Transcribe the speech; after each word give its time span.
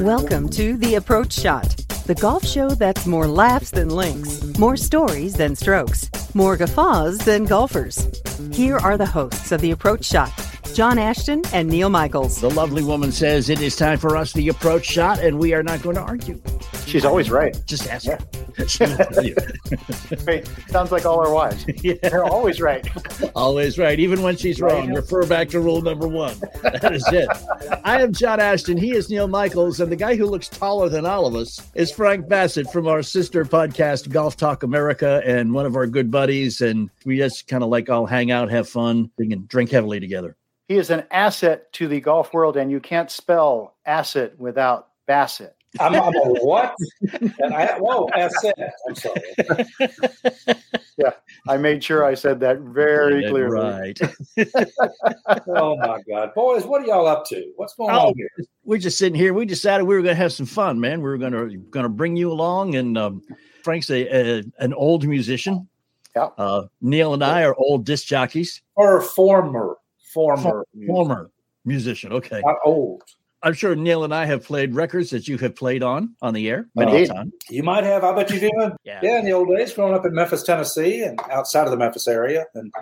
Welcome 0.00 0.48
to 0.50 0.76
The 0.76 0.96
Approach 0.96 1.32
Shot, 1.32 1.74
the 2.10 2.20
golf 2.20 2.44
show 2.44 2.68
that's 2.70 3.06
more 3.06 3.28
laughs 3.28 3.70
than 3.70 3.88
links, 3.88 4.42
more 4.58 4.76
stories 4.76 5.34
than 5.34 5.54
strokes, 5.54 6.10
more 6.34 6.56
guffaws 6.56 7.18
than 7.18 7.44
golfers. 7.44 8.04
Here 8.52 8.78
are 8.78 8.98
the 8.98 9.06
hosts 9.06 9.52
of 9.52 9.60
The 9.60 9.70
Approach 9.70 10.06
Shot, 10.06 10.32
John 10.74 10.98
Ashton 10.98 11.42
and 11.52 11.68
Neal 11.68 11.88
Michaels. 11.88 12.40
The 12.40 12.50
lovely 12.50 12.82
woman 12.82 13.12
says 13.12 13.48
it 13.48 13.60
is 13.60 13.76
time 13.76 13.98
for 13.98 14.16
us 14.16 14.32
the 14.32 14.48
approach 14.48 14.86
shot, 14.86 15.20
and 15.20 15.38
we 15.38 15.52
are 15.54 15.62
not 15.62 15.82
going 15.82 15.94
to 15.96 16.02
argue. 16.02 16.40
She's 16.86 17.04
always 17.04 17.30
right. 17.30 17.56
Just 17.66 17.88
ask 17.88 18.06
Yeah. 18.06 18.18
her. 18.56 18.66
She'll 18.66 18.96
tell 18.96 19.24
you. 19.24 19.34
Wait, 20.26 20.48
sounds 20.68 20.90
like 20.92 21.06
all 21.06 21.20
our 21.20 21.32
wives. 21.32 21.64
Yeah. 21.82 21.94
They're 22.02 22.24
always 22.24 22.60
right. 22.60 22.86
Always 23.36 23.78
right, 23.78 23.98
even 23.98 24.22
when 24.22 24.36
she's 24.36 24.60
Right. 24.60 24.72
wrong. 24.72 24.92
Refer 24.92 25.24
back 25.26 25.48
to 25.50 25.60
rule 25.60 25.80
number 25.82 26.06
one. 26.08 26.34
That 26.62 26.92
is 26.92 27.06
it. 27.12 27.28
I 27.84 28.02
am 28.02 28.12
John 28.12 28.40
Ashton. 28.40 28.76
He 28.76 28.92
is 28.94 29.08
Neal 29.08 29.28
Michaels, 29.28 29.80
and 29.80 29.90
the 29.90 29.96
guy 29.96 30.14
who 30.16 30.26
looks 30.26 30.48
taller 30.48 30.88
than 30.88 31.06
all 31.06 31.26
of 31.26 31.34
us 31.36 31.60
is 31.74 31.90
Frank 32.00 32.30
Basset 32.30 32.72
from 32.72 32.88
our 32.88 33.02
sister 33.02 33.44
podcast, 33.44 34.08
Golf 34.08 34.34
Talk 34.34 34.62
America, 34.62 35.20
and 35.22 35.52
one 35.52 35.66
of 35.66 35.76
our 35.76 35.86
good 35.86 36.10
buddies. 36.10 36.62
And 36.62 36.88
we 37.04 37.18
just 37.18 37.46
kind 37.46 37.62
of 37.62 37.68
like 37.68 37.90
all 37.90 38.06
hang 38.06 38.30
out, 38.30 38.50
have 38.50 38.70
fun, 38.70 39.10
and 39.18 39.46
drink 39.46 39.70
heavily 39.70 40.00
together. 40.00 40.34
He 40.66 40.76
is 40.76 40.88
an 40.88 41.04
asset 41.10 41.70
to 41.74 41.88
the 41.88 42.00
golf 42.00 42.32
world, 42.32 42.56
and 42.56 42.70
you 42.70 42.80
can't 42.80 43.10
spell 43.10 43.74
asset 43.84 44.32
without 44.38 44.88
Basset. 45.06 45.56
I'm, 45.78 45.94
I'm 45.94 46.14
a 46.16 46.20
what? 46.44 46.74
And 47.38 47.54
I, 47.54 47.78
whoa, 47.78 48.08
that's. 48.14 48.44
I'm 48.88 48.94
sorry. 48.96 49.22
Yeah, 50.98 51.12
I 51.48 51.56
made 51.56 51.82
sure 51.82 52.04
I 52.04 52.14
said 52.14 52.40
that 52.40 52.58
very 52.58 53.22
Yeah, 53.22 53.30
clearly. 53.30 53.60
Right. 53.70 54.00
Oh 55.46 55.76
my 55.76 56.00
God, 56.08 56.34
boys, 56.34 56.64
what 56.64 56.82
are 56.82 56.86
y'all 56.86 57.06
up 57.06 57.24
to? 57.26 57.52
What's 57.56 57.74
going 57.74 57.94
Oh, 57.94 58.08
on 58.08 58.14
here? 58.16 58.28
we're 58.64 58.78
just 58.78 58.98
sitting 58.98 59.14
here. 59.14 59.32
We 59.32 59.46
decided 59.46 59.84
we 59.84 59.94
were 59.94 60.02
going 60.02 60.16
to 60.16 60.20
have 60.22 60.32
some 60.32 60.46
fun, 60.46 60.78
man. 60.80 61.00
We 61.00 61.08
were 61.08 61.18
going 61.18 61.32
to 61.32 61.56
going 61.70 61.84
to 61.84 61.88
bring 61.88 62.16
you 62.16 62.30
along, 62.32 62.74
and 62.74 62.98
um, 62.98 63.22
Frank's 63.62 63.90
a, 63.90 64.06
a 64.40 64.42
an 64.58 64.74
old 64.74 65.06
musician. 65.06 65.68
Yeah. 66.16 66.28
Uh, 66.36 66.64
Neal 66.80 67.14
and 67.14 67.22
I 67.22 67.44
are 67.44 67.54
old 67.56 67.86
disc 67.86 68.06
jockeys, 68.06 68.60
Or 68.74 69.00
former, 69.00 69.76
former, 70.12 70.66
former 70.86 71.30
musician. 71.64 72.12
Okay, 72.12 72.42
not 72.44 72.56
old. 72.64 73.04
I'm 73.42 73.54
sure 73.54 73.74
Neal 73.74 74.04
and 74.04 74.14
I 74.14 74.26
have 74.26 74.44
played 74.44 74.74
records 74.74 75.10
that 75.10 75.26
you 75.28 75.38
have 75.38 75.56
played 75.56 75.82
on 75.82 76.14
on 76.20 76.34
the 76.34 76.48
air 76.48 76.68
many 76.74 76.92
Indeed. 76.92 77.08
times. 77.08 77.32
You 77.48 77.62
might 77.62 77.84
have. 77.84 78.04
I 78.04 78.14
bet 78.14 78.30
you 78.30 78.40
did. 78.40 78.52
Yeah. 78.84 79.00
Yeah, 79.02 79.18
in 79.18 79.24
the 79.24 79.32
old 79.32 79.48
days, 79.48 79.72
growing 79.72 79.94
up 79.94 80.04
in 80.04 80.12
Memphis, 80.14 80.42
Tennessee, 80.42 81.02
and 81.02 81.18
outside 81.30 81.64
of 81.64 81.70
the 81.70 81.76
Memphis 81.76 82.06
area, 82.08 82.44
and 82.54 82.72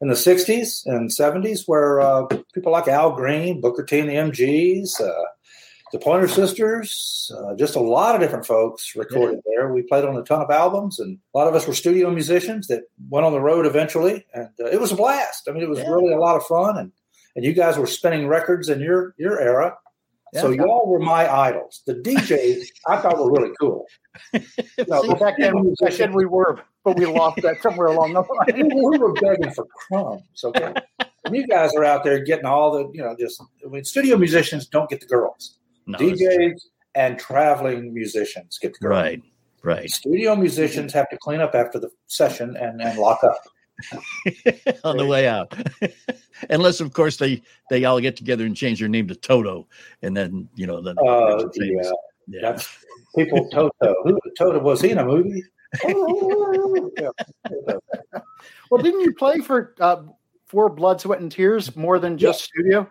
in 0.00 0.08
the 0.08 0.14
'60s 0.14 0.86
and 0.86 1.10
'70s, 1.10 1.62
where 1.66 2.00
uh, 2.00 2.26
people 2.54 2.72
like 2.72 2.88
Al 2.88 3.12
Green, 3.14 3.60
Booker 3.60 3.84
T, 3.84 3.98
and 3.98 4.08
the 4.08 4.14
MGs, 4.14 5.00
uh, 5.00 5.24
the 5.92 5.98
Pointer 5.98 6.28
Sisters, 6.28 7.30
uh, 7.36 7.54
just 7.56 7.76
a 7.76 7.80
lot 7.80 8.14
of 8.14 8.20
different 8.20 8.46
folks 8.46 8.94
recorded 8.94 9.40
there. 9.46 9.72
We 9.72 9.82
played 9.82 10.04
on 10.04 10.16
a 10.16 10.22
ton 10.22 10.40
of 10.42 10.50
albums, 10.50 10.98
and 11.00 11.18
a 11.34 11.38
lot 11.38 11.48
of 11.48 11.54
us 11.54 11.66
were 11.66 11.74
studio 11.74 12.10
musicians 12.10 12.66
that 12.68 12.82
went 13.10 13.26
on 13.26 13.32
the 13.32 13.40
road 13.40 13.66
eventually, 13.66 14.24
and 14.34 14.48
uh, 14.60 14.66
it 14.66 14.80
was 14.80 14.92
a 14.92 14.96
blast. 14.96 15.48
I 15.48 15.52
mean, 15.52 15.62
it 15.62 15.68
was 15.68 15.78
Yeah. 15.80 15.90
really 15.90 16.12
a 16.12 16.18
lot 16.18 16.36
of 16.36 16.44
fun, 16.46 16.76
and 16.78 16.92
and 17.36 17.44
you 17.44 17.52
guys 17.52 17.76
were 17.78 17.86
spinning 17.86 18.26
records 18.28 18.68
in 18.68 18.80
your 18.80 19.14
your 19.18 19.40
era. 19.40 19.76
So 20.34 20.50
Yeah. 20.50 20.62
y'all 20.64 20.86
were 20.86 20.98
my 20.98 21.30
idols. 21.32 21.82
The 21.86 21.94
DJs 21.94 22.66
I 22.86 22.96
thought 22.98 23.18
were 23.18 23.30
really 23.32 23.52
cool. 23.60 23.86
No, 24.88 25.02
but 25.06 25.18
back 25.20 25.34
then 25.38 25.58
we 25.60 25.74
said 25.90 26.14
we 26.14 26.24
were, 26.26 26.60
but 26.84 26.96
we 26.96 27.06
lost 27.06 27.40
that 27.42 27.60
somewhere 27.62 27.88
along 27.88 28.12
the 28.14 28.22
we, 28.54 28.62
line. 28.62 28.70
we 28.74 28.98
were 28.98 29.12
begging 29.14 29.50
for 29.52 29.66
crumbs. 29.66 30.22
Okay, 30.44 30.72
and 31.24 31.36
you 31.36 31.46
guys 31.46 31.74
are 31.74 31.84
out 31.84 32.04
there 32.04 32.18
getting 32.24 32.44
all 32.46 32.70
the 32.72 32.90
you 32.92 33.02
know 33.02 33.14
just 33.18 33.40
I 33.64 33.68
mean, 33.68 33.84
studio 33.84 34.16
musicians 34.16 34.66
don't 34.66 34.88
get 34.90 35.00
the 35.00 35.06
girls. 35.06 35.58
No, 35.86 35.98
DJs 35.98 36.60
and 36.94 37.18
traveling 37.18 37.92
musicians 37.94 38.58
get 38.58 38.72
the 38.74 38.86
girls. 38.86 38.90
right, 38.98 39.22
right. 39.62 39.90
Studio 39.90 40.34
musicians 40.36 40.92
have 40.92 41.08
to 41.10 41.16
clean 41.18 41.40
up 41.40 41.54
after 41.54 41.78
the 41.78 41.90
session 42.06 42.56
and, 42.56 42.80
and 42.82 42.98
lock 42.98 43.22
up. 43.24 43.40
on 44.84 44.96
the 44.96 45.06
way 45.06 45.28
out, 45.28 45.54
unless 46.50 46.80
of 46.80 46.92
course 46.92 47.16
they 47.16 47.42
they 47.70 47.84
all 47.84 48.00
get 48.00 48.16
together 48.16 48.44
and 48.44 48.56
change 48.56 48.80
their 48.80 48.88
name 48.88 49.06
to 49.08 49.14
Toto, 49.14 49.66
and 50.02 50.16
then 50.16 50.48
you 50.54 50.66
know 50.66 50.80
then 50.80 50.96
Uh, 50.98 51.44
yeah, 51.54 51.90
yeah. 52.28 52.40
that's 52.42 52.68
people. 53.16 53.48
Toto, 53.50 53.94
who 54.04 54.18
Toto 54.36 54.58
was 54.60 54.80
he 54.80 54.90
in 54.90 54.98
a 54.98 55.04
movie? 55.04 55.42
Yeah. 56.98 57.10
Well, 58.70 58.82
didn't 58.82 59.00
you 59.00 59.14
play 59.14 59.40
for 59.40 59.74
uh, 59.80 60.02
for 60.46 60.68
Blood, 60.68 61.00
Sweat, 61.00 61.20
and 61.20 61.32
Tears 61.32 61.74
more 61.74 61.98
than 61.98 62.18
just 62.18 62.44
studio? 62.44 62.86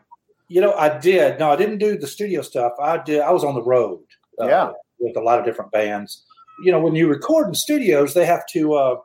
You 0.48 0.62
know, 0.62 0.74
I 0.74 0.98
did. 0.98 1.38
No, 1.40 1.52
I 1.52 1.56
didn't 1.56 1.78
do 1.78 1.98
the 1.98 2.08
studio 2.08 2.42
stuff. 2.42 2.74
I 2.82 2.98
did. 2.98 3.22
I 3.22 3.32
was 3.32 3.44
on 3.44 3.54
the 3.54 3.62
road. 3.62 4.00
uh, 4.42 4.48
Yeah. 4.48 4.72
with 5.00 5.16
a 5.18 5.22
lot 5.22 5.38
of 5.40 5.46
different 5.46 5.72
bands. 5.72 6.26
You 6.64 6.72
know, 6.72 6.80
when 6.80 6.96
you 6.96 7.08
record 7.08 7.48
in 7.48 7.54
studios, 7.54 8.16
they 8.16 8.26
have 8.26 8.46
to 8.54 8.74
uh, 8.74 8.96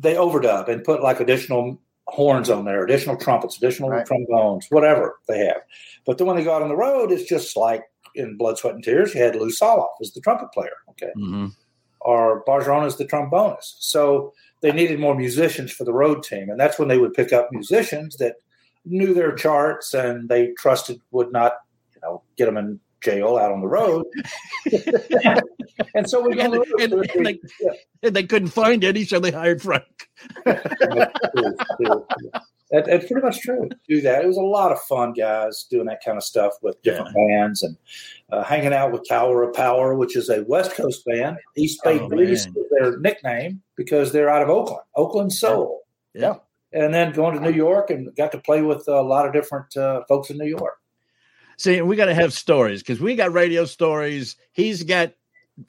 they 0.00 0.14
overdub 0.14 0.68
and 0.68 0.82
put 0.82 1.02
like 1.02 1.20
additional 1.20 1.78
horns 2.08 2.50
on 2.50 2.64
there, 2.64 2.82
additional 2.84 3.16
trumpets, 3.16 3.56
additional 3.56 3.90
Right. 3.90 4.06
trombones, 4.06 4.66
whatever 4.70 5.18
they 5.28 5.38
have. 5.46 5.60
But 6.06 6.18
then 6.18 6.26
when 6.26 6.36
they 6.36 6.44
go 6.44 6.54
out 6.54 6.62
on 6.62 6.68
the 6.68 6.76
road, 6.76 7.12
it's 7.12 7.28
just 7.28 7.56
like 7.56 7.84
in 8.16 8.36
Blood, 8.36 8.58
Sweat, 8.58 8.74
and 8.74 8.82
Tears. 8.82 9.14
You 9.14 9.22
had 9.22 9.36
Lew 9.36 9.50
Soloff 9.50 9.90
as 10.00 10.12
the 10.12 10.20
trumpet 10.20 10.50
player, 10.52 10.72
okay, 10.90 11.12
Mhm. 11.16 11.52
or 12.00 12.42
Bargeron 12.46 12.84
as 12.84 12.96
the 12.96 13.04
trombonist. 13.04 13.76
So 13.80 14.32
they 14.62 14.72
needed 14.72 14.98
more 14.98 15.14
musicians 15.14 15.70
for 15.70 15.84
the 15.84 15.92
road 15.92 16.22
team, 16.24 16.50
and 16.50 16.58
that's 16.58 16.78
when 16.78 16.88
they 16.88 16.98
would 16.98 17.14
pick 17.14 17.32
up 17.32 17.52
musicians 17.52 18.16
that 18.16 18.36
knew 18.84 19.14
their 19.14 19.32
charts 19.32 19.94
and 19.94 20.28
they 20.28 20.48
trusted 20.58 21.00
would 21.12 21.30
not, 21.30 21.58
you 21.94 22.00
know, 22.02 22.22
get 22.36 22.46
them 22.46 22.56
in 22.56 22.80
jail 23.02 23.36
out 23.36 23.52
on 23.52 23.60
the 23.60 23.66
road. 23.68 24.04
and 25.94 26.08
so 26.08 26.20
we 26.20 26.38
And, 26.40 26.54
and- 26.54 26.92
and 26.92 27.26
they, 27.26 27.40
and 28.02 28.14
they 28.16 28.24
couldn't 28.24 28.48
find 28.48 28.84
any, 28.84 29.04
so 29.04 29.18
they 29.20 29.30
hired 29.30 29.62
Frank. 29.62 29.84
That, 32.72 32.84
that's 32.86 33.06
pretty 33.06 33.26
much 33.26 33.40
true. 33.40 33.68
Do 33.88 34.00
that. 34.02 34.22
It 34.22 34.28
was 34.28 34.36
a 34.36 34.42
lot 34.42 34.70
of 34.70 34.80
fun, 34.82 35.12
guys, 35.12 35.66
doing 35.68 35.86
that 35.86 36.04
kind 36.04 36.16
of 36.16 36.22
stuff 36.22 36.52
with 36.62 36.80
different 36.82 37.12
bands 37.16 37.64
and 37.64 37.76
uh, 38.30 38.44
hanging 38.44 38.72
out 38.72 38.92
with 38.92 39.08
Tower 39.08 39.42
of 39.42 39.52
Power, 39.56 39.96
which 39.96 40.14
is 40.16 40.28
a 40.28 40.44
West 40.44 40.76
Coast 40.76 41.04
band. 41.04 41.36
East 41.56 41.80
Bay 41.82 41.98
Oh, 41.98 42.08
Breeze 42.08 42.46
man. 42.46 42.54
is 42.56 42.70
their 42.70 42.98
nickname 43.00 43.60
because 43.76 44.12
they're 44.12 44.30
out 44.30 44.42
of 44.42 44.50
Oakland, 44.50 44.82
Oakland 44.94 45.32
Soul. 45.32 45.80
Yeah. 46.14 46.34
And 46.72 46.94
then 46.94 47.10
going 47.10 47.34
to 47.34 47.40
New 47.40 47.56
York 47.56 47.90
and 47.90 48.14
got 48.14 48.30
to 48.32 48.38
play 48.38 48.62
with 48.62 48.86
a 48.86 49.02
lot 49.02 49.26
of 49.26 49.32
different 49.32 49.76
uh, 49.76 50.02
folks 50.08 50.30
in 50.30 50.38
New 50.38 50.46
York. 50.46 50.74
See, 51.60 51.82
we 51.82 51.94
got 51.94 52.06
to 52.06 52.14
have 52.14 52.32
stories 52.32 52.80
because 52.80 53.00
we 53.00 53.16
got 53.16 53.34
radio 53.34 53.66
stories. 53.66 54.34
He's 54.52 54.82
got 54.82 55.12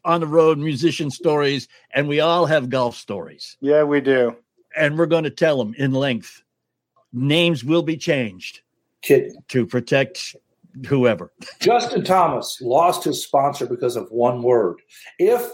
on 0.05 0.21
the 0.21 0.25
road 0.25 0.57
musician 0.57 1.11
stories, 1.11 1.67
and 1.93 2.07
we 2.07 2.21
all 2.21 2.45
have 2.45 2.69
golf 2.69 2.95
stories. 2.95 3.57
Yeah, 3.59 3.83
we 3.83 3.99
do. 3.99 4.37
And 4.73 4.97
we're 4.97 5.05
going 5.05 5.25
to 5.25 5.29
tell 5.29 5.57
them 5.57 5.75
in 5.77 5.91
length. 5.91 6.43
Names 7.11 7.65
will 7.65 7.81
be 7.81 7.97
changed 7.97 8.61
Kidding. 9.01 9.35
to 9.49 9.65
protect 9.65 10.33
whoever. 10.87 11.33
Justin 11.59 12.05
Thomas 12.05 12.59
lost 12.61 13.03
his 13.03 13.21
sponsor 13.21 13.65
because 13.65 13.97
of 13.97 14.09
one 14.11 14.43
word. 14.43 14.77
If 15.19 15.45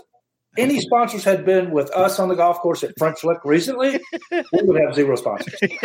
any 0.57 0.79
sponsors 0.79 1.23
had 1.23 1.45
been 1.45 1.71
with 1.71 1.89
us 1.91 2.19
on 2.19 2.29
the 2.29 2.35
golf 2.35 2.59
course 2.59 2.83
at 2.83 2.97
French 2.97 3.23
Lick 3.23 3.39
recently, 3.45 3.99
we 4.31 4.43
would 4.63 4.81
have 4.81 4.95
zero 4.95 5.15
sponsors. 5.15 5.59
we 5.61 5.77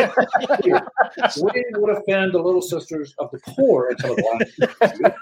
would 1.75 1.97
offend 1.97 2.33
the 2.33 2.41
little 2.41 2.61
sisters 2.61 3.13
of 3.19 3.31
the 3.31 3.39
poor 3.47 3.89
until 3.89 4.15
the 4.15 5.15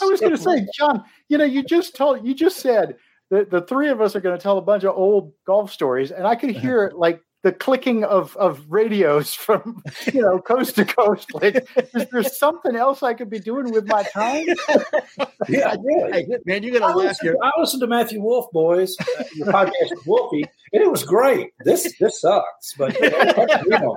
I 0.00 0.04
was 0.04 0.20
going 0.20 0.36
to 0.36 0.38
say, 0.38 0.66
John, 0.76 1.04
you 1.28 1.38
know, 1.38 1.44
you 1.44 1.62
just 1.62 1.96
told, 1.96 2.26
you 2.26 2.34
just 2.34 2.58
said 2.58 2.96
that 3.30 3.50
the 3.50 3.62
three 3.62 3.88
of 3.88 4.00
us 4.00 4.14
are 4.14 4.20
going 4.20 4.36
to 4.36 4.42
tell 4.42 4.58
a 4.58 4.62
bunch 4.62 4.84
of 4.84 4.96
old 4.96 5.32
golf 5.46 5.72
stories, 5.72 6.10
and 6.10 6.26
I 6.26 6.34
could 6.34 6.50
hear 6.50 6.84
it 6.84 6.96
like 6.96 7.20
the 7.44 7.52
clicking 7.52 8.02
of 8.04 8.36
of 8.38 8.64
radios 8.68 9.34
from 9.44 9.82
you 10.12 10.22
know 10.22 10.40
coast 10.40 10.74
to 10.76 10.84
coast. 10.84 11.32
Like, 11.32 11.68
is 11.94 12.08
there 12.10 12.24
something 12.24 12.74
else 12.74 13.04
I 13.04 13.14
could 13.14 13.30
be 13.30 13.38
doing 13.38 13.70
with 13.70 13.86
my 13.86 14.02
time? 14.02 14.46
yeah, 15.48 15.76
really. 15.80 16.26
man, 16.44 16.62
you're 16.64 16.72
gonna 16.72 16.92
I 16.92 16.94
laugh. 16.94 17.18
listened, 17.22 17.36
I 17.42 17.52
listened 17.60 17.80
to 17.82 17.86
Matthew 17.86 18.20
Wolff, 18.20 18.50
boys, 18.50 18.96
uh, 19.00 19.24
your 19.34 19.46
podcast 19.48 19.90
with 19.90 20.06
Wolfie, 20.06 20.44
and 20.72 20.82
it 20.82 20.90
was 20.90 21.04
great. 21.04 21.50
This 21.60 21.94
this 22.00 22.20
sucks, 22.20 22.74
but 22.76 22.98
you 23.00 23.10
know, 23.68 23.94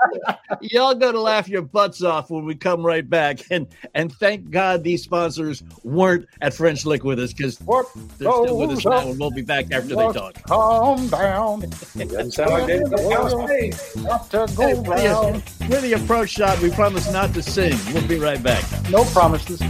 Y'all 0.61 0.93
gonna 0.95 1.19
laugh 1.19 1.47
your 1.47 1.61
butts 1.61 2.03
off 2.03 2.29
when 2.29 2.45
we 2.45 2.53
come 2.55 2.85
right 2.85 3.09
back. 3.09 3.39
And 3.49 3.67
and 3.95 4.11
thank 4.13 4.49
God 4.51 4.83
these 4.83 5.03
sponsors 5.03 5.63
weren't 5.83 6.25
at 6.41 6.53
French 6.53 6.85
Lick 6.85 7.03
with 7.03 7.19
us 7.19 7.33
because 7.33 7.57
they're 7.57 7.83
still 8.31 8.57
with 8.57 8.71
us 8.71 8.85
now, 8.85 9.09
and 9.09 9.19
we'll 9.19 9.31
be 9.31 9.41
back 9.41 9.71
after 9.71 9.95
they 9.95 10.11
talk. 10.11 10.41
Calm 10.43 11.07
down. 11.07 11.63
it 11.63 11.69
doesn't 12.09 12.31
sound 12.31 12.51
like 12.51 12.67
David 12.67 12.91
Cow's 13.37 13.49
face. 13.49 13.95
Got 13.95 14.31
to 14.31 14.47
Hey, 14.61 14.73
round. 14.73 15.41
the 15.69 15.93
approach 15.93 16.29
shot. 16.31 16.59
We 16.61 16.71
promise 16.71 17.11
not 17.11 17.33
to 17.33 17.43
sing. 17.43 17.77
We'll 17.93 18.07
be 18.07 18.17
right 18.19 18.41
back. 18.41 18.63
No 18.89 19.03
promises. 19.05 19.61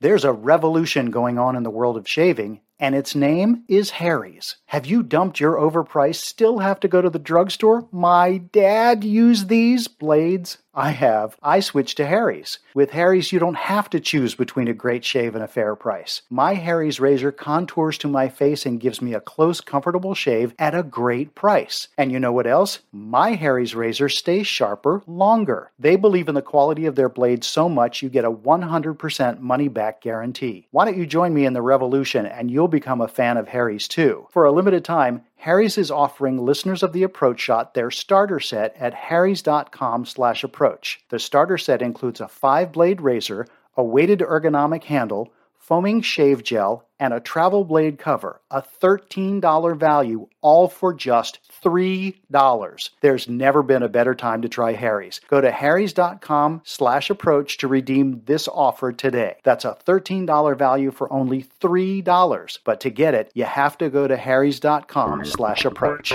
There's 0.00 0.24
a 0.24 0.32
revolution 0.32 1.10
going 1.10 1.38
on 1.38 1.56
in 1.56 1.62
the 1.62 1.70
world 1.70 1.96
of 1.96 2.06
shaving, 2.08 2.60
and 2.78 2.94
its 2.94 3.14
name 3.14 3.64
is 3.66 3.90
Harry's. 3.90 4.56
Have 4.66 4.86
you 4.86 5.02
dumped 5.02 5.40
your 5.40 5.56
overpriced, 5.56 6.16
still 6.22 6.58
have 6.58 6.78
to 6.80 6.88
go 6.88 7.00
to 7.00 7.08
the 7.10 7.18
drugstore? 7.18 7.88
My 7.90 8.36
dad 8.38 9.04
used 9.04 9.48
these 9.48 9.88
blades. 9.88 10.58
I 10.76 10.90
have. 10.90 11.38
I 11.42 11.60
switched 11.60 11.96
to 11.96 12.06
Harry's. 12.06 12.58
With 12.74 12.90
Harry's, 12.90 13.32
you 13.32 13.38
don't 13.38 13.56
have 13.56 13.88
to 13.90 13.98
choose 13.98 14.34
between 14.34 14.68
a 14.68 14.74
great 14.74 15.06
shave 15.06 15.34
and 15.34 15.42
a 15.42 15.48
fair 15.48 15.74
price. 15.74 16.20
My 16.28 16.52
Harry's 16.52 17.00
razor 17.00 17.32
contours 17.32 17.96
to 17.98 18.08
my 18.08 18.28
face 18.28 18.66
and 18.66 18.78
gives 18.78 19.00
me 19.00 19.14
a 19.14 19.20
close, 19.20 19.62
comfortable 19.62 20.14
shave 20.14 20.54
at 20.58 20.74
a 20.74 20.82
great 20.82 21.34
price. 21.34 21.88
And 21.96 22.12
you 22.12 22.20
know 22.20 22.32
what 22.32 22.46
else? 22.46 22.80
My 22.92 23.32
Harry's 23.32 23.74
razor 23.74 24.10
stays 24.10 24.46
sharper 24.46 25.02
longer. 25.06 25.70
They 25.78 25.96
believe 25.96 26.28
in 26.28 26.34
the 26.34 26.42
quality 26.42 26.84
of 26.84 26.94
their 26.94 27.08
blades 27.08 27.46
so 27.46 27.70
much 27.70 28.02
you 28.02 28.10
get 28.10 28.26
a 28.26 28.30
100% 28.30 29.40
money 29.40 29.68
back 29.68 30.02
guarantee. 30.02 30.68
Why 30.72 30.84
don't 30.84 30.98
you 30.98 31.06
join 31.06 31.32
me 31.32 31.46
in 31.46 31.54
the 31.54 31.62
revolution 31.62 32.26
and 32.26 32.50
you'll 32.50 32.68
become 32.68 33.00
a 33.00 33.08
fan 33.08 33.38
of 33.38 33.48
Harry's 33.48 33.88
too? 33.88 34.26
For 34.30 34.44
a 34.44 34.52
limited 34.52 34.84
time, 34.84 35.24
Harry's 35.36 35.78
is 35.78 35.90
offering 35.90 36.44
listeners 36.44 36.82
of 36.82 36.92
the 36.92 37.02
Approach 37.02 37.40
Shot 37.40 37.74
their 37.74 37.90
starter 37.90 38.40
set 38.40 38.74
at 38.76 38.94
harrys.com 38.94 40.04
slash 40.04 40.42
approach. 40.42 41.00
The 41.10 41.18
starter 41.18 41.58
set 41.58 41.82
includes 41.82 42.20
a 42.20 42.28
five-blade 42.28 43.00
razor, 43.00 43.46
a 43.76 43.84
weighted 43.84 44.20
ergonomic 44.20 44.84
handle, 44.84 45.32
foaming 45.58 46.00
shave 46.00 46.42
gel, 46.42 46.88
and 46.98 47.12
a 47.12 47.20
travel 47.20 47.64
blade 47.64 47.98
cover, 47.98 48.40
a 48.50 48.62
$13 48.62 49.76
value, 49.78 50.28
all 50.40 50.68
for 50.68 50.94
just 50.94 51.40
$3. 51.62 52.90
There's 53.00 53.28
never 53.28 53.62
been 53.62 53.82
a 53.82 53.88
better 53.88 54.14
time 54.14 54.42
to 54.42 54.48
try 54.48 54.72
Harry's. 54.72 55.20
Go 55.28 55.40
to 55.40 55.50
harrys.com 55.50 56.62
slash 56.64 57.10
approach 57.10 57.58
to 57.58 57.68
redeem 57.68 58.22
this 58.26 58.48
offer 58.48 58.92
today. 58.92 59.36
That's 59.44 59.64
a 59.64 59.76
$13 59.86 60.56
value 60.56 60.90
for 60.90 61.12
only 61.12 61.44
$3. 61.60 62.58
But 62.64 62.80
to 62.80 62.90
get 62.90 63.14
it, 63.14 63.30
you 63.34 63.44
have 63.44 63.76
to 63.78 63.90
go 63.90 64.06
to 64.06 64.16
harrys.com 64.16 65.24
slash 65.24 65.64
approach. 65.64 66.12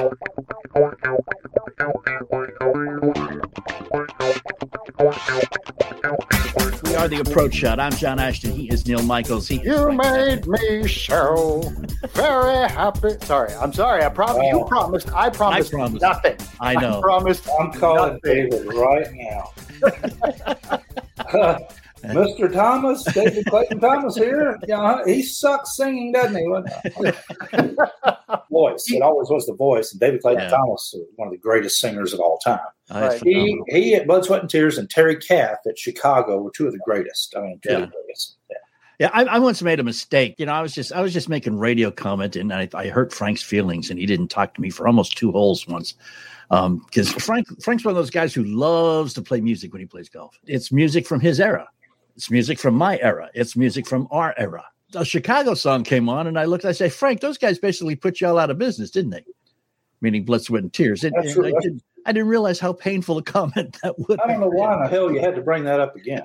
We 6.84 6.96
are 6.96 7.08
the 7.08 7.22
approach 7.26 7.54
shot. 7.54 7.80
I'm 7.80 7.92
John 7.94 8.20
Ashton. 8.20 8.52
He 8.54 8.68
is 8.70 8.88
Neal 8.88 9.04
Michaels. 9.04 9.48
He 9.48 9.62
You 9.62 9.92
made 9.92 10.48
me 10.48 10.71
so 10.88 11.62
very 12.14 12.70
happy. 12.70 13.10
Sorry, 13.22 13.54
I'm 13.54 13.74
sorry. 13.74 14.04
I 14.04 14.10
promised. 14.10 14.48
You 14.50 14.60
Oh. 14.62 14.64
promised. 14.66 15.12
I 15.14 15.30
promised, 15.30 15.72
promised. 15.72 16.02
nothing. 16.02 16.38
I 16.60 16.76
know. 16.76 16.98
I 17.00 17.02
promised. 17.02 17.48
I'm 17.60 17.72
calling 17.72 18.20
nothing. 18.24 18.50
David 18.50 18.74
right 18.74 19.08
now. 19.14 19.52
Mr. 22.04 22.52
Thomas, 22.52 23.04
David 23.14 23.46
Clayton 23.46 23.80
Thomas 23.80 24.16
here. 24.16 24.58
Yeah, 24.68 24.82
uh-huh. 24.82 25.04
he 25.06 25.22
sucks 25.22 25.76
singing, 25.78 26.12
doesn't 26.12 26.36
he? 26.36 26.44
voice. 28.52 28.92
It 28.92 29.02
always 29.04 29.30
was 29.30 29.46
the 29.46 29.54
voice. 29.56 29.92
And 29.92 30.00
David 30.02 30.22
Clayton 30.22 30.44
Yeah. 30.44 30.50
Thomas, 30.50 30.94
is 30.96 31.06
one 31.16 31.28
of 31.28 31.32
the 31.32 31.38
greatest 31.38 31.80
singers 31.80 32.12
of 32.14 32.20
all 32.20 32.40
time. 32.40 32.60
Oh, 32.90 33.02
Right. 33.08 33.22
He, 33.24 33.62
he 33.68 33.96
at 33.96 34.08
Blood, 34.08 34.26
Sweat, 34.26 34.42
and 34.42 34.50
Tears 34.50 34.78
and 34.80 34.90
Terry 34.90 35.16
Kath 35.16 35.60
at 35.68 35.78
Chicago 35.78 36.42
were 36.42 36.52
two 36.52 36.66
of 36.66 36.74
the 36.74 36.80
greatest. 36.80 37.36
I 37.38 37.42
mean, 37.42 37.60
two 37.64 37.76
of 37.76 37.82
the 37.82 37.88
greatest. 37.88 38.38
Yeah. 39.02 39.10
I, 39.14 39.24
I 39.24 39.40
once 39.40 39.64
made 39.64 39.80
a 39.80 39.84
mistake. 39.84 40.36
You 40.38 40.46
know, 40.46 40.54
I 40.54 40.62
was 40.62 40.76
just 40.76 40.94
I 40.94 41.02
was 41.02 41.12
just 41.12 41.28
making 41.28 41.58
radio 41.58 41.90
comment, 41.90 42.36
and 42.36 42.54
I, 42.54 42.70
I 42.76 42.88
hurt 42.90 43.12
Frank's 43.12 43.42
feelings, 43.42 43.90
and 43.90 43.98
he 43.98 44.06
didn't 44.06 44.28
talk 44.28 44.54
to 44.54 44.62
me 44.62 44.70
for 44.70 44.86
almost 44.86 45.18
two 45.18 45.32
holes 45.32 45.68
once. 45.68 45.96
Um, 46.52 46.86
because 46.86 47.12
Frank 47.14 47.48
Frank's 47.64 47.84
one 47.84 47.94
of 47.94 47.96
those 47.96 48.12
guys 48.12 48.32
who 48.32 48.44
loves 48.44 49.16
to 49.16 49.24
play 49.24 49.42
music 49.42 49.74
when 49.74 49.80
he 49.80 49.88
plays 49.88 50.08
golf. 50.08 50.38
It's 50.46 50.72
music 50.72 51.08
from 51.08 51.20
his 51.20 51.40
era. 51.40 51.68
It's 52.16 52.30
music 52.30 52.60
from 52.60 52.76
my 52.76 53.00
era. 53.00 53.32
It's 53.34 53.56
music 53.56 53.88
from 53.88 54.08
our 54.12 54.36
era. 54.38 54.64
A 54.94 55.04
Chicago 55.04 55.56
song 55.56 55.84
came 55.84 56.08
on, 56.08 56.28
and 56.28 56.38
I 56.38 56.46
looked. 56.46 56.66
I 56.66 56.72
say, 56.72 56.90
Frank, 56.90 57.22
those 57.22 57.40
guys 57.40 57.58
basically 57.58 57.96
put 57.96 58.22
you 58.22 58.28
all 58.28 58.38
out 58.38 58.52
of 58.52 58.60
business, 58.60 58.92
didn't 58.92 59.10
they? 59.10 59.26
Meaning 60.02 60.26
blood, 60.26 60.44
sweat, 60.44 60.62
and 60.62 60.72
tears. 60.72 61.02
That's 61.02 61.36
and. 61.36 61.48
I, 61.48 61.52
didn't, 61.60 61.84
I 62.06 62.12
didn't 62.12 62.28
realize 62.28 62.60
how 62.60 62.74
painful 62.74 63.18
a 63.18 63.24
comment 63.24 63.80
that 63.82 63.98
would. 63.98 64.20
I 64.22 64.28
don't 64.28 64.42
know 64.42 64.50
why 64.50 64.76
in 64.76 64.84
the 64.84 64.90
hell 64.90 65.12
you 65.12 65.22
had 65.22 65.34
to 65.36 65.42
bring 65.42 65.64
that 65.64 65.80
up 65.80 65.96
again. 65.96 66.22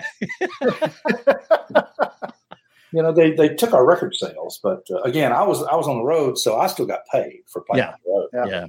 you 2.93 3.03
know, 3.03 3.13
they, 3.13 3.33
they 3.33 3.49
took 3.49 3.73
our 3.73 3.85
record 3.87 4.15
sales, 4.15 4.61
but 4.63 4.87
uh, 4.91 5.01
again, 5.03 5.33
I 5.33 5.43
was 5.43 5.63
I 5.65 5.75
was 5.75 5.89
on 5.89 5.97
the 5.99 6.05
road, 6.05 6.39
so 6.39 6.57
I 6.59 6.67
still 6.69 6.87
got 6.87 7.01
paid 7.13 7.41
for 7.47 7.63
playing 7.63 7.85
Yeah. 7.85 7.91
on 7.93 7.99
the 8.05 8.11
road. 8.11 8.29
been. 8.33 8.49
Yeah. 8.53 8.67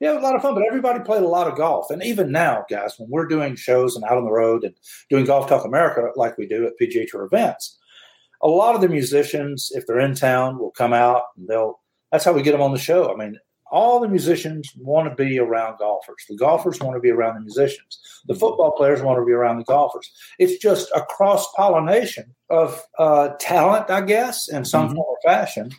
Yeah, 0.00 0.10
it 0.10 0.14
was 0.14 0.22
a 0.22 0.26
lot 0.26 0.34
of 0.34 0.42
fun, 0.42 0.54
but 0.54 0.64
everybody 0.66 1.00
played 1.00 1.22
a 1.22 1.28
lot 1.28 1.46
of 1.46 1.56
golf. 1.56 1.90
And 1.90 2.02
even 2.02 2.32
now, 2.32 2.64
guys, 2.68 2.94
when 2.98 3.08
we're 3.10 3.26
doing 3.28 3.54
shows 3.54 3.94
and 3.94 4.04
out 4.04 4.18
on 4.18 4.24
the 4.24 4.32
road 4.32 4.64
and 4.64 4.74
doing 5.08 5.24
Golf 5.24 5.48
Talk 5.48 5.64
America 5.64 6.10
like 6.16 6.36
we 6.36 6.46
do 6.48 6.66
at 6.66 6.72
PGA 6.80 7.06
Tour 7.08 7.24
events, 7.24 7.78
a 8.42 8.48
lot 8.48 8.74
of 8.74 8.80
the 8.80 8.88
musicians, 8.88 9.70
if 9.72 9.86
they're 9.86 10.00
in 10.00 10.14
town, 10.16 10.58
will 10.58 10.72
come 10.72 10.92
out 10.92 11.22
and 11.36 11.46
they'll. 11.48 11.80
That's 12.10 12.24
how 12.24 12.32
we 12.32 12.42
get 12.42 12.52
them 12.52 12.60
on 12.60 12.72
the 12.72 12.78
show. 12.78 13.12
I 13.12 13.16
mean, 13.16 13.38
all 13.74 13.98
the 13.98 14.08
musicians 14.08 14.72
want 14.78 15.08
to 15.08 15.14
be 15.24 15.38
around 15.40 15.78
golfers. 15.78 16.24
The 16.28 16.36
golfers 16.36 16.78
want 16.80 16.94
to 16.96 17.00
be 17.00 17.10
around 17.10 17.34
the 17.34 17.40
musicians. 17.40 17.98
The 18.28 18.34
football 18.36 18.70
players 18.78 19.02
want 19.02 19.18
to 19.18 19.24
be 19.24 19.32
around 19.32 19.58
the 19.58 19.64
golfers. 19.64 20.08
It's 20.38 20.56
just 20.62 20.90
a 20.94 21.02
cross 21.02 21.44
pollination 21.56 22.26
of 22.50 22.80
uh, 22.98 23.30
talent, 23.40 23.90
I 23.90 24.02
guess, 24.02 24.48
in 24.48 24.64
some 24.64 24.88
Mhm. 24.90 24.94
form 24.94 25.06
or 25.08 25.18
fashion. 25.24 25.70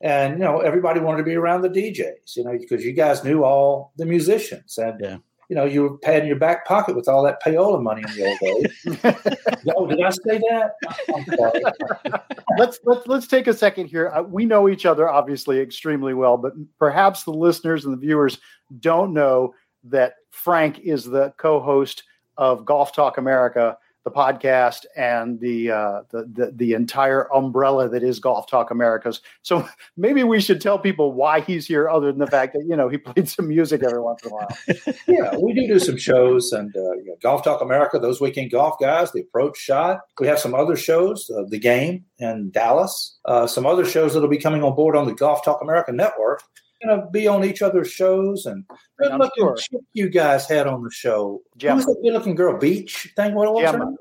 And 0.00 0.34
you 0.34 0.44
know, 0.44 0.60
everybody 0.60 1.00
wanted 1.00 1.18
to 1.18 1.24
be 1.24 1.34
around 1.34 1.62
the 1.62 1.68
DJs, 1.68 2.36
you 2.36 2.44
know, 2.44 2.56
because 2.58 2.84
you 2.84 2.92
guys 2.92 3.24
knew 3.24 3.42
all 3.44 3.92
the 3.96 4.06
musicians, 4.06 4.78
and 4.78 5.00
Yeah. 5.00 5.16
You 5.52 5.56
know, 5.56 5.66
you 5.66 5.82
were 5.82 5.98
padding 5.98 6.26
your 6.26 6.38
back 6.38 6.64
pocket 6.64 6.96
with 6.96 7.08
all 7.08 7.22
that 7.22 7.42
payola 7.42 7.82
money 7.82 8.02
in 8.08 8.14
the 8.14 8.26
old 8.26 8.38
days. 8.40 9.66
oh, 9.76 9.86
did 9.86 10.00
I 10.00 10.08
say 10.08 10.40
that? 10.48 12.24
Let's 12.58 12.80
let's 12.84 13.06
let's 13.06 13.26
take 13.26 13.46
a 13.48 13.54
second 13.54 13.88
here. 13.88 14.08
Uh, 14.08 14.22
we 14.22 14.46
know 14.46 14.68
each 14.70 14.86
other 14.86 15.10
obviously 15.10 15.60
extremely 15.60 16.14
well, 16.14 16.38
but 16.38 16.54
perhaps 16.78 17.24
the 17.24 17.32
listeners 17.32 17.84
and 17.84 17.92
the 17.92 17.98
viewers 17.98 18.38
don't 18.80 19.12
know 19.12 19.54
that 19.84 20.14
Frank 20.30 20.78
is 20.78 21.04
the 21.04 21.34
co-host 21.36 22.04
of 22.38 22.64
Golf 22.64 22.94
Talk 22.94 23.18
America, 23.18 23.76
the 24.04 24.10
podcast, 24.10 24.84
and 24.96 25.38
the 25.40 25.70
uh, 25.70 26.02
the, 26.10 26.28
the 26.32 26.52
the 26.54 26.72
entire 26.74 27.32
umbrella 27.34 27.88
that 27.88 28.02
is 28.02 28.18
Golf 28.18 28.48
Talk 28.48 28.70
America's. 28.70 29.20
So 29.42 29.68
maybe 29.96 30.22
we 30.22 30.40
should 30.40 30.60
tell 30.60 30.78
people 30.78 31.12
why 31.12 31.40
he's 31.40 31.66
here, 31.66 31.88
other 31.88 32.06
than 32.06 32.18
the 32.18 32.26
fact 32.26 32.54
that 32.54 32.64
you 32.66 32.76
know 32.76 32.88
he 32.88 32.98
played 33.12 33.28
some 33.28 33.48
music 33.48 33.82
every 33.82 34.00
once 34.00 34.22
in 34.24 34.30
a 34.30 34.34
while. 34.34 34.48
yeah, 35.06 35.36
we 35.36 35.52
do 35.52 35.66
do 35.66 35.78
some 35.78 35.96
shows 35.96 36.52
and 36.52 36.74
uh, 36.76 36.92
you 36.92 37.04
know, 37.06 37.16
Golf 37.22 37.44
Talk 37.44 37.60
America, 37.60 37.98
those 37.98 38.20
weekend 38.20 38.50
golf 38.50 38.76
guys, 38.80 39.12
the 39.12 39.20
approach 39.20 39.58
shot. 39.58 40.00
We 40.20 40.26
have 40.26 40.38
some 40.38 40.54
other 40.54 40.76
shows, 40.76 41.30
uh, 41.30 41.44
the 41.48 41.58
game 41.58 42.04
in 42.18 42.50
Dallas, 42.50 43.18
uh, 43.24 43.46
some 43.46 43.66
other 43.66 43.84
shows 43.84 44.14
that'll 44.14 44.28
be 44.28 44.38
coming 44.38 44.62
on 44.62 44.74
board 44.74 44.96
on 44.96 45.06
the 45.06 45.14
Golf 45.14 45.44
Talk 45.44 45.60
America 45.62 45.92
network. 45.92 46.42
Going 46.84 47.00
to 47.00 47.06
be 47.10 47.28
on 47.28 47.44
each 47.44 47.62
other's 47.62 47.92
shows 47.92 48.46
and 48.46 48.64
good 48.98 49.12
looking 49.12 49.44
sure. 49.44 49.56
chick 49.56 49.82
you 49.92 50.08
guys 50.08 50.48
had 50.48 50.66
on 50.66 50.82
the 50.82 50.90
show. 50.90 51.42
Gemma. 51.56 51.76
Who's 51.76 51.86
that 51.86 52.00
good 52.02 52.12
looking 52.12 52.34
girl? 52.34 52.58
Beach 52.58 53.12
thing? 53.14 53.34
What 53.34 53.52
was 53.52 53.66
her 53.66 53.72
Gemma. 53.72 53.84
name? 53.84 53.96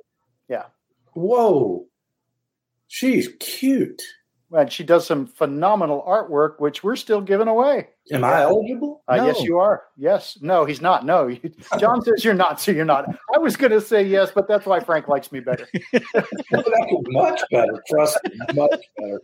Yeah. 0.48 0.66
Whoa, 1.14 1.86
she's 2.88 3.30
cute. 3.40 4.02
And 4.54 4.72
she 4.72 4.84
does 4.84 5.06
some 5.06 5.26
phenomenal 5.28 6.04
artwork, 6.08 6.60
which 6.60 6.84
we're 6.84 6.96
still 6.96 7.22
giving 7.22 7.48
away. 7.48 7.88
Am 8.12 8.24
I 8.24 8.42
eligible? 8.42 9.04
Uh, 9.08 9.22
Yes, 9.26 9.42
you 9.42 9.60
are. 9.60 9.84
Yes. 9.96 10.38
No, 10.42 10.66
he's 10.66 10.82
not. 10.82 11.06
No, 11.06 11.34
John 11.80 12.02
says 12.04 12.26
you're 12.26 12.34
not, 12.34 12.60
so 12.60 12.72
you're 12.72 12.84
not. 12.84 13.06
I 13.34 13.38
was 13.38 13.56
going 13.56 13.72
to 13.72 13.80
say 13.80 14.04
yes, 14.04 14.32
but 14.34 14.48
that's 14.48 14.66
why 14.66 14.80
Frank 14.80 15.08
likes 15.08 15.32
me 15.32 15.40
better. 15.40 15.68
That 16.52 16.88
was 16.90 17.06
much 17.10 17.42
better. 17.52 17.82
Trust 17.88 18.20
me, 18.26 18.38
much 18.54 18.82
better. 18.98 19.22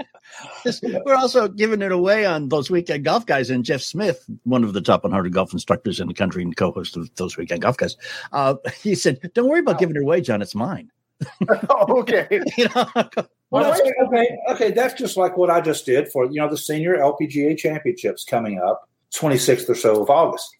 We're 1.06 1.16
also 1.16 1.48
giving 1.48 1.82
it 1.82 1.92
away 1.92 2.26
on 2.26 2.50
those 2.50 2.70
weekend 2.70 3.04
golf 3.06 3.26
guys. 3.26 3.50
And 3.50 3.66
Jeff 3.66 3.82
Smith, 3.82 4.24
one 4.44 4.64
of 4.64 4.74
the 4.74 4.82
top 4.82 5.04
100 5.04 5.34
golf 5.34 5.52
instructors 5.54 6.00
in 6.00 6.08
the 6.08 6.14
country 6.14 6.44
and 6.44 6.56
co-host 6.56 6.96
of 6.96 7.14
those 7.16 7.36
weekend 7.38 7.62
golf 7.64 7.78
guys, 7.78 7.98
uh, 8.32 8.56
he 8.80 8.96
said, 8.96 9.20
"Don't 9.34 9.50
worry 9.50 9.60
about 9.60 9.80
giving 9.80 9.96
it 9.96 10.02
away, 10.02 10.22
John. 10.22 10.42
It's 10.42 10.56
mine." 10.56 10.92
oh, 11.70 12.00
okay. 12.02 12.28
You 12.58 12.68
know, 12.76 12.86
Well, 13.50 13.72
okay, 13.72 13.94
okay, 14.06 14.38
okay, 14.50 14.72
that's 14.72 14.94
just 14.94 15.16
like 15.16 15.38
what 15.38 15.50
I 15.50 15.62
just 15.62 15.86
did 15.86 16.10
for 16.12 16.26
you 16.26 16.42
know 16.42 16.50
the 16.50 16.58
senior 16.58 16.98
LPGA 16.98 17.58
championships 17.58 18.26
coming 18.26 18.60
up, 18.60 18.90
26th 19.16 19.70
or 19.70 19.76
so 19.76 20.02
of 20.02 20.10
August. 20.10 20.54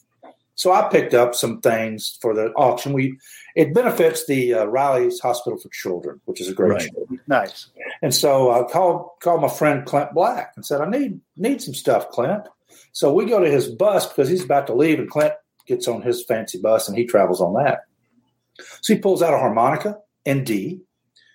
So 0.56 0.72
I 0.72 0.88
picked 0.90 1.14
up 1.14 1.36
some 1.36 1.60
things 1.60 2.18
for 2.22 2.34
the 2.34 2.48
auction. 2.54 2.94
We 2.94 3.20
it 3.56 3.74
benefits 3.74 4.26
the 4.26 4.54
uh, 4.54 4.66
Riley's 4.66 5.20
Hospital 5.20 5.60
for 5.60 5.68
Children, 5.70 6.22
which 6.26 6.40
is 6.40 6.48
a 6.48 6.54
great 6.54 6.72
Right. 6.72 6.82
show. 6.82 7.18
Nice. 7.28 7.68
And 8.02 8.16
so 8.16 8.52
I 8.52 8.64
called 8.72 9.10
called 9.20 9.42
my 9.42 9.50
friend 9.50 9.86
Clint 9.86 10.14
Black 10.14 10.54
and 10.56 10.66
said, 10.66 10.80
I 10.80 10.90
need 10.90 11.20
need 11.36 11.62
some 11.62 11.74
stuff, 11.74 12.10
Clint. 12.12 12.48
So 12.94 13.14
we 13.14 13.26
go 13.26 13.40
to 13.42 13.52
his 13.52 13.68
bus 13.68 14.08
because 14.08 14.30
he's 14.30 14.46
about 14.46 14.66
to 14.68 14.74
leave, 14.74 14.98
and 14.98 15.10
Clint 15.10 15.34
gets 15.66 15.90
on 15.90 16.02
his 16.02 16.24
fancy 16.24 16.58
bus 16.60 16.88
and 16.88 16.98
he 16.98 17.06
travels 17.06 17.42
on 17.42 17.54
that. 17.62 17.82
So 18.82 18.94
he 18.94 19.00
pulls 19.00 19.22
out 19.22 19.34
a 19.34 19.38
harmonica 19.38 19.98
in 20.26 20.44
D 20.44 20.82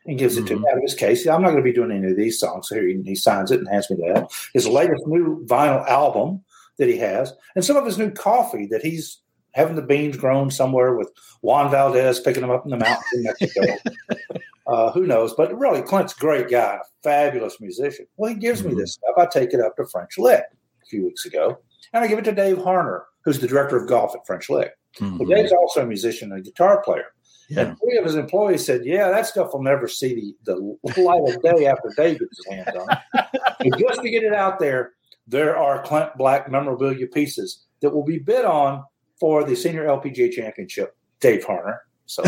and 0.06 0.18
gives 0.18 0.36
it 0.36 0.46
to 0.46 0.56
me 0.56 0.64
out 0.70 0.76
of 0.76 0.82
his 0.82 0.94
case. 0.94 1.26
I'm 1.26 1.42
not 1.42 1.50
going 1.50 1.62
to 1.62 1.70
be 1.70 1.72
doing 1.72 1.92
any 1.92 2.10
of 2.10 2.16
these 2.16 2.38
songs. 2.40 2.68
So 2.68 2.74
here 2.74 2.88
he, 2.88 3.00
he 3.04 3.14
signs 3.14 3.50
it 3.50 3.60
and 3.60 3.68
hands 3.68 3.88
me 3.90 3.96
that. 4.12 4.30
His 4.52 4.66
latest 4.66 5.06
new 5.06 5.44
vinyl 5.46 5.86
album 5.88 6.42
that 6.78 6.88
he 6.88 6.96
has, 6.98 7.32
and 7.54 7.64
some 7.64 7.76
of 7.76 7.86
his 7.86 7.98
new 7.98 8.10
coffee 8.10 8.66
that 8.66 8.82
he's 8.82 9.18
having 9.52 9.76
the 9.76 9.82
beans 9.82 10.16
grown 10.16 10.50
somewhere 10.50 10.94
with 10.96 11.10
Juan 11.42 11.70
Valdez 11.70 12.18
picking 12.20 12.40
them 12.40 12.50
up 12.50 12.64
in 12.64 12.70
the 12.70 12.78
mountains 12.78 13.04
in 13.14 13.22
Mexico. 13.24 13.62
Uh, 14.64 14.92
who 14.92 15.06
knows? 15.08 15.34
But 15.34 15.58
really, 15.58 15.82
Clint's 15.82 16.14
a 16.16 16.20
great 16.20 16.48
guy, 16.48 16.76
a 16.76 16.84
fabulous 17.02 17.60
musician. 17.60 18.06
Well, 18.16 18.32
he 18.32 18.38
gives 18.38 18.62
me 18.64 18.72
this 18.74 18.92
stuff. 18.94 19.16
I 19.18 19.26
take 19.26 19.52
it 19.52 19.60
up 19.60 19.74
to 19.76 19.84
French 19.84 20.16
Lick 20.18 20.44
a 20.82 20.86
few 20.86 21.04
weeks 21.04 21.26
ago, 21.26 21.58
and 21.92 22.04
I 22.04 22.06
give 22.06 22.20
it 22.20 22.24
to 22.26 22.32
Dave 22.32 22.58
Harner, 22.58 23.00
who's 23.24 23.40
the 23.40 23.48
director 23.48 23.76
of 23.76 23.88
golf 23.88 24.14
at 24.14 24.24
French 24.24 24.48
Lick. 24.48 24.70
Well, 25.00 25.10
Mhm. 25.10 25.28
Dave's 25.34 25.52
also 25.52 25.82
a 25.82 25.86
musician 25.86 26.30
and 26.30 26.40
a 26.40 26.44
guitar 26.44 26.80
player. 26.80 27.06
Yeah. 27.52 27.62
And 27.62 27.78
three 27.78 27.98
of 27.98 28.04
his 28.04 28.14
employees 28.14 28.64
said, 28.64 28.84
"Yeah, 28.84 29.10
that 29.10 29.26
stuff 29.26 29.52
will 29.52 29.62
never 29.62 29.88
see 29.88 30.34
the, 30.44 30.76
the 30.84 31.00
light 31.00 31.22
of 31.28 31.42
day 31.42 31.66
after 31.66 31.92
Dave 31.96 32.18
gets 32.18 32.44
his 32.44 32.46
hands 32.54 32.76
on 32.76 32.96
it." 33.60 33.78
Just 33.78 34.02
to 34.02 34.10
get 34.10 34.22
it 34.22 34.34
out 34.34 34.58
there, 34.58 34.92
there 35.26 35.56
are 35.56 35.82
Clint 35.82 36.16
Black 36.16 36.50
memorabilia 36.50 37.06
pieces 37.06 37.64
that 37.80 37.90
will 37.90 38.04
be 38.04 38.18
bid 38.18 38.44
on 38.44 38.84
for 39.18 39.44
the 39.44 39.54
Senior 39.54 39.86
LPGA 39.86 40.32
Championship. 40.32 40.96
Dave 41.20 41.46
Harner. 41.46 41.78
So 42.06 42.22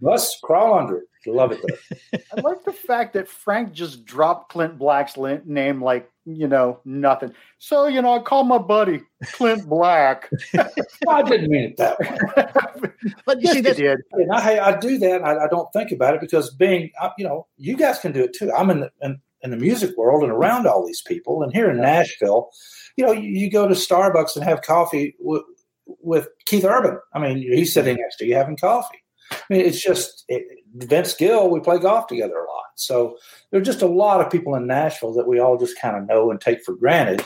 let's 0.00 0.38
crawl 0.42 0.78
under 0.78 0.98
it. 0.98 1.04
Love 1.26 1.52
it 1.52 1.60
though. 1.62 2.18
I 2.36 2.40
like 2.40 2.64
the 2.64 2.72
fact 2.72 3.14
that 3.14 3.28
Frank 3.28 3.72
just 3.72 4.04
dropped 4.04 4.50
Clint 4.50 4.78
Black's 4.78 5.16
name 5.16 5.82
like, 5.82 6.10
you 6.26 6.48
know, 6.48 6.80
nothing. 6.84 7.32
So, 7.58 7.86
you 7.86 8.00
know, 8.00 8.14
I 8.14 8.22
called 8.22 8.46
my 8.46 8.58
buddy 8.58 9.02
Clint 9.32 9.68
Black. 9.68 10.30
I 11.08 11.22
didn't 11.22 11.50
mean 11.50 11.64
it 11.64 11.76
that 11.76 11.98
way. 11.98 12.90
But 13.26 13.42
you 13.42 13.48
yes, 13.48 13.52
see, 13.52 13.58
you 13.58 13.62
that's, 13.62 13.76
did. 13.76 13.98
And 14.12 14.32
I, 14.32 14.68
I 14.68 14.78
do 14.78 14.96
that. 14.98 15.22
I, 15.22 15.44
I 15.44 15.48
don't 15.48 15.70
think 15.74 15.92
about 15.92 16.14
it 16.14 16.22
because 16.22 16.54
being, 16.54 16.90
I- 17.00 17.12
you 17.18 17.24
know, 17.24 17.46
you 17.58 17.76
guys 17.76 17.98
can 17.98 18.12
do 18.12 18.24
it 18.24 18.32
too. 18.32 18.50
I'm 18.52 18.70
in 18.70 18.80
the, 18.80 18.90
in, 19.02 19.20
in 19.42 19.50
the 19.50 19.58
music 19.58 19.94
world 19.98 20.22
and 20.22 20.32
around 20.32 20.66
all 20.66 20.86
these 20.86 21.02
people. 21.02 21.42
And 21.42 21.52
here 21.52 21.70
in 21.70 21.80
Nashville, 21.80 22.50
you 22.96 23.04
know, 23.04 23.12
you, 23.12 23.28
you 23.28 23.50
go 23.50 23.68
to 23.68 23.74
Starbucks 23.74 24.36
and 24.36 24.44
have 24.44 24.62
coffee 24.62 25.14
with, 25.20 25.42
with 25.86 26.28
Keith 26.46 26.64
Urban. 26.64 26.98
I 27.12 27.18
mean, 27.18 27.36
he's 27.36 27.74
sitting 27.74 27.96
next 27.96 28.16
to 28.16 28.26
you 28.26 28.34
having 28.34 28.56
coffee. 28.56 29.03
I 29.32 29.36
mean, 29.50 29.60
it's 29.62 29.82
just 29.82 30.24
it, 30.28 30.44
Vince 30.74 31.14
Gill. 31.14 31.50
We 31.50 31.60
play 31.60 31.78
golf 31.78 32.06
together 32.06 32.36
a 32.36 32.46
lot. 32.50 32.64
So 32.76 33.16
there's 33.50 33.66
just 33.66 33.82
a 33.82 33.86
lot 33.86 34.20
of 34.20 34.30
people 34.30 34.54
in 34.54 34.66
Nashville 34.66 35.12
that 35.14 35.28
we 35.28 35.38
all 35.38 35.56
just 35.56 35.78
kind 35.80 35.96
of 35.96 36.06
know 36.06 36.30
and 36.30 36.40
take 36.40 36.62
for 36.64 36.74
granted. 36.74 37.24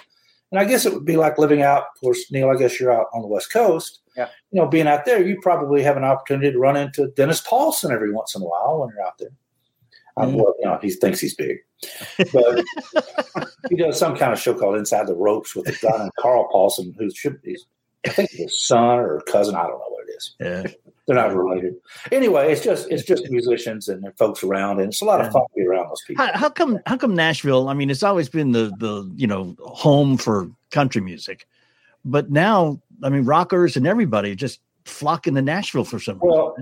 And 0.50 0.58
I 0.58 0.64
guess 0.64 0.86
it 0.86 0.92
would 0.94 1.04
be 1.04 1.16
like 1.16 1.38
living 1.38 1.62
out. 1.62 1.84
Of 1.94 2.00
course, 2.00 2.30
Neal. 2.30 2.50
I 2.50 2.56
guess 2.56 2.78
you're 2.80 2.92
out 2.92 3.06
on 3.12 3.22
the 3.22 3.28
West 3.28 3.52
Coast. 3.52 4.00
Yeah. 4.16 4.28
You 4.50 4.60
know, 4.60 4.66
being 4.68 4.86
out 4.88 5.04
there, 5.04 5.24
you 5.26 5.38
probably 5.42 5.82
have 5.82 5.96
an 5.96 6.04
opportunity 6.04 6.50
to 6.50 6.58
run 6.58 6.76
into 6.76 7.08
Dennis 7.16 7.40
Paulson 7.42 7.92
every 7.92 8.12
once 8.12 8.34
in 8.34 8.42
a 8.42 8.46
while 8.46 8.80
when 8.80 8.90
you're 8.96 9.06
out 9.06 9.18
there. 9.18 9.28
Um, 10.16 10.32
Mm. 10.32 10.36
well, 10.36 10.54
you 10.58 10.64
know, 10.64 10.78
he 10.82 10.90
thinks 10.90 11.20
he's 11.20 11.34
big, 11.36 11.58
but 12.32 12.64
he 13.70 13.76
does 13.76 13.96
some 13.98 14.16
kind 14.16 14.32
of 14.32 14.40
show 14.40 14.52
called 14.52 14.76
Inside 14.76 15.06
the 15.06 15.14
Ropes 15.14 15.54
with 15.54 15.68
a 15.68 15.72
guy 15.86 15.96
named 15.96 16.10
Carl 16.18 16.48
Paulson, 16.50 16.92
who 16.98 17.08
should 17.10 17.40
be, 17.42 17.56
I 18.04 18.10
think, 18.10 18.30
his 18.32 18.60
son 18.60 18.98
or 18.98 19.20
cousin. 19.28 19.54
I 19.54 19.62
don't 19.62 19.78
know 19.78 19.84
what 19.88 20.08
it 20.08 20.12
is. 20.16 20.34
yeah. 20.40 20.92
They're 21.08 21.16
not 21.16 21.34
related. 21.34 21.74
Anyway, 22.12 22.52
it's 22.52 22.62
just 22.62 22.86
it's 22.90 23.02
just 23.02 23.30
musicians 23.30 23.88
and 23.88 24.04
their 24.04 24.12
folks 24.18 24.44
around, 24.44 24.78
and 24.78 24.88
it's 24.88 25.00
a 25.00 25.06
lot 25.06 25.22
of 25.22 25.32
fun 25.32 25.40
to 25.40 25.48
be 25.56 25.66
around 25.66 25.88
those 25.88 26.02
people. 26.06 26.22
How, 26.22 26.36
how 26.36 26.50
come? 26.50 26.78
How 26.84 26.98
come 26.98 27.14
Nashville? 27.14 27.70
I 27.70 27.72
mean, 27.72 27.88
it's 27.88 28.02
always 28.02 28.28
been 28.28 28.52
the 28.52 28.70
the 28.78 29.10
you 29.16 29.26
know 29.26 29.56
home 29.64 30.18
for 30.18 30.50
country 30.70 31.00
music, 31.00 31.48
but 32.04 32.30
now 32.30 32.78
I 33.02 33.08
mean, 33.08 33.24
rockers 33.24 33.74
and 33.74 33.86
everybody 33.86 34.36
just 34.36 34.60
flocking 34.84 35.34
to 35.36 35.40
Nashville 35.40 35.84
for 35.84 35.98
some 35.98 36.16
reason. 36.16 36.28
Well, 36.28 36.56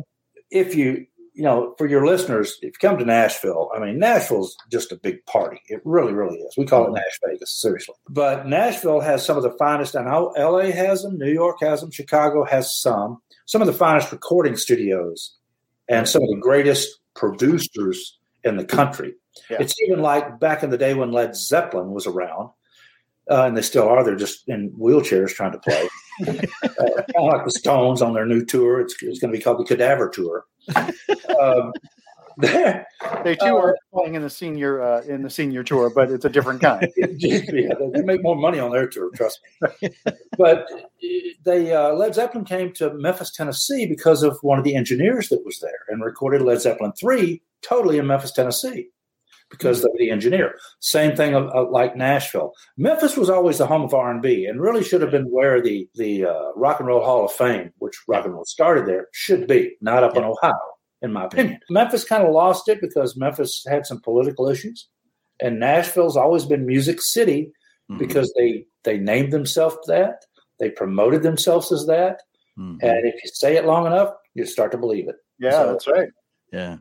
if 0.53 0.76
you 0.76 1.07
you 1.37 1.43
know, 1.43 1.75
for 1.76 1.87
your 1.87 2.07
listeners, 2.07 2.57
if 2.62 2.69
you 2.83 2.88
come 2.88 2.97
to 2.97 3.05
Nashville, 3.05 3.71
I 3.76 3.79
mean, 3.79 3.99
Nashville's 3.99 4.57
just 4.71 4.91
a 4.91 4.97
big 4.97 5.25
party. 5.26 5.61
It 5.69 5.83
really, 5.85 6.15
really 6.15 6.38
is. 6.38 6.57
We 6.57 6.65
call 6.65 6.85
it 6.85 6.87
mm-hmm. 6.87 6.95
Nash 6.95 7.21
Vegas, 7.26 7.61
seriously. 7.61 7.95
But 8.09 8.47
Nashville 8.47 9.00
has 9.00 9.25
some 9.25 9.37
of 9.37 9.43
the 9.43 9.55
finest. 9.59 9.97
I 9.97 10.05
know 10.05 10.33
LA 10.38 10.71
has 10.71 11.03
them, 11.03 11.19
New 11.19 11.31
York 11.31 11.59
has 11.61 11.83
them, 11.83 11.91
Chicago 11.91 12.43
has 12.45 12.75
some. 12.81 13.21
Some 13.47 13.62
of 13.62 13.67
the 13.67 13.73
finest 13.73 14.12
recording 14.12 14.57
studios 14.57 15.37
and 15.88 16.09
some 16.09 16.23
of 16.23 16.29
the 16.29 16.37
greatest 16.37 16.99
producers 17.15 18.19
in 18.45 18.57
the 18.57 18.65
country. 18.65 19.15
Yeah. 19.50 19.59
It's 19.61 19.81
even 19.83 20.00
like 20.03 20.38
back 20.41 20.62
in 20.62 20.71
the 20.71 20.79
day 20.79 20.95
when 20.95 21.12
Led 21.12 21.37
Zeppelin 21.37 21.93
was 21.93 22.07
around, 22.07 22.50
uh, 23.31 23.45
and 23.45 23.57
they 23.57 23.62
still 23.62 23.88
are. 23.88 24.05
They're 24.05 24.17
just 24.17 24.49
in 24.49 24.71
wheelchairs 24.73 25.35
trying 25.35 25.53
to 25.53 25.59
play. 25.59 25.88
uh, 26.26 26.33
kind 26.33 27.07
of 27.17 27.33
like 27.33 27.45
the 27.45 27.50
Stones 27.50 28.03
on 28.03 28.15
their 28.15 28.26
new 28.26 28.45
tour. 28.45 28.81
It's, 28.81 28.95
it's 29.03 29.21
going 29.21 29.33
to 29.33 29.38
be 29.38 29.43
called 29.43 29.61
the 29.61 29.65
Cadaver 29.65 30.09
Tour. 30.09 30.45
Um, 31.38 31.73
They 32.38 33.37
too 33.37 33.47
Uh, 33.47 33.57
are 33.57 33.76
playing 33.93 34.14
in 34.14 34.23
the 34.23 34.31
senior 34.31 34.83
uh, 34.83 35.02
in 35.02 35.23
the 35.23 35.31
senior 35.31 35.62
tour, 35.62 35.90
but 35.90 36.11
it's 36.11 36.25
a 36.25 36.28
different 36.28 36.61
kind. 36.61 36.87
yeah, 36.97 37.40
they, 37.49 37.90
they 37.93 38.02
make 38.02 38.23
more 38.23 38.37
money 38.37 38.59
on 38.59 38.71
their 38.71 38.87
tour, 38.87 39.11
trust 39.14 39.40
me. 39.83 39.90
But 40.37 40.69
they 41.45 41.73
uh, 41.73 41.95
Led 41.95 42.14
Zeppelin 42.14 42.45
came 42.45 42.73
to 42.75 42.93
Memphis, 42.95 43.31
Tennessee, 43.33 43.87
because 43.87 44.23
of 44.23 44.38
one 44.43 44.59
of 44.59 44.64
the 44.64 44.76
engineers 44.76 45.28
that 45.31 45.45
was 45.45 45.61
there, 45.61 45.87
and 45.88 46.02
recorded 46.02 46.43
Led 46.43 46.61
Zeppelin 46.61 46.93
three 46.93 47.43
totally 47.62 47.99
in 47.99 48.07
Memphis, 48.07 48.33
Tennessee, 48.33 48.90
because 49.50 49.83
of 49.83 49.90
the 49.99 50.11
engineer. 50.11 50.59
Same 50.81 51.16
thing 51.16 51.35
of, 51.35 51.45
of 51.49 51.71
like 51.71 51.97
Nashville. 51.97 52.52
Memphis 52.76 53.16
was 53.16 53.31
always 53.31 53.59
the 53.59 53.66
home 53.66 53.83
of 53.83 53.95
R 53.95 54.11
and 54.11 54.21
B, 54.21 54.45
and 54.45 54.61
really 54.61 54.85
should 54.85 55.00
have 55.00 55.11
been 55.11 55.31
where 55.31 55.62
the 55.62 55.88
the 55.95 56.26
uh, 56.26 56.52
Rock 56.55 56.81
and 56.81 56.88
Roll 56.88 57.02
Hall 57.02 57.25
of 57.25 57.33
Fame, 57.33 57.73
which 57.78 57.97
rock 58.07 58.26
and 58.26 58.35
roll 58.35 58.45
started 58.45 58.85
there, 58.87 59.09
should 59.12 59.47
be, 59.47 59.76
not 59.81 60.05
up 60.05 60.16
in 60.16 60.25
Ohio 60.25 60.75
in 61.03 61.12
my 61.12 61.25
opinion. 61.26 61.59
Memphis 61.71 62.05
kind 62.05 62.23
of 62.25 62.33
lost 62.33 62.69
it 62.69 62.81
because 62.81 63.17
Memphis 63.17 63.65
had 63.69 63.87
some 63.87 64.00
political 64.00 64.49
issues, 64.49 64.88
and 65.41 65.61
Nashville's 65.61 66.17
always 66.17 66.45
been 66.45 66.67
Music 66.67 67.00
City 67.03 67.53
Mhm. 67.91 67.99
because 67.99 68.33
they 68.37 68.67
they 68.85 68.99
named 68.99 69.33
themselves 69.33 69.76
that, 69.88 70.25
they 70.61 70.71
promoted 70.71 71.23
themselves 71.23 71.73
as 71.73 71.87
that, 71.87 72.23
Mhm. 72.59 72.79
and 72.83 73.07
if 73.07 73.15
you 73.15 73.31
say 73.33 73.57
it 73.57 73.65
long 73.65 73.87
enough, 73.87 74.15
you 74.35 74.47
start 74.47 74.71
to 74.73 74.79
believe 74.79 75.09
it. 75.09 75.17
Yeah, 75.38 75.50
So- 75.50 75.73
that's 75.73 75.87
right. 75.88 76.09
yeah. 76.53 76.76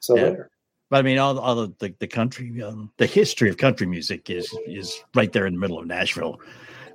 So 0.00 0.16
Yeah. 0.16 0.22
there. 0.30 0.50
But 0.90 0.98
I 0.98 1.02
mean, 1.02 1.18
all, 1.18 1.38
all 1.38 1.54
the, 1.54 1.72
the, 1.78 1.94
the 1.98 2.06
country, 2.06 2.62
um, 2.62 2.92
the 2.98 3.06
history 3.06 3.48
of 3.48 3.56
country 3.56 3.86
music 3.86 4.28
is 4.30 4.46
is 4.66 5.02
right 5.14 5.32
there 5.32 5.46
in 5.46 5.54
the 5.54 5.58
middle 5.60 5.78
of 5.78 5.86
Nashville. 5.86 6.40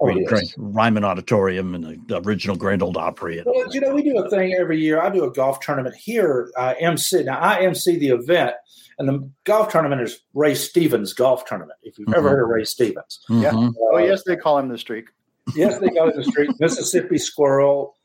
I 0.01 0.03
Oh, 0.03 0.07
mean, 0.07 0.25
yes. 0.29 0.53
Ryman 0.57 1.03
Auditorium 1.03 1.75
and 1.75 1.83
the, 1.83 1.97
the 2.07 2.21
original 2.21 2.55
Grand 2.55 2.81
Ole 2.81 2.97
Opry. 2.97 3.37
And 3.39 3.47
Well, 3.47 3.65
you 3.73 3.81
know, 3.81 3.93
we 3.93 4.01
do 4.03 4.17
a 4.17 4.29
thing 4.29 4.53
every 4.53 4.79
year. 4.79 5.01
I 5.01 5.09
do 5.09 5.23
a 5.25 5.31
golf 5.31 5.59
tournament 5.59 5.95
here. 5.95 6.51
I 6.57 6.73
MC 6.75 7.23
now. 7.23 7.37
I 7.39 7.59
MC 7.61 7.97
the 7.97 8.09
event, 8.09 8.53
and 8.97 9.09
the 9.09 9.29
golf 9.43 9.69
tournament 9.71 10.01
is 10.01 10.19
Ray 10.33 10.55
Stevens 10.55 11.13
Golf 11.13 11.45
Tournament. 11.45 11.79
If 11.83 11.99
you've 11.99 12.13
ever 12.13 12.29
Mhm. 12.29 12.31
heard 12.31 12.43
of 12.43 12.49
Ray 12.49 12.63
Stevens, 12.63 13.19
Yeah. 13.29 13.51
Mhm. 13.51 13.73
Oh 13.91 13.97
yes, 13.97 14.23
they 14.25 14.35
call 14.37 14.57
him 14.59 14.69
the 14.69 14.77
streak. 14.77 15.07
yes, 15.55 15.79
they 15.79 15.89
go 15.89 16.09
to 16.09 16.15
the 16.15 16.23
street, 16.23 16.49
Mississippi 16.59 17.17
Squirrel. 17.17 17.97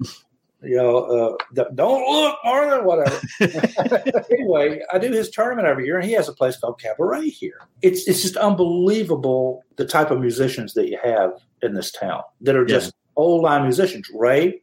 You 0.64 0.76
know, 0.76 1.36
uh, 1.54 1.64
don't 1.74 2.10
look, 2.10 2.38
Martha, 2.44 2.82
whatever. 2.82 3.20
anyway, 4.30 4.80
I 4.92 4.98
do 4.98 5.10
his 5.10 5.30
tournament 5.30 5.66
every 5.68 5.86
year, 5.86 5.98
and 5.98 6.06
he 6.06 6.12
has 6.12 6.28
a 6.28 6.32
place 6.32 6.56
called 6.56 6.80
Cabaret 6.80 7.28
here. 7.28 7.60
It's 7.82 8.06
it's 8.08 8.22
just 8.22 8.36
unbelievable 8.36 9.64
the 9.76 9.86
type 9.86 10.10
of 10.10 10.20
musicians 10.20 10.74
that 10.74 10.88
you 10.88 10.98
have 11.02 11.32
in 11.62 11.74
this 11.74 11.90
town 11.90 12.22
that 12.42 12.56
are 12.56 12.64
just 12.64 12.94
old 13.16 13.42
line 13.42 13.62
musicians. 13.62 14.08
Ray 14.14 14.62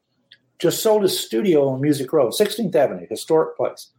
just 0.59 0.83
sold 0.83 1.03
his 1.03 1.19
studio 1.19 1.69
on 1.69 1.81
Music 1.81 2.11
Road, 2.13 2.33
16th 2.33 2.75
Avenue, 2.75 3.07
historic 3.09 3.57
place. 3.57 3.89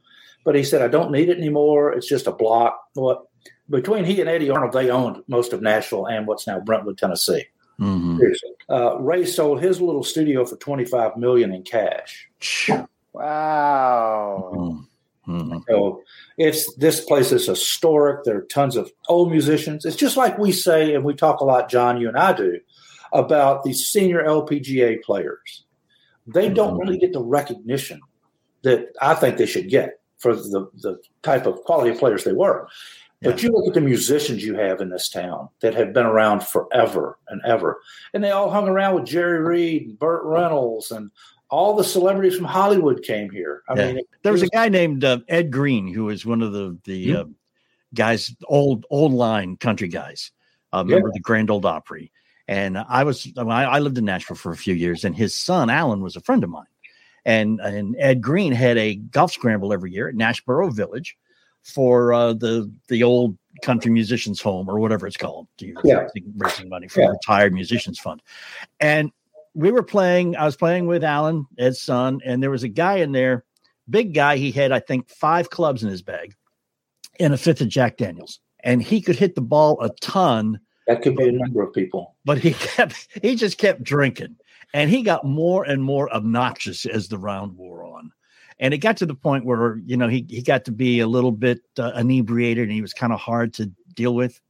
But 0.45 0.55
he 0.55 0.63
said, 0.63 0.83
I 0.83 0.89
don't 0.89 1.11
need 1.11 1.29
it 1.29 1.39
anymore. 1.39 1.93
It's 1.93 2.09
just 2.09 2.27
a 2.27 2.33
block. 2.33 2.79
What? 2.95 3.27
between 3.71 4.05
he 4.05 4.21
and 4.21 4.29
Eddy 4.29 4.51
Arnold, 4.51 4.73
they 4.73 4.91
owned 4.91 5.23
most 5.29 5.53
of 5.53 5.63
Nashville 5.63 6.07
and 6.07 6.27
what's 6.27 6.47
now 6.47 6.61
Brentwood, 6.61 6.99
Tennessee. 6.99 7.47
Mhm. 7.81 8.19
Seriously. 8.19 8.51
Uh, 8.69 8.99
Ray 9.01 9.25
sold 9.27 9.61
his 9.61 9.81
little 9.81 10.05
studio 10.05 10.45
for 10.45 10.57
twenty 10.57 10.85
five 10.85 11.17
million 11.17 11.53
in 11.53 11.63
cash. 11.63 12.29
Wow. 13.13 14.51
Mhm. 14.55 14.87
Mhm. 15.29 15.63
So 15.69 16.03
it's 16.37 16.75
this 16.77 17.05
place 17.05 17.31
is 17.33 17.47
historic. 17.47 18.25
There 18.25 18.39
are 18.39 18.43
tons 18.43 18.77
of 18.77 18.91
old 19.09 19.31
musicians. 19.31 19.85
It's 19.85 19.97
just 19.97 20.17
like 20.17 20.39
we 20.39 20.51
say, 20.53 20.95
and 20.95 21.05
we 21.05 21.15
talk 21.15 21.41
a 21.41 21.45
lot, 21.45 21.69
John, 21.71 22.01
you 22.01 22.09
and 22.09 22.17
I 22.17 22.33
do, 22.33 22.59
about 23.13 23.63
the 23.63 23.73
senior 23.73 24.25
LPGA 24.25 25.03
players. 25.03 25.65
They 26.27 26.49
don't 26.49 26.79
really 26.79 26.99
get 26.99 27.13
the 27.13 27.23
recognition 27.23 28.01
that 28.63 28.89
I 29.01 29.15
think 29.15 29.37
they 29.37 29.47
should 29.47 29.69
get 29.69 30.01
for 30.19 30.35
the, 30.37 30.71
the 30.81 31.01
type 31.23 31.47
of 31.47 31.63
quality 31.65 31.91
of 31.91 31.99
players 31.99 32.23
they 32.25 32.33
were. 32.33 32.69
But 33.23 33.43
you 33.43 33.51
look 33.53 33.69
at 33.69 33.75
the 33.75 33.81
musicians 33.81 34.45
you 34.45 34.55
have 34.57 34.81
in 34.81 34.91
this 34.91 35.09
town 35.09 35.49
that 35.61 35.75
have 35.75 35.93
been 35.93 36.07
around 36.07 36.43
forever 36.43 37.19
and 37.29 37.41
ever, 37.45 37.81
and 38.15 38.23
they 38.23 38.31
all 38.31 38.51
hung 38.51 38.69
around 38.69 38.95
with 38.97 39.05
Jerry 39.07 39.41
Reed 39.41 39.87
and 39.87 39.99
Burt 39.99 40.25
Reynolds 40.25 40.91
and 40.91 41.11
all 41.49 41.77
the 41.77 41.85
celebrities 41.85 42.35
from 42.35 42.47
Hollywood 42.47 43.03
came 43.03 43.31
here. 43.31 43.63
I 43.69 43.75
Yeah. 43.75 43.93
mean, 43.93 44.05
There 44.23 44.33
was 44.33 44.43
it 44.43 44.49
a 44.49 44.51
guy 44.57 44.69
named 44.69 45.05
uh, 45.05 45.19
Ed 45.29 45.51
Green 45.51 45.87
who 45.87 46.07
was 46.07 46.25
one 46.25 46.43
of 46.43 46.53
the 46.53 46.79
the 46.85 47.17
uh, 47.17 47.25
guys, 47.95 48.35
old 48.47 48.87
old 48.91 49.13
line 49.13 49.57
country 49.57 49.89
guys, 49.89 50.33
uh, 50.73 50.83
member 50.83 51.09
of 51.09 51.15
the 51.15 51.21
Grand 51.21 51.51
Ole 51.51 51.65
Opry. 51.67 52.11
And 52.49 52.77
I 52.79 53.05
was 53.05 53.31
I, 53.37 53.43
I 53.65 53.79
lived 53.79 53.99
in 53.99 54.05
Nashville 54.07 54.37
for 54.37 54.51
a 54.51 54.57
few 54.57 54.75
years, 54.75 55.05
and 55.05 55.15
his 55.15 55.35
son 55.35 55.71
Alan 55.71 56.01
was 56.01 56.17
a 56.17 56.21
friend 56.21 56.43
of 56.43 56.51
mine. 56.51 56.67
And 57.25 57.61
and 57.61 57.95
Ed 57.99 58.21
Green 58.21 58.53
had 58.53 58.79
a 58.79 58.97
golf 58.97 59.33
scramble 59.33 59.73
every 59.73 59.93
year 59.93 60.09
at 60.09 60.15
Nashboro 60.15 60.73
Village 60.73 61.17
for 61.63 62.13
uh, 62.13 62.33
the 62.33 62.71
the 62.89 63.03
old 63.03 63.37
country 63.63 63.91
musicians 63.91 64.41
home 64.41 64.69
or 64.69 64.81
whatever 64.81 65.07
it's 65.07 65.17
called. 65.17 65.47
to 65.59 65.73
Yeah. 65.85 65.95
raising, 66.15 66.33
raising 66.37 66.69
money 66.69 66.89
for 66.89 67.01
Yeah. 67.01 67.07
the 67.09 67.13
retired 67.13 67.53
musicians 67.53 67.99
fund. 67.99 68.23
And 68.81 69.13
we 69.55 69.71
were 69.71 69.83
playing. 69.83 70.37
I 70.37 70.45
was 70.45 70.57
playing 70.57 70.87
with 70.87 71.05
Alan, 71.05 71.47
Ed's 71.59 71.81
son, 71.81 72.21
and 72.25 72.43
there 72.43 72.51
was 72.51 72.63
a 72.63 72.69
guy 72.69 72.97
in 72.97 73.13
there, 73.13 73.45
big 73.91 74.15
guy. 74.15 74.37
He 74.39 74.51
had, 74.51 74.73
I 74.73 74.81
think, 74.81 75.09
five 75.11 75.51
clubs 75.51 75.83
in 75.83 75.91
his 75.91 76.03
bag, 76.03 76.35
and 77.21 77.35
a 77.35 77.37
fifth 77.37 77.61
of 77.61 77.69
Jack 77.69 77.99
Daniels, 77.99 78.41
and 78.65 78.83
he 78.83 79.01
could 79.01 79.17
hit 79.17 79.35
the 79.35 79.43
ball 79.43 79.81
a 79.83 79.91
ton. 80.01 80.59
that 80.89 81.03
could 81.03 81.15
be 81.17 81.29
a 81.29 81.33
number 81.33 81.63
of 81.63 81.73
people. 81.73 82.17
But 82.25 82.39
he 82.39 82.53
kept, 82.59 83.07
he 83.23 83.37
just 83.37 83.59
kept 83.59 83.83
drinking, 83.85 84.37
and 84.75 84.91
he 84.91 85.03
got 85.03 85.25
more 85.25 85.63
and 85.65 85.85
more 85.85 86.13
obnoxious 86.13 86.87
as 86.87 87.07
the 87.09 87.19
round 87.19 87.57
wore 87.57 87.85
on. 87.85 88.11
And 88.59 88.73
it 88.75 88.79
got 88.79 88.97
to 88.99 89.07
the 89.07 89.15
point 89.15 89.45
where 89.45 89.79
you 89.85 89.97
know 89.97 90.09
he 90.09 90.27
he 90.29 90.43
got 90.43 90.65
to 90.67 90.73
be 90.73 91.01
a 91.01 91.07
little 91.07 91.33
bit 91.33 91.61
uh, 91.79 91.93
inebriated, 91.97 92.65
and 92.65 92.73
he 92.73 92.83
was 92.83 92.93
kind 92.93 93.13
of 93.13 93.21
hard 93.21 93.55
to 93.55 93.71
deal 93.95 94.15
with. 94.15 94.41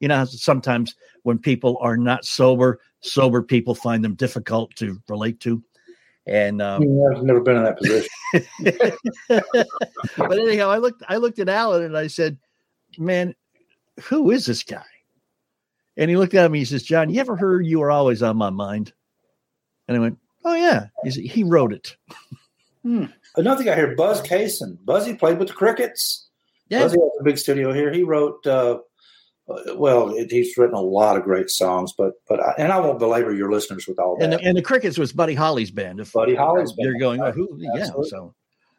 You 0.00 0.08
know, 0.08 0.24
sometimes 0.24 0.94
when 1.22 1.38
people 1.38 1.78
are 1.80 1.96
not 1.96 2.24
sober, 2.24 2.80
sober 3.00 3.42
people 3.42 3.74
find 3.74 4.04
them 4.04 4.14
difficult 4.14 4.74
to 4.76 5.00
relate 5.08 5.40
to. 5.40 5.62
And 6.26 6.62
um, 6.62 6.82
I've 7.14 7.22
never 7.22 7.40
been 7.40 7.56
in 7.56 7.64
that 7.64 7.78
position. 7.78 8.08
but 10.16 10.38
anyhow, 10.38 10.70
I 10.70 10.78
looked 10.78 11.02
I 11.08 11.16
looked 11.16 11.38
at 11.38 11.48
Alan 11.48 11.82
and 11.82 11.96
I 11.96 12.06
said, 12.06 12.38
Man, 12.98 13.34
who 14.04 14.30
is 14.30 14.46
this 14.46 14.62
guy? 14.62 14.84
And 15.96 16.10
he 16.10 16.16
looked 16.16 16.34
at 16.34 16.50
me, 16.50 16.60
he 16.60 16.64
says, 16.64 16.82
John, 16.82 17.10
you 17.10 17.20
ever 17.20 17.36
heard 17.36 17.66
you 17.66 17.82
are 17.82 17.90
always 17.90 18.22
on 18.22 18.36
my 18.36 18.50
mind? 18.50 18.92
And 19.86 19.96
I 19.96 20.00
went, 20.00 20.18
Oh 20.44 20.54
yeah. 20.54 20.86
He 21.04 21.10
said, 21.10 21.24
he 21.24 21.44
wrote 21.44 21.72
it. 21.72 21.96
Another 23.36 23.64
guy 23.64 23.74
here, 23.74 23.94
Buzz 23.96 24.20
Cason. 24.22 24.76
Buzzy 24.84 25.14
played 25.14 25.38
with 25.38 25.48
the 25.48 25.54
Crickets. 25.54 26.28
Yeah. 26.68 26.80
Buzzy 26.80 26.98
has 26.98 27.10
a 27.20 27.24
big 27.24 27.38
studio 27.38 27.72
here. 27.72 27.92
He 27.92 28.02
wrote, 28.02 28.46
uh, 28.46 28.78
well, 29.74 30.14
it, 30.14 30.30
he's 30.30 30.56
written 30.56 30.76
a 30.76 30.80
lot 30.80 31.16
of 31.16 31.24
great 31.24 31.50
songs, 31.50 31.92
but 31.96 32.12
but 32.28 32.40
I, 32.40 32.54
and 32.58 32.72
I 32.72 32.78
won't 32.80 32.98
belabor 32.98 33.34
your 33.34 33.50
listeners 33.50 33.86
with 33.86 33.98
all 33.98 34.16
that. 34.16 34.24
And 34.24 34.32
the, 34.32 34.40
and 34.40 34.56
the 34.56 34.62
Crickets 34.62 34.98
was 34.98 35.12
Buddy 35.12 35.34
Holly's 35.34 35.70
band. 35.70 36.00
If 36.00 36.12
Buddy 36.12 36.34
Holly's 36.34 36.72
band. 36.72 36.86
You're 36.86 36.98
going, 36.98 37.20
oh, 37.20 37.32
who? 37.32 37.48
Yeah. 37.58 37.86
So, 37.86 38.34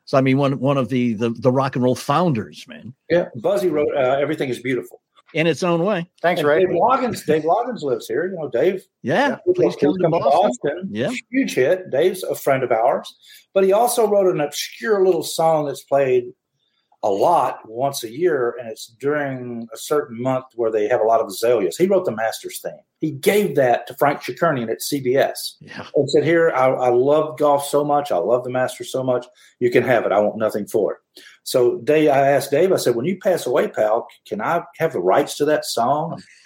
so 0.05 0.17
I 0.17 0.21
mean, 0.21 0.37
one 0.37 0.59
one 0.59 0.77
of 0.77 0.89
the 0.89 1.13
the, 1.13 1.29
the 1.31 1.51
rock 1.51 1.75
and 1.75 1.83
roll 1.83 1.95
founders, 1.95 2.65
man, 2.67 2.93
yeah, 3.09 3.25
Buzzy 3.35 3.69
wrote 3.69 3.93
uh, 3.95 4.17
"Everything 4.19 4.49
Is 4.49 4.59
Beautiful." 4.59 5.01
In 5.33 5.47
its 5.47 5.63
own 5.63 5.83
way. 5.83 6.07
Thanks, 6.21 6.39
And 6.39 6.47
Ray. 6.47 6.59
Dave 6.65 6.75
Loggins, 6.75 7.25
Dave 7.25 7.43
Loggins 7.43 7.81
lives 7.81 8.07
here. 8.07 8.27
You 8.27 8.37
know, 8.37 8.49
Dave. 8.49 8.83
Yeah. 9.01 9.37
Please 9.55 9.75
come 9.75 9.93
to 9.99 10.09
Boston. 10.09 10.89
Yeah. 10.91 11.11
Huge 11.31 11.55
hit. 11.55 11.89
Dave's 11.89 12.23
a 12.23 12.35
friend 12.35 12.63
of 12.63 12.71
ours, 12.71 13.13
but 13.53 13.63
he 13.63 13.73
also 13.73 14.07
wrote 14.07 14.27
an 14.33 14.41
obscure 14.41 15.03
little 15.05 15.23
song 15.23 15.65
that's 15.65 15.83
played 15.83 16.25
a 17.05 17.09
lot 17.09 17.59
once 17.67 18.03
a 18.05 18.09
year, 18.09 18.55
and 18.57 18.69
it's 18.69 18.87
during 18.99 19.67
a 19.73 19.77
certain 19.77 20.21
month 20.21 20.45
where 20.55 20.71
they 20.71 20.87
have 20.87 21.01
a 21.01 21.03
lot 21.03 21.19
of 21.19 21.27
azaleas. 21.27 21.75
He 21.75 21.85
wrote 21.85 22.05
the 22.05 22.15
Masters 22.15 22.61
theme. 22.61 22.79
He 23.01 23.11
gave 23.11 23.55
that 23.57 23.85
to 23.87 23.93
Frank 23.95 24.21
Chirkinian 24.21 24.71
at 24.71 24.79
CBS 24.81 25.55
Yeah. 25.59 25.85
and 25.95 26.09
said, 26.09 26.23
"Here, 26.23 26.51
I, 26.55 26.67
I 26.69 26.89
love 26.91 27.37
golf 27.37 27.65
so 27.67 27.83
much. 27.83 28.09
I 28.09 28.17
love 28.17 28.45
the 28.45 28.51
Masters 28.51 28.89
so 28.89 29.03
much. 29.03 29.25
You 29.59 29.69
can 29.69 29.83
have 29.83 30.05
it. 30.05 30.13
I 30.13 30.19
want 30.19 30.37
nothing 30.37 30.65
for 30.65 30.93
it." 30.93 30.99
So, 31.43 31.77
Dave, 31.79 32.09
I 32.09 32.29
asked 32.29 32.51
Dave. 32.51 32.71
I 32.71 32.77
said, 32.77 32.95
"When 32.95 33.05
you 33.05 33.19
pass 33.19 33.45
away, 33.45 33.67
pal, 33.67 34.07
can 34.25 34.41
I 34.41 34.63
have 34.77 34.93
the 34.93 34.99
rights 34.99 35.37
to 35.37 35.45
that 35.45 35.65
song? 35.65 36.21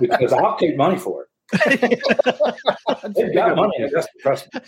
because 0.00 0.32
I'll 0.32 0.58
take 0.58 0.76
money 0.76 0.98
for 0.98 1.22
it. 1.22 1.28
They've 3.02 3.34
got 3.34 3.56
money. 3.56 3.88
That's 3.92 4.08
trust. 4.20 4.48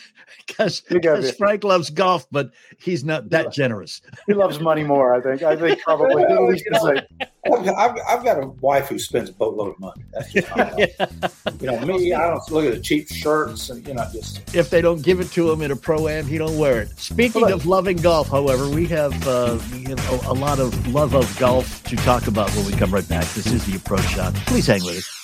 Because 0.46 0.82
Big. 0.82 1.36
Frank 1.36 1.64
loves 1.64 1.88
golf, 1.88 2.26
but 2.30 2.50
he's 2.78 3.02
not 3.02 3.30
that 3.30 3.50
generous. 3.50 4.02
He 4.26 4.34
loves 4.34 4.60
money 4.60 4.84
more, 4.84 5.14
I 5.14 5.20
think. 5.20 5.42
I 5.42 5.56
think 5.56 5.80
probably 5.80 6.22
at 6.22 6.42
least 6.42 6.64
the. 6.70 7.06
I've, 7.46 7.68
I've, 7.68 7.98
I've 8.08 8.24
got 8.24 8.42
a 8.42 8.48
wife 8.60 8.88
who 8.88 8.98
spends 8.98 9.30
a 9.30 9.32
boatload 9.32 9.74
of 9.74 9.80
money. 9.80 10.04
That's 10.12 10.32
just 10.32 10.48
how 10.48 10.64
I 10.64 10.94
am. 11.00 11.58
You 11.60 11.66
know, 11.66 11.80
me, 11.80 12.12
I 12.12 12.28
don't 12.28 12.50
look 12.50 12.66
at 12.66 12.74
the 12.74 12.80
cheap 12.80 13.08
shirts 13.08 13.70
and, 13.70 13.86
you 13.86 13.94
know, 13.94 14.06
just 14.12 14.54
if 14.54 14.70
they 14.70 14.82
don't 14.82 15.02
give 15.02 15.20
it 15.20 15.30
to 15.32 15.50
him 15.50 15.62
in 15.62 15.70
a 15.70 15.76
pro 15.76 16.08
am, 16.08 16.26
he 16.26 16.38
don't 16.38 16.58
wear 16.58 16.82
it. 16.82 16.90
Speaking 16.98 17.50
of 17.50 17.66
loving 17.66 17.96
golf, 17.96 18.28
however, 18.28 18.68
we 18.68 18.86
have 18.86 19.26
uh, 19.26 19.58
we 19.72 19.84
have 19.84 20.26
a, 20.26 20.30
a 20.30 20.34
lot 20.34 20.58
of 20.58 20.86
love 20.88 21.14
of 21.14 21.38
golf 21.38 21.82
to 21.84 21.96
talk 21.96 22.26
about 22.26 22.50
when 22.50 22.66
we 22.66 22.72
come 22.72 22.92
right 22.92 23.08
back. 23.08 23.24
This 23.28 23.46
is 23.46 23.64
the 23.66 23.76
approach 23.76 24.06
shot. 24.08 24.34
Please 24.46 24.66
hang 24.66 24.84
with 24.84 24.98
us. 24.98 25.23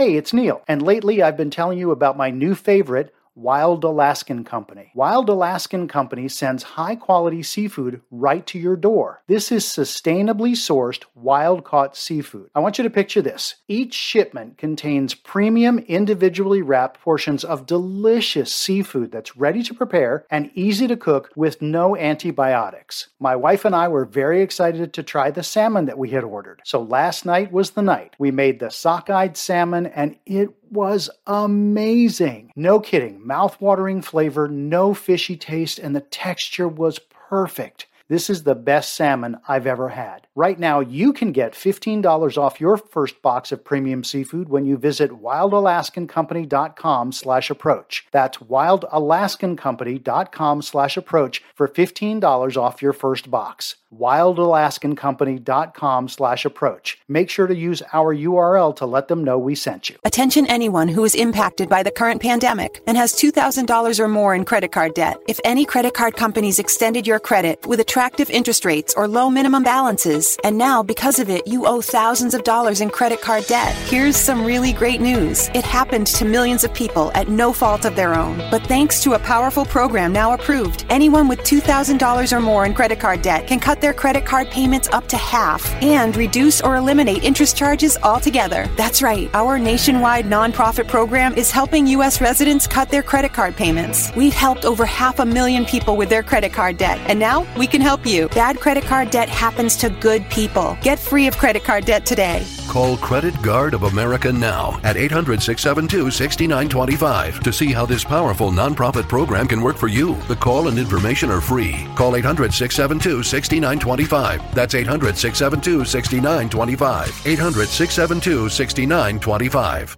Hey, 0.00 0.16
it's 0.16 0.32
Neal, 0.32 0.62
and 0.66 0.80
lately 0.80 1.22
I've 1.22 1.36
been 1.36 1.50
telling 1.50 1.78
you 1.78 1.90
about 1.90 2.16
my 2.16 2.30
new 2.30 2.54
favorite, 2.54 3.14
Wild 3.40 3.84
Alaskan 3.84 4.44
Company. 4.44 4.92
Wild 4.94 5.30
Alaskan 5.30 5.88
Company 5.88 6.28
sends 6.28 6.62
high 6.62 6.94
quality 6.94 7.42
seafood 7.42 8.02
right 8.10 8.46
to 8.46 8.58
your 8.58 8.76
door. 8.76 9.22
This 9.28 9.50
is 9.50 9.64
sustainably 9.64 10.52
sourced, 10.52 11.04
wild 11.14 11.64
caught 11.64 11.96
seafood. 11.96 12.50
I 12.54 12.60
want 12.60 12.76
you 12.76 12.84
to 12.84 12.90
picture 12.90 13.22
this. 13.22 13.54
Each 13.66 13.94
shipment 13.94 14.58
contains 14.58 15.14
premium, 15.14 15.78
individually 15.78 16.60
wrapped 16.60 17.00
portions 17.00 17.42
of 17.42 17.64
delicious 17.64 18.52
seafood 18.52 19.10
that's 19.10 19.38
ready 19.38 19.62
to 19.62 19.72
prepare 19.72 20.26
and 20.30 20.50
easy 20.54 20.86
to 20.88 20.96
cook 20.98 21.30
with 21.34 21.62
no 21.62 21.96
antibiotics. 21.96 23.08
My 23.18 23.36
wife 23.36 23.64
and 23.64 23.74
I 23.74 23.88
were 23.88 24.04
very 24.04 24.42
excited 24.42 24.92
to 24.92 25.02
try 25.02 25.30
the 25.30 25.42
salmon 25.42 25.86
that 25.86 25.96
we 25.96 26.10
had 26.10 26.24
ordered. 26.24 26.60
So 26.66 26.82
last 26.82 27.24
night 27.24 27.50
was 27.50 27.70
the 27.70 27.80
night. 27.80 28.16
We 28.18 28.32
made 28.32 28.60
the 28.60 28.70
sockeyed 28.70 29.38
salmon 29.38 29.86
and 29.86 30.16
it 30.26 30.50
was 30.70 31.10
amazing. 31.26 32.52
No 32.54 32.80
kidding. 32.80 33.26
Mouth-watering 33.26 34.02
flavor, 34.02 34.48
no 34.48 34.94
fishy 34.94 35.36
taste, 35.36 35.78
and 35.78 35.94
the 35.94 36.00
texture 36.00 36.68
was 36.68 36.98
perfect. 37.28 37.86
This 38.10 38.28
is 38.28 38.42
the 38.42 38.56
best 38.56 38.96
salmon 38.96 39.38
I've 39.46 39.68
ever 39.68 39.90
had. 39.90 40.26
Right 40.34 40.58
now, 40.58 40.80
you 40.80 41.12
can 41.12 41.30
get 41.30 41.52
$15 41.52 42.36
off 42.36 42.60
your 42.60 42.76
first 42.76 43.22
box 43.22 43.52
of 43.52 43.64
premium 43.64 44.02
seafood 44.02 44.48
when 44.48 44.64
you 44.64 44.76
visit 44.76 45.12
wildalaskancompany.com 45.12 47.12
slash 47.12 47.50
approach. 47.50 48.08
That's 48.10 48.38
wildalaskancompany.com 48.38 50.62
slash 50.62 50.96
approach 50.96 51.40
for 51.54 51.68
$15 51.68 52.56
off 52.56 52.82
your 52.82 52.92
first 52.92 53.30
box. 53.30 53.76
wildalaskancompany.com 53.96 56.08
slash 56.08 56.44
approach. 56.44 56.98
Make 57.08 57.30
sure 57.30 57.46
to 57.46 57.54
use 57.54 57.82
our 57.92 58.12
URL 58.14 58.74
to 58.76 58.86
let 58.86 59.08
them 59.08 59.22
know 59.22 59.38
we 59.38 59.54
sent 59.54 59.88
you. 59.88 59.96
Attention 60.04 60.46
anyone 60.46 60.88
who 60.88 61.04
is 61.04 61.14
impacted 61.14 61.68
by 61.68 61.84
the 61.84 61.90
current 61.90 62.22
pandemic 62.22 62.82
and 62.86 62.96
has 62.96 63.12
$2,000 63.12 64.00
or 64.00 64.08
more 64.08 64.34
in 64.34 64.44
credit 64.44 64.72
card 64.72 64.94
debt. 64.94 65.20
If 65.28 65.38
any 65.44 65.64
credit 65.64 65.94
card 65.94 66.16
companies 66.16 66.58
extended 66.58 67.06
your 67.06 67.20
credit 67.20 67.64
with 67.66 67.78
attractive 68.00 68.30
interest 68.30 68.64
rates 68.64 68.94
or 68.96 69.06
low 69.06 69.28
minimum 69.28 69.62
balances, 69.62 70.38
and 70.42 70.56
now 70.56 70.82
because 70.82 71.18
of 71.18 71.28
it 71.28 71.46
you 71.46 71.66
owe 71.66 71.82
thousands 71.82 72.32
of 72.32 72.42
dollars 72.44 72.80
in 72.80 72.88
credit 72.88 73.20
card 73.20 73.44
debt, 73.46 73.74
here's 73.90 74.16
some 74.16 74.42
really 74.42 74.72
great 74.72 75.02
news. 75.02 75.50
It 75.52 75.66
happened 75.66 76.06
to 76.06 76.24
millions 76.24 76.64
of 76.64 76.72
people 76.72 77.12
at 77.14 77.28
no 77.28 77.52
fault 77.52 77.84
of 77.84 77.96
their 77.96 78.14
own. 78.14 78.38
But 78.50 78.62
thanks 78.62 79.02
to 79.02 79.12
a 79.12 79.18
powerful 79.18 79.66
program 79.66 80.14
now 80.14 80.32
approved, 80.32 80.86
anyone 80.88 81.28
with 81.28 81.40
$2,000 81.40 82.32
or 82.32 82.40
more 82.40 82.64
in 82.64 82.72
credit 82.72 82.98
card 82.98 83.20
debt 83.20 83.46
can 83.46 83.60
cut 83.60 83.82
their 83.82 83.92
credit 83.92 84.24
card 84.24 84.48
payments 84.48 84.88
up 84.92 85.06
to 85.08 85.18
half 85.18 85.62
and 85.82 86.16
reduce 86.16 86.62
or 86.62 86.76
eliminate 86.76 87.22
interest 87.22 87.54
charges 87.54 87.98
altogether. 88.02 88.66
That's 88.78 89.02
right. 89.02 89.28
Our 89.34 89.58
nationwide 89.58 90.24
nonprofit 90.24 90.88
program 90.88 91.34
is 91.34 91.50
helping 91.50 91.86
U.S. 91.98 92.18
residents 92.22 92.66
cut 92.66 92.88
their 92.88 93.02
credit 93.02 93.34
card 93.34 93.56
payments. 93.56 94.10
We've 94.16 94.32
helped 94.32 94.64
over 94.64 94.86
half 94.86 95.18
a 95.18 95.26
million 95.26 95.66
people 95.66 95.98
with 95.98 96.08
their 96.08 96.22
credit 96.22 96.54
card 96.54 96.78
debt, 96.78 96.98
and 97.06 97.18
now 97.18 97.46
we 97.58 97.66
can 97.66 97.82
help 97.82 97.89
help 97.90 98.06
you. 98.06 98.28
Bad 98.28 98.60
credit 98.60 98.84
card 98.84 99.10
debt 99.10 99.28
happens 99.28 99.76
to 99.76 99.90
good 99.90 100.22
people. 100.30 100.78
Get 100.80 100.96
free 100.96 101.26
of 101.26 101.36
credit 101.36 101.64
card 101.64 101.84
debt 101.84 102.06
today. 102.06 102.46
Call 102.68 102.96
Credit 102.96 103.34
Guard 103.42 103.74
of 103.74 103.82
America 103.82 104.32
now 104.32 104.78
at 104.84 104.96
800 104.96 105.42
672 105.42 106.12
6925 106.12 107.40
to 107.40 107.52
see 107.52 107.72
how 107.72 107.84
this 107.84 108.04
powerful 108.04 108.52
nonprofit 108.52 109.08
program 109.08 109.48
can 109.48 109.60
work 109.60 109.76
for 109.76 109.88
you. 109.88 110.14
The 110.28 110.36
call 110.36 110.68
and 110.68 110.78
information 110.78 111.32
are 111.32 111.40
free. 111.40 111.88
Call 111.96 112.14
800 112.14 112.54
672 112.54 113.24
6925. 113.24 114.54
That's 114.54 114.76
800 114.76 115.16
672 115.16 115.84
6925. 115.84 117.26
800 117.26 117.68
672 117.68 118.48
6925. 118.50 119.96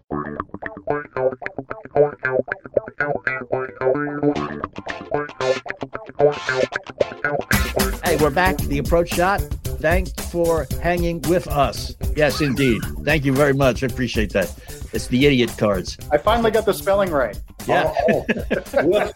Hey, 6.18 8.16
we're 8.20 8.30
back. 8.30 8.58
The 8.58 8.78
approach 8.78 9.10
shot. 9.10 9.40
Thanks 9.80 10.12
for 10.30 10.66
hanging 10.82 11.20
with 11.22 11.48
us. 11.48 11.94
Yes, 12.16 12.40
indeed. 12.40 12.82
Thank 13.04 13.24
you 13.24 13.32
very 13.32 13.54
much. 13.54 13.82
I 13.82 13.86
appreciate 13.86 14.32
that. 14.32 14.54
It's 14.92 15.06
the 15.08 15.26
idiot 15.26 15.54
cards. 15.56 15.96
I 16.10 16.18
finally 16.18 16.50
got 16.50 16.66
the 16.66 16.74
spelling 16.74 17.10
right. 17.10 17.40
Yeah. 17.66 17.94
Oh, 18.10 18.26
oh. 18.28 18.84
whiff. 18.84 19.12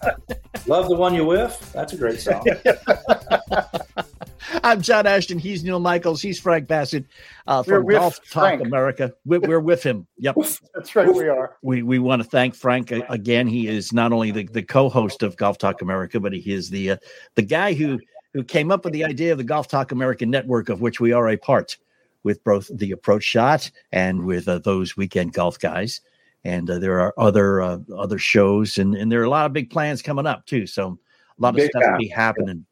Love 0.67 0.89
the 0.89 0.97
one 0.97 1.15
you 1.15 1.27
whiff. 1.27 1.73
That's 1.73 1.93
a 1.93 1.97
great 1.97 2.21
song. 2.21 2.45
I'm 4.63 4.81
John 4.81 5.07
Ashton. 5.07 5.39
He's 5.39 5.65
Neal 5.65 5.81
Michaels. 5.81 6.23
He's 6.23 6.39
Frank 6.39 6.69
Basset 6.69 7.05
uh, 7.47 7.63
from 7.63 7.87
Golf 7.87 8.19
Talk 8.31 8.61
America. 8.61 9.13
We're, 9.25 9.41
we're 9.41 9.61
with 9.61 9.83
him. 9.83 10.07
Yep. 10.19 10.37
That's 10.75 10.95
right, 10.95 11.13
we 11.13 11.29
are. 11.29 11.57
We 11.63 11.83
we 11.83 11.99
want 11.99 12.23
to 12.23 12.29
thank 12.29 12.55
Frank 12.55 12.91
again. 12.91 13.47
He 13.47 13.69
is 13.69 13.93
not 13.93 14.13
only 14.13 14.31
the, 14.31 14.45
the 14.45 14.63
co-host 14.63 15.23
of 15.23 15.37
Golf 15.37 15.59
Talk 15.59 15.83
America, 15.83 16.21
but 16.21 16.33
he 16.33 16.53
is 16.53 16.71
the 16.71 16.93
uh, 16.93 16.97
the 17.35 17.43
guy 17.43 17.75
who 17.75 17.99
who 18.33 18.45
came 18.45 18.71
up 18.71 18.85
with 18.85 18.93
the 18.93 19.05
idea 19.05 19.33
of 19.33 19.39
the 19.39 19.45
Golf 19.45 19.69
Talk 19.69 19.93
America 19.93 20.27
network, 20.27 20.69
of 20.69 20.81
which 20.81 21.01
we 21.01 21.13
are 21.13 21.29
a 21.29 21.37
part, 21.37 21.77
with 22.23 22.43
both 22.45 22.71
the 22.75 22.93
Approach 22.93 23.25
Shot 23.25 23.71
and 23.93 24.25
with 24.25 24.49
uh, 24.49 24.59
those 24.59 24.97
weekend 24.97 25.33
golf 25.33 25.59
guys. 25.59 26.01
And 26.45 26.71
uh, 26.71 26.79
there 26.79 27.01
are 27.01 27.13
other 27.19 27.63
uh, 27.63 27.79
other 27.97 28.19
shows, 28.19 28.79
and, 28.79 28.95
and 28.95 29.11
there 29.11 29.21
are 29.21 29.25
a 29.25 29.31
lot 29.31 29.47
of 29.47 29.53
big 29.53 29.71
plans 29.71 30.03
coming 30.03 30.27
up 30.27 30.47
too. 30.47 30.67
So 30.67 30.99
a 31.39 31.43
lot 31.43 31.51
of 31.51 31.57
Big 31.57 31.71
stuff 31.71 31.83
time. 31.83 31.99
be 31.99 32.09
happening. 32.09 32.67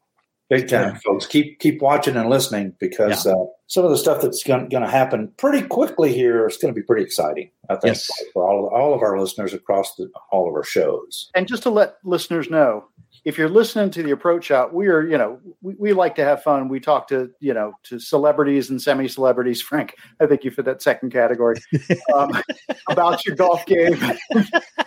Big 0.49 0.67
time, 0.67 0.93
Yeah. 0.93 0.99
folks. 1.05 1.25
Keep 1.25 1.59
keep 1.59 1.81
watching 1.81 2.15
and 2.15 2.29
listening 2.29 2.75
because 2.79 3.25
uh, 3.25 3.33
some 3.67 3.83
of 3.83 3.89
the 3.89 3.97
stuff 3.97 4.21
that's 4.21 4.43
going 4.43 4.69
to 4.69 4.87
happen 4.87 5.31
pretty 5.37 5.67
quickly 5.67 6.13
here 6.13 6.45
is 6.47 6.57
going 6.57 6.71
to 6.73 6.79
be 6.79 6.85
pretty 6.85 7.03
exciting. 7.03 7.49
I 7.69 7.73
think 7.75 7.95
Yes. 7.95 8.07
for 8.33 8.47
all 8.47 8.67
all 8.67 8.93
of 8.93 9.01
our 9.01 9.19
listeners 9.19 9.53
across 9.53 9.95
the, 9.95 10.09
all 10.31 10.47
of 10.47 10.53
our 10.53 10.63
shows. 10.63 11.31
And 11.33 11.47
just 11.47 11.63
to 11.63 11.71
let 11.71 11.95
listeners 12.03 12.49
know, 12.51 12.85
if 13.23 13.39
you're 13.39 13.49
listening 13.49 13.89
to 13.91 14.03
the 14.03 14.11
approach 14.11 14.45
shot, 14.45 14.71
we 14.71 14.85
are, 14.87 15.01
you 15.01 15.17
know, 15.17 15.39
we, 15.63 15.73
we 15.79 15.93
like 15.93 16.13
to 16.17 16.23
have 16.23 16.43
fun. 16.43 16.69
We 16.69 16.79
talk 16.79 17.07
to, 17.07 17.31
you 17.39 17.55
know, 17.55 17.73
to 17.85 17.97
celebrities 17.97 18.69
and 18.69 18.79
semi 18.79 19.07
celebrities. 19.07 19.63
Frank, 19.63 19.95
I 20.21 20.27
think 20.27 20.43
you 20.43 20.51
fit 20.51 20.65
that 20.65 20.83
second 20.83 21.09
category 21.11 21.55
um, 22.15 22.39
about 22.87 23.25
your 23.25 23.35
golf 23.35 23.65
game. 23.65 23.97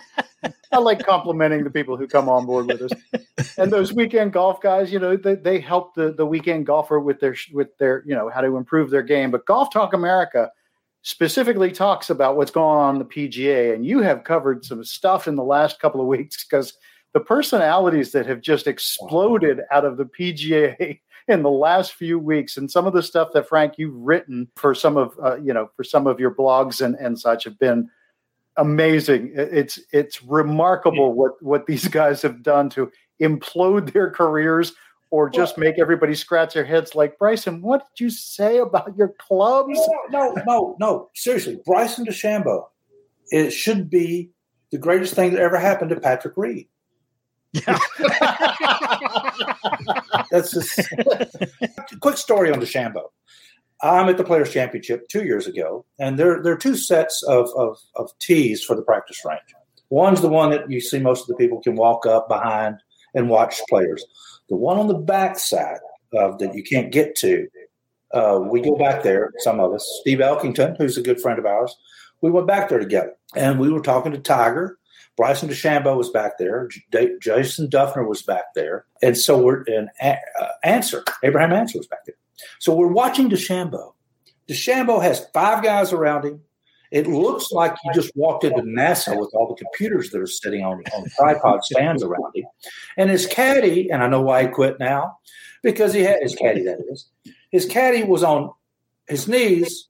I 0.71 0.77
like 0.77 1.05
complimenting 1.05 1.63
the 1.63 1.71
people 1.71 1.97
who 1.97 2.07
come 2.07 2.29
on 2.29 2.45
board 2.45 2.67
with 2.67 2.81
us. 2.81 2.91
And 3.57 3.71
those 3.71 3.91
weekend 3.91 4.33
golf 4.33 4.61
guys, 4.61 4.91
you 4.91 4.99
know, 4.99 5.17
they, 5.17 5.35
they 5.35 5.59
help 5.59 5.95
the, 5.95 6.11
the 6.11 6.25
weekend 6.25 6.65
golfer 6.65 6.99
with 6.99 7.19
their, 7.19 7.35
with 7.51 7.75
their, 7.77 8.03
you 8.05 8.13
know, 8.13 8.29
how 8.29 8.41
to 8.41 8.55
improve 8.55 8.89
their 8.89 9.01
game. 9.01 9.31
But 9.31 9.45
Golf 9.45 9.71
Talk 9.73 9.93
America 9.93 10.51
specifically 11.01 11.71
talks 11.71 12.09
about 12.09 12.37
what's 12.37 12.51
going 12.51 12.77
on 12.77 12.95
in 12.95 12.99
the 12.99 13.05
PGA. 13.05 13.73
And 13.73 13.85
you 13.85 14.01
have 14.01 14.23
covered 14.23 14.63
some 14.63 14.83
stuff 14.83 15.27
in 15.27 15.35
the 15.35 15.43
last 15.43 15.79
couple 15.79 16.01
of 16.01 16.07
weeks 16.07 16.45
because 16.45 16.73
the 17.13 17.19
personalities 17.19 18.11
that 18.11 18.27
have 18.27 18.41
just 18.41 18.67
exploded 18.67 19.61
out 19.71 19.85
of 19.85 19.97
the 19.97 20.05
PGA 20.05 20.99
in 21.27 21.43
the 21.43 21.49
last 21.49 21.93
few 21.93 22.19
weeks 22.19 22.57
and 22.57 22.69
some 22.69 22.85
of 22.85 22.93
the 22.93 23.03
stuff 23.03 23.29
that 23.33 23.47
Frank 23.47 23.75
you've 23.77 23.95
written 23.95 24.47
for 24.55 24.75
some 24.75 24.97
of 24.97 25.17
uh, 25.23 25.35
you 25.37 25.53
know 25.53 25.69
for 25.75 25.83
some 25.83 26.07
of 26.07 26.19
your 26.19 26.33
blogs 26.33 26.83
and 26.83 26.95
and 26.95 27.17
such 27.17 27.43
have 27.43 27.57
been 27.59 27.89
amazing 28.57 29.31
it's 29.35 29.79
it's 29.93 30.21
remarkable 30.23 31.13
what 31.13 31.41
what 31.41 31.65
these 31.65 31.87
guys 31.99 32.21
have 32.21 32.43
done 32.43 32.69
to 32.69 32.91
implode 33.21 33.93
their 33.93 34.09
careers 34.11 34.73
or 35.11 35.27
just 35.29 35.57
make 35.57 35.79
everybody 35.79 36.13
scratch 36.13 36.53
their 36.53 36.65
heads 36.65 36.93
like 36.93 37.17
Bryson 37.17 37.61
what 37.61 37.83
did 37.95 38.03
you 38.03 38.09
say 38.09 38.57
about 38.57 38.95
your 38.97 39.13
clubs 39.17 39.79
No, 40.11 40.33
no, 40.33 40.43
no, 40.45 40.75
no. 40.79 41.09
Seriously, 41.15 41.59
Bryson 41.65 42.05
DeChambeau. 42.05 42.65
It 43.31 43.51
should 43.51 43.89
be 43.89 44.31
the 44.71 44.77
greatest 44.77 45.13
thing 45.13 45.33
that 45.33 45.41
ever 45.41 45.57
happened 45.57 45.89
to 45.91 45.99
Patrick 45.99 46.35
Reed. 46.37 46.67
Yeah. 47.53 47.77
That's 50.31 50.51
just 50.51 50.79
quick 51.99 52.17
story 52.17 52.51
on 52.51 52.59
DeChambeau. 52.59 53.09
I'm 53.81 54.09
at 54.09 54.17
the 54.17 54.23
Players 54.23 54.51
Championship 54.51 55.07
two 55.07 55.23
years 55.23 55.47
ago, 55.47 55.85
and 55.99 56.19
there 56.19 56.41
there 56.43 56.53
are 56.53 56.57
two 56.57 56.75
sets 56.75 57.23
of, 57.23 57.49
of 57.55 57.77
of 57.95 58.11
tees 58.19 58.63
for 58.63 58.75
the 58.75 58.81
practice 58.81 59.23
range. 59.25 59.39
One's 59.89 60.21
the 60.21 60.29
one 60.29 60.51
that 60.51 60.69
you 60.69 60.81
see 60.81 60.99
most 60.99 61.21
of 61.21 61.27
the 61.27 61.35
people 61.35 61.61
can 61.61 61.75
walk 61.75 62.05
up 62.05 62.27
behind 62.27 62.75
and 63.15 63.29
watch 63.29 63.59
players. 63.69 64.05
The 64.49 64.55
one 64.55 64.77
on 64.77 64.87
the 64.87 64.93
back 64.93 65.39
side 65.39 65.79
of 66.13 66.39
that 66.39 66.53
you 66.55 66.63
can't 66.63 66.91
get 66.91 67.15
to. 67.17 67.47
Uh, 68.13 68.39
we 68.41 68.61
go 68.61 68.75
back 68.75 69.03
there, 69.03 69.31
some 69.39 69.59
of 69.59 69.71
us. 69.71 69.87
Steve 70.01 70.17
Elkington, 70.19 70.75
who's 70.77 70.97
a 70.97 71.01
good 71.01 71.21
friend 71.21 71.37
of 71.37 71.45
ours, 71.45 71.75
we 72.21 72.31
went 72.31 72.47
back 72.47 72.69
there 72.69 72.79
together, 72.79 73.13
and 73.35 73.59
we 73.59 73.71
were 73.71 73.81
talking 73.81 74.11
to 74.11 74.17
Tiger. 74.17 74.77
Bryson 75.15 75.49
DeChambeau 75.49 75.97
was 75.97 76.09
back 76.09 76.37
there. 76.37 76.69
J- 76.91 77.17
Jason 77.21 77.67
Dufner 77.67 78.07
was 78.07 78.21
back 78.21 78.53
there, 78.55 78.85
and 79.01 79.17
so 79.17 79.37
we're 79.37 79.63
and 79.63 79.89
uh, 80.01 80.15
Ancer 80.63 81.03
Abraham 81.23 81.51
Ancer 81.51 81.77
was 81.77 81.87
back 81.87 82.05
there. 82.05 82.15
So 82.59 82.73
we're 82.73 82.87
watching 82.87 83.29
DeChambeau. 83.29 83.93
DeChambeau 84.47 85.01
has 85.01 85.27
five 85.33 85.63
guys 85.63 85.93
around 85.93 86.25
him. 86.25 86.41
It 86.91 87.05
looks 87.07 87.51
like 87.51 87.75
he 87.83 87.89
just 87.93 88.11
walked 88.15 88.43
into 88.43 88.61
NASA 88.61 89.15
with 89.19 89.29
all 89.33 89.47
the 89.47 89.55
computers 89.55 90.09
that 90.09 90.21
are 90.21 90.27
sitting 90.27 90.63
on, 90.63 90.81
on 90.95 91.09
tripod 91.17 91.63
stands 91.63 92.01
around 92.01 92.35
him. 92.35 92.45
And 92.97 93.11
his 93.11 93.27
caddy, 93.27 93.91
and 93.91 94.03
I 94.03 94.07
know 94.07 94.21
why 94.21 94.43
he 94.43 94.47
quit 94.47 94.79
now, 94.79 95.19
because 95.61 95.93
he 95.93 96.01
had 96.01 96.21
his 96.21 96.35
caddy, 96.35 96.63
that 96.63 96.79
is. 96.91 97.07
His 97.51 97.67
caddy 97.67 98.03
was 98.03 98.23
on 98.23 98.51
his 99.07 99.27
knees. 99.27 99.87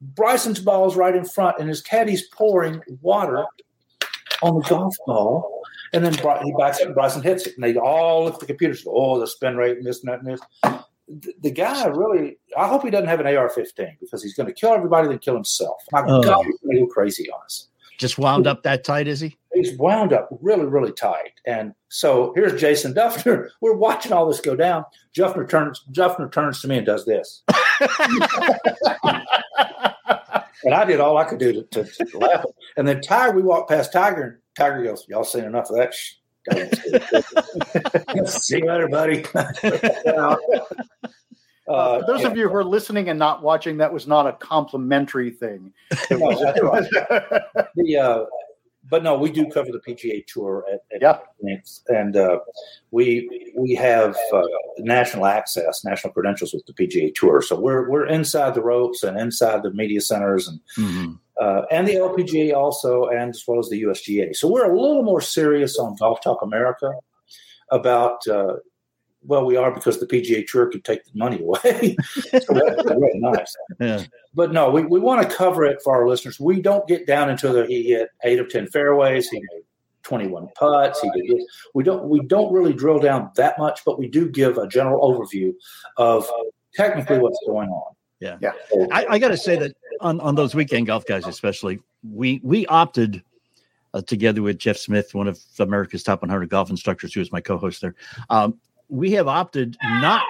Bryson's 0.00 0.60
ball 0.60 0.88
is 0.88 0.94
right 0.94 1.14
in 1.14 1.24
front, 1.24 1.56
and 1.58 1.68
his 1.68 1.82
caddy's 1.82 2.28
pouring 2.28 2.80
water 3.00 3.44
on 4.42 4.54
the 4.54 4.68
golf 4.68 4.94
ball. 5.06 5.62
And 5.92 6.04
then 6.04 6.14
he 6.14 6.54
backs 6.58 6.80
up 6.80 6.86
and 6.86 6.94
Bryson 6.94 7.22
hits 7.22 7.46
it. 7.46 7.54
And 7.54 7.64
they 7.64 7.76
all 7.76 8.24
look 8.24 8.34
at 8.34 8.40
the 8.40 8.46
computers, 8.46 8.84
oh, 8.86 9.20
the 9.20 9.26
spin 9.26 9.56
rate 9.56 9.76
and 9.76 9.86
this 9.86 10.02
and 10.02 10.12
that 10.12 10.20
and 10.20 10.28
this. 10.28 10.40
The, 11.08 11.34
the 11.40 11.50
guy 11.50 11.86
really, 11.86 12.38
I 12.56 12.66
hope 12.68 12.82
he 12.84 12.90
doesn't 12.90 13.08
have 13.08 13.20
an 13.20 13.26
AR 13.36 13.48
15 13.48 13.96
because 14.00 14.22
he's 14.22 14.34
going 14.34 14.46
to 14.46 14.52
kill 14.52 14.72
everybody 14.72 15.08
and 15.08 15.20
kill 15.20 15.34
himself. 15.34 15.82
My 15.92 16.02
Oh. 16.06 16.22
God, 16.22 16.44
he's 16.46 16.58
going 16.60 16.76
to 16.76 16.82
go 16.82 16.86
crazy 16.86 17.30
on 17.30 17.40
us. 17.44 17.68
Just 17.98 18.18
wound 18.18 18.46
up 18.46 18.62
that 18.62 18.84
tight, 18.84 19.06
is 19.06 19.20
he? 19.20 19.36
He's 19.52 19.76
wound 19.78 20.12
up 20.12 20.28
really, 20.40 20.64
really 20.64 20.92
tight. 20.92 21.32
And 21.46 21.74
so 21.88 22.32
here's 22.34 22.58
Jason 22.60 22.94
Dufner. 22.94 23.48
We're 23.60 23.74
watching 23.76 24.12
all 24.12 24.26
this 24.26 24.40
go 24.40 24.56
down. 24.56 24.84
Dufner 25.16 25.48
turns, 25.48 25.84
Dufner 25.92 26.32
turns 26.32 26.60
to 26.62 26.68
me 26.68 26.78
and 26.78 26.86
does 26.86 27.04
this. 27.04 27.42
and 30.64 30.74
I 30.74 30.84
did 30.84 31.00
all 31.00 31.16
I 31.18 31.24
could 31.24 31.38
do 31.38 31.52
to, 31.52 31.62
to, 31.84 31.84
to 32.06 32.18
laugh. 32.18 32.44
And 32.76 32.86
then 32.88 33.00
Tiger, 33.02 33.36
we 33.36 33.42
walked 33.42 33.68
past 33.70 33.92
Tiger, 33.92 34.22
and 34.22 34.36
Tiger 34.56 34.82
goes, 34.84 35.04
"Y'all 35.08 35.24
seen 35.24 35.44
enough 35.44 35.68
of 35.70 35.76
that?" 35.76 35.92
Sh- 35.94 36.14
See 38.26 38.58
you 38.58 38.66
later, 38.66 38.88
buddy. 38.88 39.24
Uh, 41.68 42.00
for 42.00 42.04
those 42.08 42.24
of 42.24 42.36
you 42.36 42.48
who 42.48 42.54
are 42.56 42.64
listening 42.64 43.08
and 43.08 43.18
not 43.18 43.40
watching, 43.42 43.76
that 43.78 43.92
was 43.92 44.06
not 44.06 44.26
a 44.26 44.32
complimentary 44.32 45.30
thing. 45.30 45.72
No, 46.10 46.36
that's 46.42 46.60
right. 46.60 46.84
the 47.76 47.96
uh, 47.96 48.24
but 48.90 49.04
no, 49.04 49.16
we 49.16 49.30
do 49.30 49.46
cover 49.46 49.70
the 49.70 49.78
PGA 49.78 50.26
Tour 50.26 50.64
at, 50.70 50.80
at 50.94 51.00
Yeah. 51.00 51.18
Phoenix, 51.40 51.82
and 51.86 52.16
uh, 52.16 52.40
we 52.90 53.52
we 53.56 53.74
have 53.76 54.16
uh, 54.34 54.42
national 54.78 55.24
access, 55.26 55.84
national 55.84 56.12
credentials 56.12 56.52
with 56.52 56.66
the 56.66 56.72
PGA 56.72 57.14
Tour. 57.14 57.40
So 57.42 57.58
we're 57.58 57.88
we're 57.88 58.06
inside 58.06 58.54
the 58.54 58.62
ropes 58.62 59.04
and 59.04 59.16
inside 59.18 59.62
the 59.62 59.70
media 59.72 60.00
centers 60.00 60.48
and 60.48 60.60
Mhm. 60.76 61.18
Uh, 61.42 61.66
and 61.72 61.88
the 61.88 61.94
LPGA 61.94 62.54
also, 62.54 63.06
and 63.06 63.30
as 63.30 63.42
well 63.48 63.58
as 63.58 63.68
the 63.68 63.82
USGA. 63.82 64.36
So 64.36 64.46
we're 64.48 64.70
a 64.70 64.80
little 64.80 65.02
more 65.02 65.20
serious 65.20 65.76
on 65.76 65.96
Golf 65.96 66.20
Talk 66.22 66.42
America 66.42 66.92
about. 67.70 68.26
Uh, 68.28 68.54
well, 69.24 69.44
we 69.44 69.56
are 69.56 69.72
because 69.72 70.00
the 70.00 70.06
PGA 70.06 70.44
Tour 70.44 70.66
could 70.68 70.84
take 70.84 71.04
the 71.04 71.12
money 71.14 71.40
away. 71.40 71.96
so 72.16 72.54
that's 72.54 72.84
really 72.84 73.20
nice 73.20 73.54
Yeah. 73.78 74.02
but 74.34 74.52
no, 74.52 74.68
we, 74.68 74.82
we 74.82 74.98
want 74.98 75.22
to 75.22 75.36
cover 75.36 75.64
it 75.64 75.78
for 75.84 75.94
our 75.94 76.08
listeners. 76.08 76.40
We 76.40 76.60
don't 76.60 76.88
get 76.88 77.06
down 77.06 77.30
into 77.30 77.48
the 77.52 77.64
he 77.66 77.90
hit 77.90 78.08
eight 78.24 78.40
of 78.40 78.48
ten 78.48 78.66
fairways, 78.66 79.28
he 79.28 79.38
made 79.38 79.62
twenty 80.02 80.26
one 80.26 80.48
putts, 80.56 81.00
he 81.00 81.10
did 81.10 81.36
this. 81.36 81.44
We 81.72 81.84
don't 81.84 82.08
we 82.08 82.20
don't 82.20 82.52
really 82.52 82.72
drill 82.72 82.98
down 82.98 83.30
that 83.36 83.58
much, 83.58 83.82
but 83.86 83.96
we 83.96 84.08
do 84.08 84.28
give 84.28 84.58
a 84.58 84.66
general 84.66 85.00
overview 85.08 85.52
of 85.98 86.28
technically 86.74 87.18
what's 87.20 87.38
going 87.46 87.68
on. 87.68 87.94
Yeah. 88.22 88.38
Yeah. 88.40 88.52
I, 88.92 89.06
I 89.10 89.18
got 89.18 89.28
to 89.28 89.36
say 89.36 89.56
that 89.56 89.72
on, 90.02 90.20
on 90.20 90.34
those 90.34 90.54
weekend 90.54 90.86
golf 90.86 91.04
guys, 91.06 91.26
especially, 91.26 91.80
we 92.02 92.40
we 92.42 92.66
opted 92.66 93.22
uh, 93.94 94.02
together 94.02 94.42
with 94.42 94.58
Jeff 94.58 94.76
Smith, 94.76 95.14
one 95.14 95.28
of 95.28 95.38
America's 95.58 96.02
top 96.02 96.22
100 96.22 96.48
golf 96.48 96.70
instructors, 96.70 97.14
who 97.14 97.20
is 97.20 97.32
my 97.32 97.40
co-host 97.40 97.80
there. 97.80 97.94
Um, 98.30 98.58
we 98.88 99.12
have 99.12 99.28
opted 99.28 99.76
not 99.82 100.22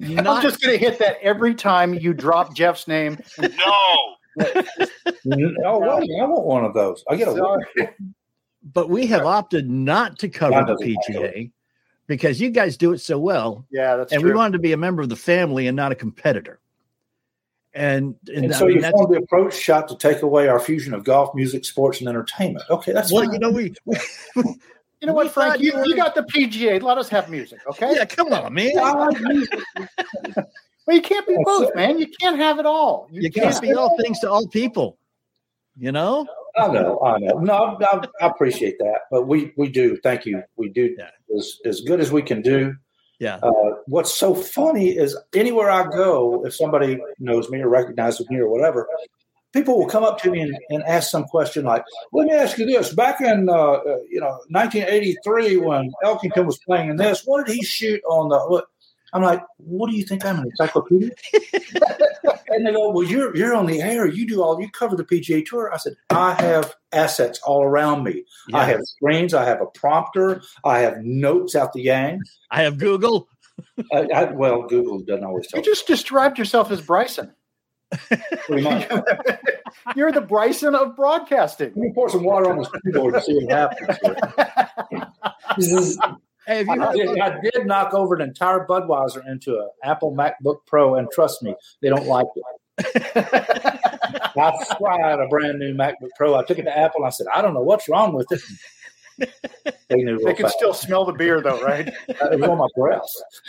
Not- 0.00 0.26
I'm 0.26 0.42
just 0.42 0.60
going 0.60 0.72
to 0.72 0.78
hit 0.78 0.98
that 0.98 1.16
every 1.22 1.54
time 1.54 1.94
you 1.94 2.12
drop 2.12 2.54
Jeff's 2.54 2.86
name. 2.88 3.18
No. 3.38 3.48
oh, 4.38 4.48
wait, 5.26 5.64
I 5.64 6.24
want 6.26 6.44
one 6.44 6.64
of 6.64 6.74
those. 6.74 7.04
I 7.08 7.16
get 7.16 7.28
a 7.28 7.32
Sorry. 7.32 7.64
but 8.72 8.88
we 8.88 9.06
have 9.06 9.24
opted 9.24 9.70
not 9.70 10.18
to 10.18 10.28
cover 10.28 10.64
the. 10.66 10.74
PGA 11.08 11.50
because 12.06 12.40
you 12.40 12.50
guys 12.50 12.76
do 12.76 12.92
it 12.92 12.98
so 12.98 13.18
well, 13.18 13.64
Yeah, 13.70 13.96
that's 13.96 14.12
and 14.12 14.20
true. 14.20 14.30
we 14.32 14.36
wanted 14.36 14.52
to 14.54 14.58
be 14.58 14.72
a 14.72 14.76
member 14.76 15.02
of 15.02 15.08
the 15.08 15.16
family 15.16 15.66
and 15.68 15.76
not 15.76 15.92
a 15.92 15.94
competitor. 15.94 16.58
And, 17.74 18.14
and, 18.28 18.44
And 18.44 18.54
I 18.54 18.58
so 18.58 18.66
mean, 18.66 18.76
you 18.76 18.82
that's, 18.82 18.92
formed 18.92 19.14
the 19.14 19.18
approach 19.18 19.54
shot 19.56 19.88
to 19.88 19.96
take 19.96 20.22
away 20.22 20.48
our 20.48 20.58
fusion 20.60 20.92
of 20.92 21.04
golf, 21.04 21.34
music, 21.34 21.64
sports, 21.64 22.00
and 22.00 22.08
entertainment. 22.08 22.64
Okay, 22.68 22.92
that's 22.92 23.10
well, 23.10 23.24
fine. 23.24 23.32
you 23.32 23.38
know, 23.38 23.50
we, 23.50 23.72
we 23.86 23.96
you 24.36 25.06
know 25.06 25.12
we 25.14 25.24
what, 25.24 25.32
Frank? 25.32 25.60
You, 25.60 25.72
you 25.78 25.86
you 25.90 25.96
got 25.96 26.14
the 26.14 26.22
PGA. 26.22 26.82
Let 26.82 26.98
us 26.98 27.08
have 27.08 27.30
music, 27.30 27.60
okay? 27.66 27.94
yeah, 27.96 28.04
come 28.04 28.32
on, 28.32 28.52
man. 28.52 28.72
I 28.78 28.92
like 28.92 29.20
music. 29.20 29.60
Well, 30.86 30.96
you 30.96 31.02
can't 31.02 31.26
be 31.26 31.36
both, 31.44 31.74
man. 31.74 31.98
You 31.98 32.08
can't 32.20 32.36
have 32.36 32.58
it 32.58 32.66
all. 32.66 33.08
You 33.10 33.30
can't 33.30 33.60
be 33.62 33.72
all 33.72 33.96
things 34.02 34.18
to 34.20 34.30
all 34.30 34.46
people. 34.48 34.98
You 35.78 35.92
know? 35.92 36.26
I 36.56 36.68
know, 36.68 37.00
I 37.00 37.18
know. 37.18 37.38
No, 37.38 37.78
I, 37.80 38.04
I 38.20 38.26
appreciate 38.26 38.78
that, 38.80 39.02
but 39.10 39.26
we 39.26 39.52
we 39.56 39.68
do. 39.68 39.96
Thank 40.02 40.26
you. 40.26 40.42
We 40.56 40.68
do 40.68 40.94
Yeah. 40.98 41.08
as 41.38 41.58
as 41.64 41.80
good 41.82 42.00
as 42.00 42.12
we 42.12 42.20
can 42.20 42.42
do. 42.42 42.74
Yeah. 43.22 43.36
Uh, 43.36 43.76
what's 43.86 44.12
so 44.12 44.34
funny 44.34 44.88
is 44.88 45.16
anywhere 45.32 45.70
I 45.70 45.88
go, 45.88 46.44
if 46.44 46.56
somebody 46.56 46.98
knows 47.20 47.48
me 47.50 47.60
or 47.60 47.68
recognizes 47.68 48.28
me 48.28 48.38
or 48.38 48.48
whatever, 48.48 48.88
people 49.52 49.78
will 49.78 49.86
come 49.86 50.02
up 50.02 50.20
to 50.22 50.30
me 50.32 50.40
and, 50.40 50.58
and 50.70 50.82
ask 50.82 51.08
some 51.08 51.22
question 51.22 51.64
like, 51.64 51.84
"Let 52.12 52.26
me 52.26 52.34
ask 52.34 52.58
you 52.58 52.66
this: 52.66 52.92
Back 52.92 53.20
in 53.20 53.48
uh, 53.48 53.52
uh, 53.52 53.98
you 54.10 54.18
know 54.18 54.40
1983, 54.48 55.56
when 55.58 55.92
Elkington 56.02 56.46
was 56.46 56.58
playing 56.58 56.90
in 56.90 56.96
this, 56.96 57.22
what 57.24 57.46
did 57.46 57.54
he 57.54 57.62
shoot 57.62 58.02
on 58.08 58.28
the?" 58.28 58.66
What? 59.12 59.18
I'm 59.18 59.22
like, 59.22 59.42
"What 59.58 59.90
do 59.90 59.96
you 59.96 60.04
think? 60.04 60.24
I'm 60.24 60.38
an 60.38 60.46
encyclopedia?" 60.46 61.10
and 62.48 62.66
they 62.66 62.72
go, 62.72 62.90
"Well, 62.90 63.06
you're 63.06 63.36
you're 63.36 63.54
on 63.54 63.66
the 63.66 63.80
air. 63.80 64.06
You 64.06 64.26
do 64.26 64.42
all. 64.42 64.60
You 64.60 64.70
cover 64.70 64.96
the 64.96 65.04
PGA 65.04 65.44
Tour." 65.44 65.72
I 65.72 65.76
said, 65.76 65.94
"I 66.10 66.34
have 66.34 66.74
assets 66.92 67.40
all 67.44 67.62
around 67.62 68.04
me. 68.04 68.24
I 68.52 68.64
have 68.64 68.80
screens. 68.82 69.34
I 69.34 69.44
have 69.44 69.60
a 69.60 69.66
prompter. 69.66 70.42
I 70.64 70.80
have 70.80 70.98
notes 71.02 71.54
out 71.54 71.72
the 71.72 71.82
yang. 71.82 72.20
I 72.50 72.62
have 72.62 72.78
Google. 72.78 73.28
I, 73.92 74.08
I, 74.14 74.24
well, 74.32 74.62
Google 74.62 75.00
doesn't 75.00 75.24
always 75.24 75.46
tell. 75.46 75.60
You 75.60 75.64
just 75.64 75.86
described 75.86 76.38
yourself 76.38 76.70
as 76.70 76.80
Bryson. 76.80 77.32
pretty 78.46 78.62
much. 78.62 78.90
You're 79.96 80.12
the 80.12 80.20
Bryson 80.22 80.74
of 80.74 80.96
broadcasting. 80.96 81.68
Let 81.68 81.76
me 81.76 81.92
pour 81.94 82.08
some 82.08 82.24
water 82.24 82.50
on 82.50 82.58
this 82.58 82.68
keyboard 82.84 83.14
and 83.14 83.22
see 83.22 83.34
what 83.44 83.52
happens. 85.58 85.98
Here. 86.46 86.56
Hey, 86.56 86.64
have 86.64 86.76
you 86.76 86.82
I 86.82 86.92
did, 86.92 87.18
I 87.20 87.40
did 87.40 87.66
knock 87.66 87.94
over 87.94 88.14
an 88.14 88.20
entire 88.20 88.66
Budweiser 88.66 89.22
into 89.30 89.58
an 89.58 89.70
Apple 89.84 90.14
MacBook 90.14 90.58
Pro, 90.66 90.96
and 90.96 91.08
trust 91.12 91.42
me, 91.42 91.54
they 91.80 91.88
don't 91.88 92.06
like 92.06 92.26
it. 92.36 92.44
I 94.36 94.64
tried 94.78 95.20
a 95.20 95.28
brand 95.28 95.58
new 95.58 95.74
MacBook 95.74 96.10
Pro. 96.16 96.34
I 96.34 96.44
took 96.44 96.58
it 96.58 96.64
to 96.64 96.76
Apple. 96.76 97.00
and 97.00 97.06
I 97.06 97.10
said, 97.10 97.26
I 97.34 97.42
don't 97.42 97.54
know 97.54 97.62
what's 97.62 97.88
wrong 97.88 98.14
with 98.14 98.26
it. 98.30 98.40
They 99.88 99.96
knew 99.96 100.18
They 100.18 100.34
can 100.34 100.46
fast. 100.46 100.56
still 100.56 100.74
smell 100.74 101.04
the 101.04 101.12
beer, 101.12 101.40
though, 101.40 101.60
right? 101.60 101.92
It 102.08 102.40
was 102.40 102.48
on 102.48 102.58
my 102.58 102.66
breath. 102.76 103.02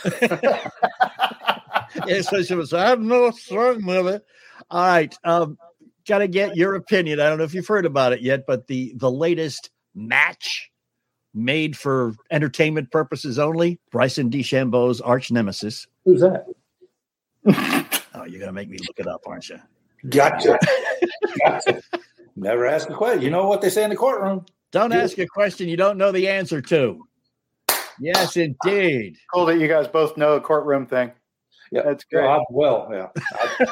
yeah, 2.08 2.21
so 2.21 2.41
she 2.43 2.56
was, 2.56 2.73
I 2.73 2.88
have 2.89 2.99
no 2.99 3.32
wrong 3.51 3.86
with 3.86 4.08
it. 4.08 4.25
All 4.69 4.86
right. 4.86 5.15
Um, 5.23 5.58
got 6.08 6.19
to 6.19 6.27
get 6.27 6.56
your 6.56 6.75
opinion. 6.75 7.19
I 7.19 7.29
don't 7.29 7.38
know 7.38 7.43
if 7.43 7.53
you've 7.53 7.67
heard 7.67 7.86
about 7.86 8.13
it 8.13 8.21
yet, 8.21 8.45
but 8.45 8.67
the 8.67 8.93
the 8.97 9.12
latest 9.12 9.69
match 9.95 10.69
made 11.34 11.76
for 11.78 12.13
entertainment 12.32 12.91
purposes 12.91 13.39
only, 13.39 13.80
Bryson 13.91 14.30
DeChambeau's 14.30 15.02
arch 15.02 15.32
nemesis. 15.32 15.88
Who's 16.06 16.22
that? 16.22 16.46
Oh, 18.15 18.26
you're 18.26 18.39
gonna 18.39 18.52
make 18.54 18.69
me 18.69 18.78
look 18.88 19.00
it 19.00 19.08
up, 19.08 19.22
aren't 19.26 19.50
you? 19.50 19.60
Gotcha. 20.08 20.58
gotcha. 21.46 21.82
Never 22.36 22.67
ask 22.67 22.88
a 22.89 22.93
question. 22.93 23.24
You 23.24 23.32
know 23.32 23.48
what 23.48 23.60
they 23.62 23.69
say 23.72 23.84
in 23.84 23.89
the 23.89 23.96
courtroom? 23.96 24.46
Don't 24.72 24.91
Yeah. 24.91 25.00
ask 25.02 25.17
a 25.17 25.26
question 25.26 25.67
you 25.67 25.76
don't 25.78 25.98
know 25.98 26.12
the 26.12 26.28
answer 26.28 26.62
to. 26.62 27.06
Yes, 28.00 28.38
indeed. 28.38 29.17
Cool 29.34 29.48
that 29.48 29.58
you 29.58 29.67
guys 29.67 29.88
both 29.88 30.15
know 30.15 30.34
a 30.34 30.41
courtroom 30.41 30.86
thing. 30.86 31.12
Yeah. 31.73 31.81
That's 31.83 32.03
great. 32.03 32.23
Well, 32.23 32.39
I- 32.39 32.43
well 32.49 32.88
yeah. 32.91 33.07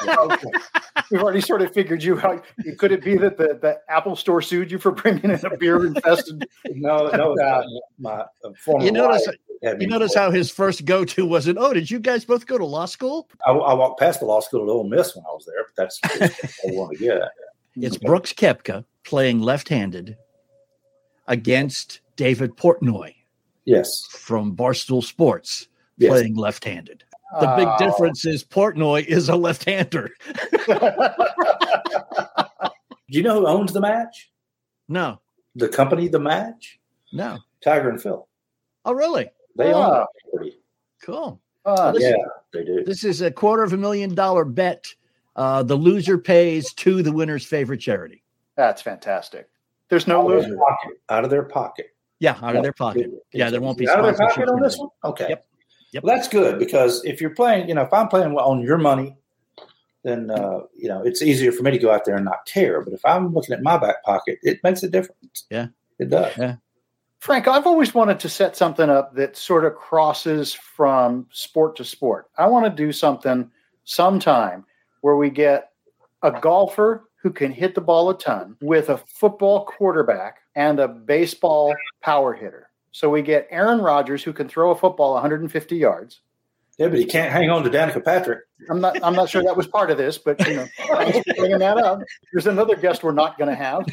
I- 0.08 0.38
We've 1.10 1.22
already 1.22 1.40
sort 1.42 1.62
of 1.62 1.72
figured 1.74 2.02
you 2.02 2.18
out. 2.20 2.44
Could 2.78 2.90
it 2.92 3.04
be 3.04 3.16
that 3.18 3.36
the, 3.36 3.58
the 3.60 3.78
Apple 3.88 4.16
store 4.16 4.40
sued 4.40 4.70
you 4.70 4.78
for 4.78 4.92
bringing 4.92 5.30
in 5.30 5.44
a 5.44 5.56
beer 5.56 5.84
infested? 5.86 6.48
no, 6.70 7.08
no, 7.08 7.34
my, 7.36 7.64
my 7.98 8.10
uh, 8.44 8.52
former 8.58 8.84
You 8.84 8.92
notice 8.92 9.26
wife 9.26 9.36
you 9.78 9.86
notice 9.86 10.14
how 10.14 10.30
his 10.30 10.50
first 10.50 10.84
go 10.84 11.04
to 11.04 11.24
wasn't, 11.24 11.56
oh, 11.58 11.72
did 11.72 11.90
you 11.90 12.00
guys 12.00 12.24
both 12.24 12.46
go 12.46 12.58
to 12.58 12.64
law 12.64 12.86
school? 12.86 13.28
I, 13.46 13.52
I 13.52 13.74
walked 13.74 14.00
past 14.00 14.18
the 14.20 14.26
law 14.26 14.40
school 14.40 14.62
at 14.62 14.68
Ole 14.68 14.84
Miss 14.88 15.14
when 15.14 15.24
I 15.24 15.28
was 15.30 15.46
there, 15.46 15.64
but 15.64 15.76
that's 15.76 16.00
what 16.02 16.72
I 16.72 16.76
want 16.76 16.92
to 16.92 16.98
get 16.98 17.16
at. 17.18 17.30
It's 17.76 17.96
Brooks 17.96 18.32
Koepka 18.34 18.84
playing 19.04 19.40
left 19.40 19.68
handed 19.68 20.16
against 21.28 22.00
David 22.16 22.56
Portnoy 22.56 23.14
Yes. 23.64 24.06
from 24.10 24.54
Barstool 24.56 25.02
Sports 25.02 25.68
Yes. 25.96 26.10
playing 26.10 26.34
left 26.36 26.64
handed. 26.64 27.04
The 27.40 27.54
big 27.56 27.68
Oh. 27.68 27.76
difference 27.78 28.24
is 28.26 28.44
Portnoy 28.44 29.04
is 29.06 29.28
a 29.28 29.36
left 29.36 29.64
hander. 29.64 30.10
Do 33.10 33.18
you 33.18 33.22
know 33.22 33.40
who 33.40 33.46
owns 33.46 33.72
the 33.72 33.80
match? 33.80 34.30
No, 34.88 35.20
The 35.54 35.68
company, 35.68 36.08
the 36.08 36.18
match? 36.20 36.78
no. 37.12 37.38
Tiger 37.62 37.90
and 37.90 38.02
Phil. 38.02 38.26
Oh, 38.84 38.92
really? 38.92 39.30
They 39.56 39.72
own 39.72 39.90
the 39.90 40.06
property. 40.30 40.58
Cool. 41.04 41.40
Uh, 41.64 41.92
This- 41.92 42.02
Yeah, 42.02 42.16
they 42.52 42.64
do. 42.64 42.82
This 42.84 43.04
is 43.04 43.20
a 43.20 43.30
quarter 43.30 43.62
of 43.62 43.72
a 43.72 43.76
million 43.76 44.14
dollar 44.14 44.44
bet. 44.44 44.86
Uh, 45.36 45.62
the 45.62 45.76
loser 45.76 46.18
pays 46.18 46.72
to 46.74 47.02
the 47.02 47.12
winner's 47.12 47.46
favorite 47.46 47.78
charity. 47.80 48.22
that's 48.56 48.82
fantastic. 48.82 49.48
There's 49.88 50.06
no 50.06 50.20
out, 50.20 50.26
loser. 50.26 50.48
their 50.48 50.58
pocket, 50.58 51.00
out 51.10 51.24
of 51.24 51.30
their 51.30 51.42
pocket. 51.44 51.86
Yeah, 52.18 52.36
out 52.42 52.56
of 52.56 52.62
their 52.62 52.72
pocket. 52.72 53.10
Yeah, 53.32 53.50
there 53.50 53.60
won't 53.60 53.78
be 53.78 53.88
out 53.88 53.98
of 54.00 54.04
their 54.16 54.28
pocket 54.28 54.48
on 54.48 54.60
this 54.60 54.76
one. 54.78 54.88
Okay. 55.04 55.28
Yep. 55.30 55.46
Yep. 55.92 56.04
Well, 56.04 56.16
that's 56.16 56.28
good 56.28 56.58
because 56.58 57.04
if 57.04 57.20
you're 57.20 57.34
playing, 57.34 57.68
you 57.68 57.74
know, 57.74 57.82
if 57.82 57.92
I'm 57.92 58.08
playing 58.08 58.32
on 58.34 58.62
your 58.62 58.78
money, 58.78 59.16
then 60.04 60.30
uh, 60.30 60.60
you 60.74 60.88
know 60.88 61.02
it's 61.02 61.22
easier 61.22 61.52
for 61.52 61.62
me 61.62 61.70
to 61.70 61.78
go 61.78 61.92
out 61.92 62.04
there 62.04 62.16
and 62.16 62.24
not 62.24 62.44
care. 62.46 62.80
But 62.82 62.92
if 62.94 63.04
I'm 63.04 63.32
looking 63.32 63.54
at 63.54 63.62
my 63.62 63.76
back 63.76 64.02
pocket, 64.02 64.38
it 64.42 64.60
makes 64.64 64.82
a 64.82 64.88
difference. 64.88 65.44
Yeah. 65.50 65.68
it 65.98 66.10
does. 66.10 66.36
Yeah. 66.36 66.56
Frank, 67.20 67.46
I've 67.46 67.66
always 67.66 67.94
wanted 67.94 68.18
to 68.20 68.28
set 68.28 68.56
something 68.56 68.90
up 68.90 69.14
that 69.14 69.36
sort 69.36 69.64
of 69.64 69.76
crosses 69.76 70.52
from 70.52 71.28
sport 71.30 71.76
to 71.76 71.84
sport. 71.84 72.28
I 72.36 72.48
want 72.48 72.64
to 72.64 72.70
do 72.70 72.90
something 72.90 73.48
sometime 73.84 74.64
where 75.02 75.14
we 75.14 75.30
get 75.30 75.70
a 76.22 76.32
golfer 76.32 77.04
who 77.16 77.30
can 77.30 77.52
hit 77.52 77.76
the 77.76 77.80
ball 77.80 78.10
a 78.10 78.18
ton 78.18 78.56
with 78.60 78.88
a 78.88 78.98
football 78.98 79.64
quarterback 79.66 80.38
and 80.56 80.80
a 80.80 80.88
baseball 80.88 81.72
power 82.00 82.34
hitter. 82.34 82.68
So 82.92 83.10
we 83.10 83.22
get 83.22 83.48
Aaron 83.50 83.80
Rodgers 83.80 84.22
who 84.22 84.32
can 84.32 84.48
throw 84.48 84.70
a 84.70 84.76
football 84.76 85.14
150 85.14 85.76
yards. 85.76 86.20
Yeah, 86.78 86.88
but 86.88 86.98
he 86.98 87.04
can't 87.04 87.30
hang 87.30 87.50
on 87.50 87.62
to 87.64 87.70
Danica 87.70 88.02
Patrick. 88.02 88.40
I'm 88.70 88.80
not. 88.80 88.98
I'm 89.04 89.14
not 89.14 89.28
sure 89.28 89.42
that 89.42 89.56
was 89.56 89.66
part 89.66 89.90
of 89.90 89.98
this, 89.98 90.16
but 90.16 90.44
you 90.48 90.56
know, 90.56 90.66
bringing 91.36 91.58
that 91.58 91.76
up. 91.76 92.00
There's 92.32 92.46
another 92.46 92.76
guest 92.76 93.02
we're 93.02 93.12
not 93.12 93.36
going 93.36 93.50
to 93.50 93.54
have 93.54 93.84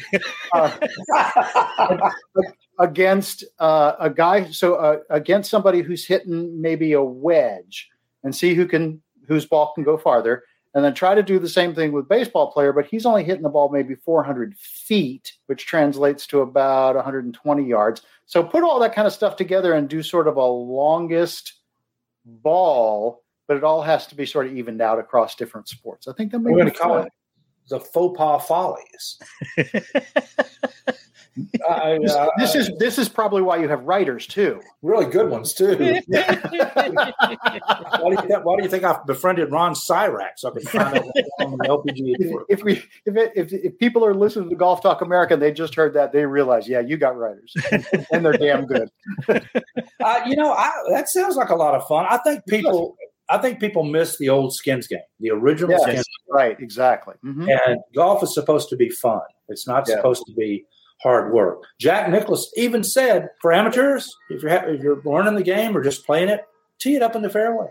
uh, 0.54 2.10
against 2.78 3.44
uh, 3.58 3.96
a 4.00 4.08
guy. 4.08 4.50
So 4.50 4.76
uh, 4.76 4.98
against 5.10 5.50
somebody 5.50 5.82
who's 5.82 6.06
hitting 6.06 6.60
maybe 6.60 6.94
a 6.94 7.02
wedge, 7.02 7.90
and 8.24 8.34
see 8.34 8.54
who 8.54 8.66
can 8.66 9.02
whose 9.28 9.44
ball 9.44 9.72
can 9.74 9.84
go 9.84 9.98
farther, 9.98 10.44
and 10.74 10.82
then 10.82 10.94
try 10.94 11.14
to 11.14 11.22
do 11.22 11.38
the 11.38 11.48
same 11.48 11.74
thing 11.74 11.92
with 11.92 12.08
baseball 12.08 12.50
player. 12.50 12.72
But 12.72 12.86
he's 12.86 13.04
only 13.04 13.24
hitting 13.24 13.42
the 13.42 13.50
ball 13.50 13.68
maybe 13.70 13.94
400 13.94 14.56
feet, 14.56 15.34
which 15.46 15.66
translates 15.66 16.26
to 16.28 16.40
about 16.40 16.96
120 16.96 17.62
yards. 17.62 18.00
So 18.30 18.44
put 18.44 18.62
all 18.62 18.78
that 18.78 18.94
kind 18.94 19.08
of 19.08 19.12
stuff 19.12 19.34
together 19.34 19.72
and 19.72 19.88
do 19.88 20.04
sort 20.04 20.28
of 20.28 20.36
a 20.36 20.44
longest 20.44 21.54
ball, 22.24 23.24
but 23.48 23.56
it 23.56 23.64
all 23.64 23.82
has 23.82 24.06
to 24.06 24.14
be 24.14 24.24
sort 24.24 24.46
of 24.46 24.56
evened 24.56 24.80
out 24.80 25.00
across 25.00 25.34
different 25.34 25.66
sports. 25.66 26.06
I 26.06 26.12
think 26.12 26.30
that 26.30 26.38
may 26.38 26.52
We're 26.52 26.58
going 26.58 26.70
to 26.70 26.78
call 26.78 26.98
it 26.98 27.12
the 27.68 27.80
faux 27.80 28.16
pas 28.16 28.46
follies. 28.46 29.18
I, 31.68 31.98
This, 32.02 32.12
uh, 32.12 32.26
this 32.38 32.54
is 32.54 32.70
this 32.78 32.98
is 32.98 33.08
probably 33.08 33.42
why 33.42 33.56
you 33.58 33.68
have 33.68 33.82
writers 33.84 34.26
too. 34.26 34.60
really 34.82 35.06
good 35.06 35.30
ones 35.30 35.54
too. 35.54 35.76
why, 35.76 35.80
do 35.80 38.10
you 38.10 38.16
think, 38.28 38.44
why 38.44 38.56
do 38.56 38.62
you 38.62 38.68
think 38.68 38.84
I 38.84 38.98
befriended 39.06 39.50
Ron 39.50 39.74
Sirak 39.74 40.30
so 40.36 40.50
I 40.50 40.52
could 40.52 40.68
find 40.68 40.98
out 40.98 41.04
what's 41.06 41.28
on 41.40 41.58
the 41.58 41.68
LPGA 41.68 42.14
If, 42.18 42.30
tour? 42.30 42.44
if 42.48 42.62
we 42.64 42.72
if, 43.06 43.16
it, 43.16 43.32
if 43.34 43.52
if 43.52 43.78
people 43.78 44.04
are 44.04 44.14
listening 44.14 44.50
to 44.50 44.56
Golf 44.56 44.82
Talk 44.82 45.00
America 45.02 45.34
and 45.34 45.42
they 45.42 45.52
just 45.52 45.74
heard 45.74 45.94
that, 45.94 46.12
they 46.12 46.24
realize, 46.26 46.68
yeah, 46.68 46.80
you 46.80 46.96
got 46.96 47.16
writers, 47.16 47.52
and 48.12 48.24
they're 48.24 48.32
damn 48.32 48.66
good. 48.66 48.90
Uh, 50.02 50.20
you 50.26 50.34
know, 50.34 50.52
I, 50.52 50.70
that 50.90 51.10
sounds 51.10 51.36
like 51.36 51.50
a 51.50 51.54
lot 51.54 51.74
of 51.74 51.86
fun. 51.86 52.06
I 52.08 52.16
think 52.18 52.44
people, 52.46 52.96
I 53.28 53.36
think 53.36 53.60
people 53.60 53.82
miss 53.84 54.16
the 54.16 54.30
old 54.30 54.54
skins 54.54 54.86
game, 54.86 55.00
the 55.20 55.30
original 55.30 55.72
Yes, 55.72 55.82
skins. 55.82 56.06
right, 56.30 56.58
exactly. 56.58 57.14
Mhm. 57.22 57.46
And 57.66 57.78
golf 57.94 58.22
is 58.22 58.32
supposed 58.32 58.70
to 58.70 58.76
be 58.76 58.88
fun. 58.88 59.20
It's 59.48 59.66
not 59.66 59.86
Yeah. 59.86 59.96
supposed 59.96 60.24
to 60.26 60.32
be 60.32 60.64
hard 61.02 61.32
work. 61.32 61.62
Jack 61.78 62.10
Nicklaus 62.10 62.52
even 62.56 62.84
said, 62.84 63.30
for 63.40 63.52
amateurs, 63.52 64.14
if 64.28 64.42
you're 64.42 64.50
if 64.52 64.82
you're 64.82 65.02
learning 65.04 65.34
the 65.34 65.42
game 65.42 65.76
or 65.76 65.82
just 65.82 66.04
playing 66.06 66.28
it, 66.28 66.44
tee 66.78 66.96
it 66.96 67.02
up 67.02 67.16
in 67.16 67.22
the 67.22 67.30
fairway. 67.30 67.68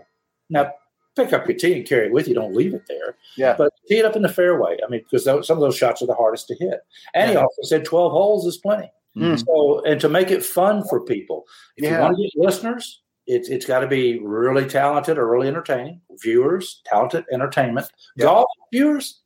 Now, 0.48 0.72
pick 1.16 1.32
up 1.32 1.46
your 1.46 1.56
tee 1.56 1.74
and 1.74 1.86
carry 1.86 2.06
it 2.06 2.12
with 2.12 2.28
you. 2.28 2.34
Don't 2.34 2.54
leave 2.54 2.74
it 2.74 2.82
there. 2.88 3.16
Yeah. 3.36 3.54
But 3.56 3.72
tee 3.88 3.98
it 3.98 4.04
up 4.04 4.16
in 4.16 4.22
the 4.22 4.28
fairway. 4.28 4.78
I 4.84 4.88
mean, 4.90 5.02
because 5.02 5.24
those, 5.24 5.46
some 5.46 5.56
of 5.56 5.60
those 5.62 5.76
shots 5.76 6.02
are 6.02 6.06
the 6.06 6.14
hardest 6.14 6.48
to 6.48 6.56
hit. 6.56 6.80
And 7.14 7.30
he 7.30 7.36
also 7.36 7.62
said 7.62 7.84
12 7.84 8.12
holes 8.12 8.46
is 8.46 8.58
plenty. 8.58 8.90
Mm. 9.16 9.44
So, 9.44 9.84
and 9.84 10.00
to 10.00 10.08
make 10.08 10.30
it 10.30 10.44
fun 10.44 10.84
for 10.88 11.00
people, 11.00 11.44
if 11.76 11.84
Yeah. 11.84 11.96
you 11.96 12.00
want 12.00 12.16
to 12.16 12.22
get 12.22 12.32
listeners, 12.36 13.02
it's 13.26 13.48
it's 13.48 13.66
got 13.66 13.80
to 13.80 13.86
be 13.86 14.18
really 14.18 14.66
talented 14.66 15.18
or 15.18 15.28
really 15.28 15.48
entertaining. 15.48 16.00
Viewers, 16.22 16.80
talented 16.84 17.24
entertainment. 17.32 17.90
Yeah. 18.16 18.24
Golf 18.26 18.48
viewers, 18.72 19.20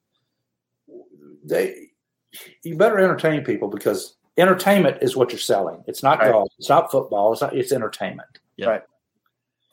they 1.45 1.84
you 2.63 2.77
better 2.77 2.99
entertain 2.99 3.45
people 3.45 3.69
because 3.69 4.17
entertainment 4.37 4.99
is 5.03 5.17
what 5.17 5.31
you're 5.31 5.39
selling. 5.39 5.83
It's 5.87 6.03
not 6.03 6.19
Right. 6.19 6.31
golf. 6.33 6.49
It's 6.59 6.69
not 6.69 6.91
football. 6.91 7.33
It's 7.33 7.43
not. 7.43 7.55
It's 7.57 7.73
entertainment. 7.73 8.39
Yeah. 8.57 8.67
Right. 8.69 8.83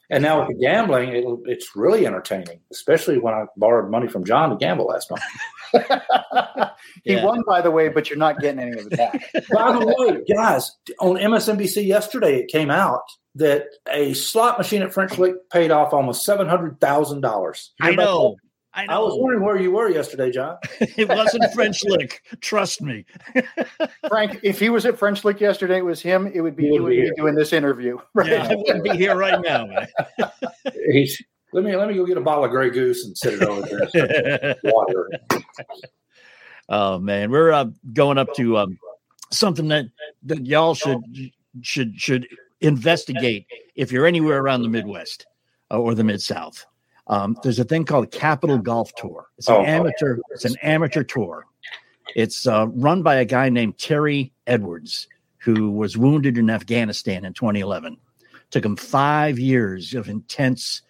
And 0.10 0.22
now 0.24 0.40
with 0.40 0.50
the 0.50 0.56
gambling, 0.62 1.10
it, 1.16 1.24
it's 1.46 1.74
really 1.74 2.06
entertaining, 2.06 2.60
especially 2.70 3.18
when 3.18 3.34
I 3.34 3.46
borrowed 3.56 3.90
money 3.90 4.10
from 4.10 4.26
John 4.26 4.50
to 4.50 4.58
gamble 4.58 4.86
last 4.88 5.10
month. 5.10 5.24
he 7.06 7.14
Yeah. 7.14 7.24
won, 7.26 7.44
by 7.48 7.62
the 7.62 7.72
way, 7.72 7.88
but 7.88 8.10
you're 8.10 8.20
not 8.20 8.40
getting 8.40 8.60
any 8.60 8.72
of 8.78 8.88
it 8.88 8.98
back. 8.98 9.14
By 9.54 9.72
the 9.72 9.86
way, 9.98 10.22
guys, 10.36 10.70
on 11.00 11.16
MSNBC 11.16 11.86
yesterday, 11.86 12.40
it 12.40 12.50
came 12.50 12.70
out 12.70 13.04
that 13.36 13.68
a 13.90 14.14
slot 14.14 14.58
machine 14.58 14.82
at 14.82 14.94
French 14.94 15.18
Lick 15.18 15.36
paid 15.50 15.72
off 15.72 15.94
almost 15.94 16.26
seven 16.26 16.48
hundred 16.50 16.82
thousand 16.82 17.22
dollars. 17.22 17.72
I 17.80 17.92
know. 17.96 18.36
I 18.74 18.86
I 18.88 19.00
was 19.00 19.14
wondering 19.18 19.44
where 19.44 19.60
you 19.60 19.72
were 19.72 19.90
yesterday, 19.90 20.32
John. 20.32 20.58
it 20.80 21.10
wasn't 21.10 21.44
French 21.54 21.84
lick. 21.86 22.22
Trust 22.40 22.82
me. 22.82 23.06
Frank, 24.08 24.40
if 24.44 24.60
he 24.60 24.70
was 24.70 24.86
at 24.86 24.98
French 24.98 25.24
Lick 25.26 25.40
yesterday, 25.42 25.80
it 25.80 25.86
was 25.86 26.02
him. 26.02 26.32
It 26.34 26.42
would 26.42 26.56
be 26.56 26.64
He 26.64 26.70
he 26.70 26.80
would 26.80 26.84
would 26.84 26.90
be 26.92 27.10
be 27.10 27.16
doing 27.16 27.36
this 27.36 27.54
interview. 27.54 27.98
Right. 28.14 28.32
Yeah, 28.32 28.48
I 28.48 28.56
wouldn't 28.56 28.84
be 28.84 28.92
here 28.92 29.16
right 29.16 29.42
now. 29.42 29.68
He's, 30.90 31.22
let 31.52 31.66
me 31.66 31.76
let 31.76 31.90
me 31.90 31.96
go 31.96 32.06
get 32.06 32.18
a 32.18 32.22
bottle 32.22 32.46
of 32.46 32.52
Grey 32.52 32.70
Goose 32.70 33.06
and 33.06 33.18
sit 33.18 33.34
it 33.34 33.44
over 33.44 33.68
there. 33.94 34.56
Water. 34.64 35.10
oh 36.70 37.00
man, 37.00 37.30
we're 37.30 37.52
uh, 37.52 37.66
going 37.94 38.18
up 38.18 38.34
to 38.36 38.58
um, 38.58 38.78
something 39.32 39.68
that 39.68 39.86
that 40.24 40.46
y'all 40.46 40.76
should 40.76 41.02
should 41.62 42.00
should 42.00 42.28
investigate 42.62 43.48
if 43.76 43.92
you're 43.92 44.06
anywhere 44.06 44.40
around 44.40 44.62
the 44.62 44.70
Midwest 44.70 45.26
uh, 45.72 45.80
or 45.80 45.94
the 45.94 46.04
Mid 46.04 46.22
South. 46.22 46.66
Um, 47.12 47.38
there's 47.44 47.60
a 47.60 47.64
thing 47.66 47.84
called 47.86 48.10
Capital 48.12 48.58
Golf 48.58 48.94
Tour. 48.96 49.28
It's 49.38 49.48
an 49.50 49.56
Oh. 49.56 49.64
amateur. 49.66 50.18
It's 50.32 50.46
an 50.46 50.56
amateur 50.64 51.04
tour. 51.04 51.46
It's 52.16 52.48
uh, 52.48 52.68
run 52.70 53.04
by 53.04 53.16
a 53.16 53.26
guy 53.26 53.50
named 53.50 53.78
Terry 53.78 54.32
Edwards, 54.48 55.08
who 55.38 55.72
was 55.72 55.98
wounded 55.98 56.38
in 56.38 56.50
Afghanistan 56.50 57.26
in 57.26 57.34
2011. 57.34 57.98
Took 58.50 58.66
him 58.66 58.76
five 58.78 59.38
years 59.38 59.94
of 59.94 60.08
intense 60.10 60.82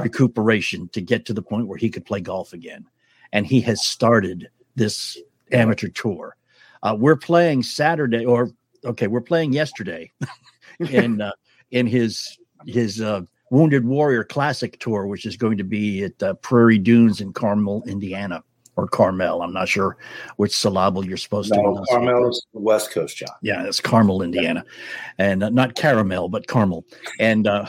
recuperation 0.00 0.88
to 0.90 1.00
get 1.00 1.24
to 1.26 1.32
the 1.34 1.42
point 1.42 1.68
where 1.68 1.78
he 1.78 1.90
could 1.90 2.04
play 2.04 2.20
golf 2.20 2.52
again. 2.52 2.86
And 3.32 3.46
he 3.46 3.60
has 3.62 3.86
started 3.86 4.48
this 4.76 5.18
amateur 5.52 5.88
tour. 5.88 6.36
Uh, 6.82 6.96
we're 6.98 7.16
playing 7.16 7.62
Saturday, 7.62 8.24
or 8.24 8.50
okay, 8.84 9.06
we're 9.08 9.20
playing 9.20 9.52
yesterday 9.52 10.10
in 10.90 11.20
uh, 11.20 11.32
in 11.70 11.86
his 11.86 12.38
his 12.66 13.00
uh, 13.00 13.22
Wounded 13.50 13.84
Warrior 13.84 14.24
Classic 14.24 14.78
tour, 14.78 15.06
which 15.06 15.26
is 15.26 15.36
going 15.36 15.58
to 15.58 15.64
be 15.64 16.04
at 16.04 16.22
uh, 16.22 16.34
Prairie 16.34 16.78
Dunes 16.78 17.20
in 17.20 17.32
Carmel, 17.32 17.82
Indiana, 17.86 18.42
or 18.76 18.86
Carmel. 18.86 19.42
I'm 19.42 19.52
not 19.52 19.68
sure 19.68 19.96
which 20.36 20.56
syllable 20.56 21.04
you're 21.04 21.16
supposed 21.16 21.52
to. 21.52 21.56
No, 21.56 21.62
pronounce. 21.62 21.88
Carmel's 21.90 22.46
the 22.52 22.60
West 22.60 22.90
Coast, 22.90 23.16
John. 23.16 23.30
Yeah, 23.42 23.64
it's 23.64 23.80
Carmel, 23.80 24.22
Indiana, 24.22 24.64
and 25.18 25.42
uh, 25.42 25.50
not 25.50 25.74
caramel, 25.74 26.28
but 26.28 26.46
Carmel. 26.46 26.84
And 27.18 27.46
uh, 27.46 27.66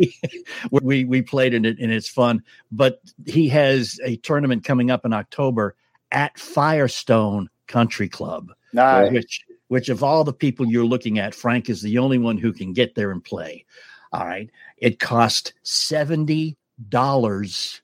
we 0.70 1.04
we 1.04 1.22
played 1.22 1.54
in 1.54 1.64
it, 1.64 1.78
and 1.78 1.92
it's 1.92 2.08
fun. 2.08 2.42
But 2.70 3.00
he 3.26 3.48
has 3.48 3.98
a 4.04 4.16
tournament 4.16 4.64
coming 4.64 4.90
up 4.90 5.04
in 5.04 5.12
October 5.12 5.76
at 6.12 6.38
Firestone 6.38 7.48
Country 7.66 8.08
Club, 8.08 8.52
Nice. 8.72 9.12
which 9.12 9.40
which 9.68 9.88
of 9.88 10.02
all 10.02 10.24
the 10.24 10.32
people 10.32 10.66
you're 10.66 10.84
looking 10.84 11.18
at, 11.18 11.34
Frank 11.34 11.70
is 11.70 11.80
the 11.82 11.98
only 11.98 12.18
one 12.18 12.36
who 12.36 12.52
can 12.52 12.72
get 12.72 12.94
there 12.94 13.12
and 13.12 13.22
play. 13.22 13.64
All 14.12 14.26
right, 14.26 14.50
it 14.78 14.98
cost 14.98 15.54
seventy 15.62 16.56
dollars 16.88 17.82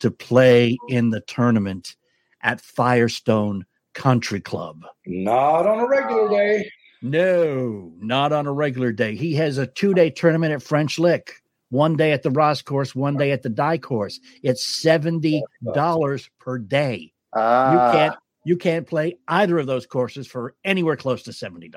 to 0.00 0.10
play 0.10 0.76
in 0.88 1.10
the 1.10 1.20
tournament 1.22 1.96
at 2.42 2.60
Firestone 2.60 3.64
Country 3.94 4.40
Club. 4.40 4.84
Not 5.06 5.66
on 5.66 5.80
a 5.80 5.86
regular 5.86 6.28
day. 6.28 6.70
No, 7.02 7.92
not 7.98 8.32
on 8.32 8.46
a 8.46 8.52
regular 8.52 8.92
day. 8.92 9.14
He 9.16 9.34
has 9.34 9.58
a 9.58 9.66
two 9.66 9.94
day 9.94 10.10
tournament 10.10 10.52
at 10.52 10.62
French 10.62 10.98
Lick, 10.98 11.42
one 11.70 11.96
day 11.96 12.12
at 12.12 12.22
the 12.22 12.30
Ross 12.30 12.62
course, 12.62 12.94
one 12.94 13.16
day 13.16 13.32
at 13.32 13.42
the 13.42 13.48
Dye 13.48 13.78
course. 13.78 14.20
It's 14.42 14.84
$70 14.84 16.28
per 16.38 16.58
day. 16.58 17.12
Ah, 17.34 17.72
You 17.72 17.92
can't 17.98 18.16
you 18.46 18.56
can't 18.56 18.86
play 18.86 19.18
either 19.26 19.58
of 19.58 19.66
those 19.66 19.86
courses 19.86 20.26
for 20.26 20.54
anywhere 20.64 20.96
close 20.96 21.22
to 21.24 21.32
$70. 21.32 21.72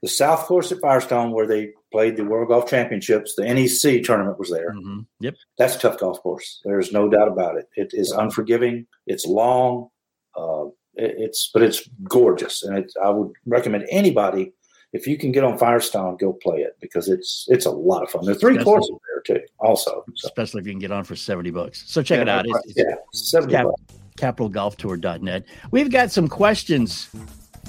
The 0.00 0.08
South 0.08 0.46
Course 0.46 0.72
at 0.72 0.80
Firestone, 0.80 1.32
where 1.32 1.46
they 1.46 1.72
played 1.92 2.16
the 2.16 2.24
World 2.24 2.48
Golf 2.48 2.68
Championships, 2.68 3.34
the 3.36 3.44
NEC 3.44 4.02
tournament 4.02 4.38
was 4.38 4.50
there. 4.50 4.72
Mhm. 4.72 5.04
Yep. 5.20 5.34
That's 5.58 5.76
a 5.76 5.78
tough 5.78 5.98
golf 5.98 6.22
course. 6.22 6.60
There's 6.64 6.92
no 6.92 7.08
doubt 7.10 7.28
about 7.28 7.58
it. 7.58 7.68
It 7.76 7.90
is 7.92 8.10
unforgiving. 8.10 8.86
It's 9.06 9.26
long. 9.26 9.90
Uh, 10.34 10.66
it- 10.94 11.14
it's 11.18 11.50
but 11.52 11.62
it's 11.62 11.86
gorgeous, 12.08 12.62
and 12.62 12.78
it's, 12.78 12.94
I 12.96 13.10
would 13.10 13.32
recommend 13.46 13.84
anybody 13.90 14.52
if 14.94 15.06
you 15.08 15.18
can 15.18 15.32
get 15.32 15.42
on 15.44 15.58
Firestone, 15.58 16.16
go 16.16 16.32
play 16.32 16.60
it 16.60 16.76
because 16.80 17.08
it's 17.08 17.46
it's 17.50 17.66
a 17.66 17.70
lot 17.70 18.02
of 18.04 18.10
fun. 18.10 18.24
There 18.24 18.34
are 18.34 18.38
three 18.38 18.54
Yes. 18.54 18.64
courses 18.64 18.96
there 19.26 19.36
too, 19.38 19.44
also. 19.58 20.04
So, 20.14 20.28
Especially 20.28 20.60
if 20.60 20.66
you 20.68 20.72
can 20.72 20.78
get 20.78 20.92
on 20.92 21.02
for 21.04 21.16
70 21.16 21.50
bucks. 21.50 21.82
So 21.86 22.00
check 22.02 22.20
it 22.20 22.28
out. 22.28 22.46
It's, 22.46 22.58
it's 22.66 22.74
yeah, 22.78 22.94
seventy 23.12 23.52
Cap- 23.54 23.66
bucks. 23.66 24.00
capitalgolftour.net. 24.18 25.44
We've 25.70 25.90
got 25.90 26.10
some 26.10 26.28
questions 26.28 27.08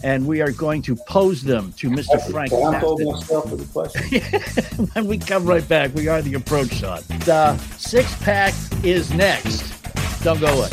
and 0.03 0.27
we 0.27 0.41
are 0.41 0.51
going 0.51 0.81
to 0.83 0.95
pose 1.07 1.41
them 1.41 1.73
to 1.77 1.89
Mr. 1.89 2.21
Frank. 2.29 2.51
Blindfold 2.51 2.99
Baston. 2.99 3.13
myself 3.13 3.49
for 3.49 3.55
the 3.55 3.65
question. 3.65 4.87
when 4.93 5.07
we 5.07 5.17
come 5.17 5.45
right 5.45 5.67
back, 5.67 5.93
we 5.95 6.07
are 6.07 6.21
the 6.21 6.35
approach 6.35 6.73
shot. 6.73 7.01
The 7.25 7.57
six 7.77 8.13
pack 8.23 8.53
is 8.83 9.13
next. 9.13 9.63
Don't 10.23 10.39
go 10.39 10.47
away. 10.47 10.69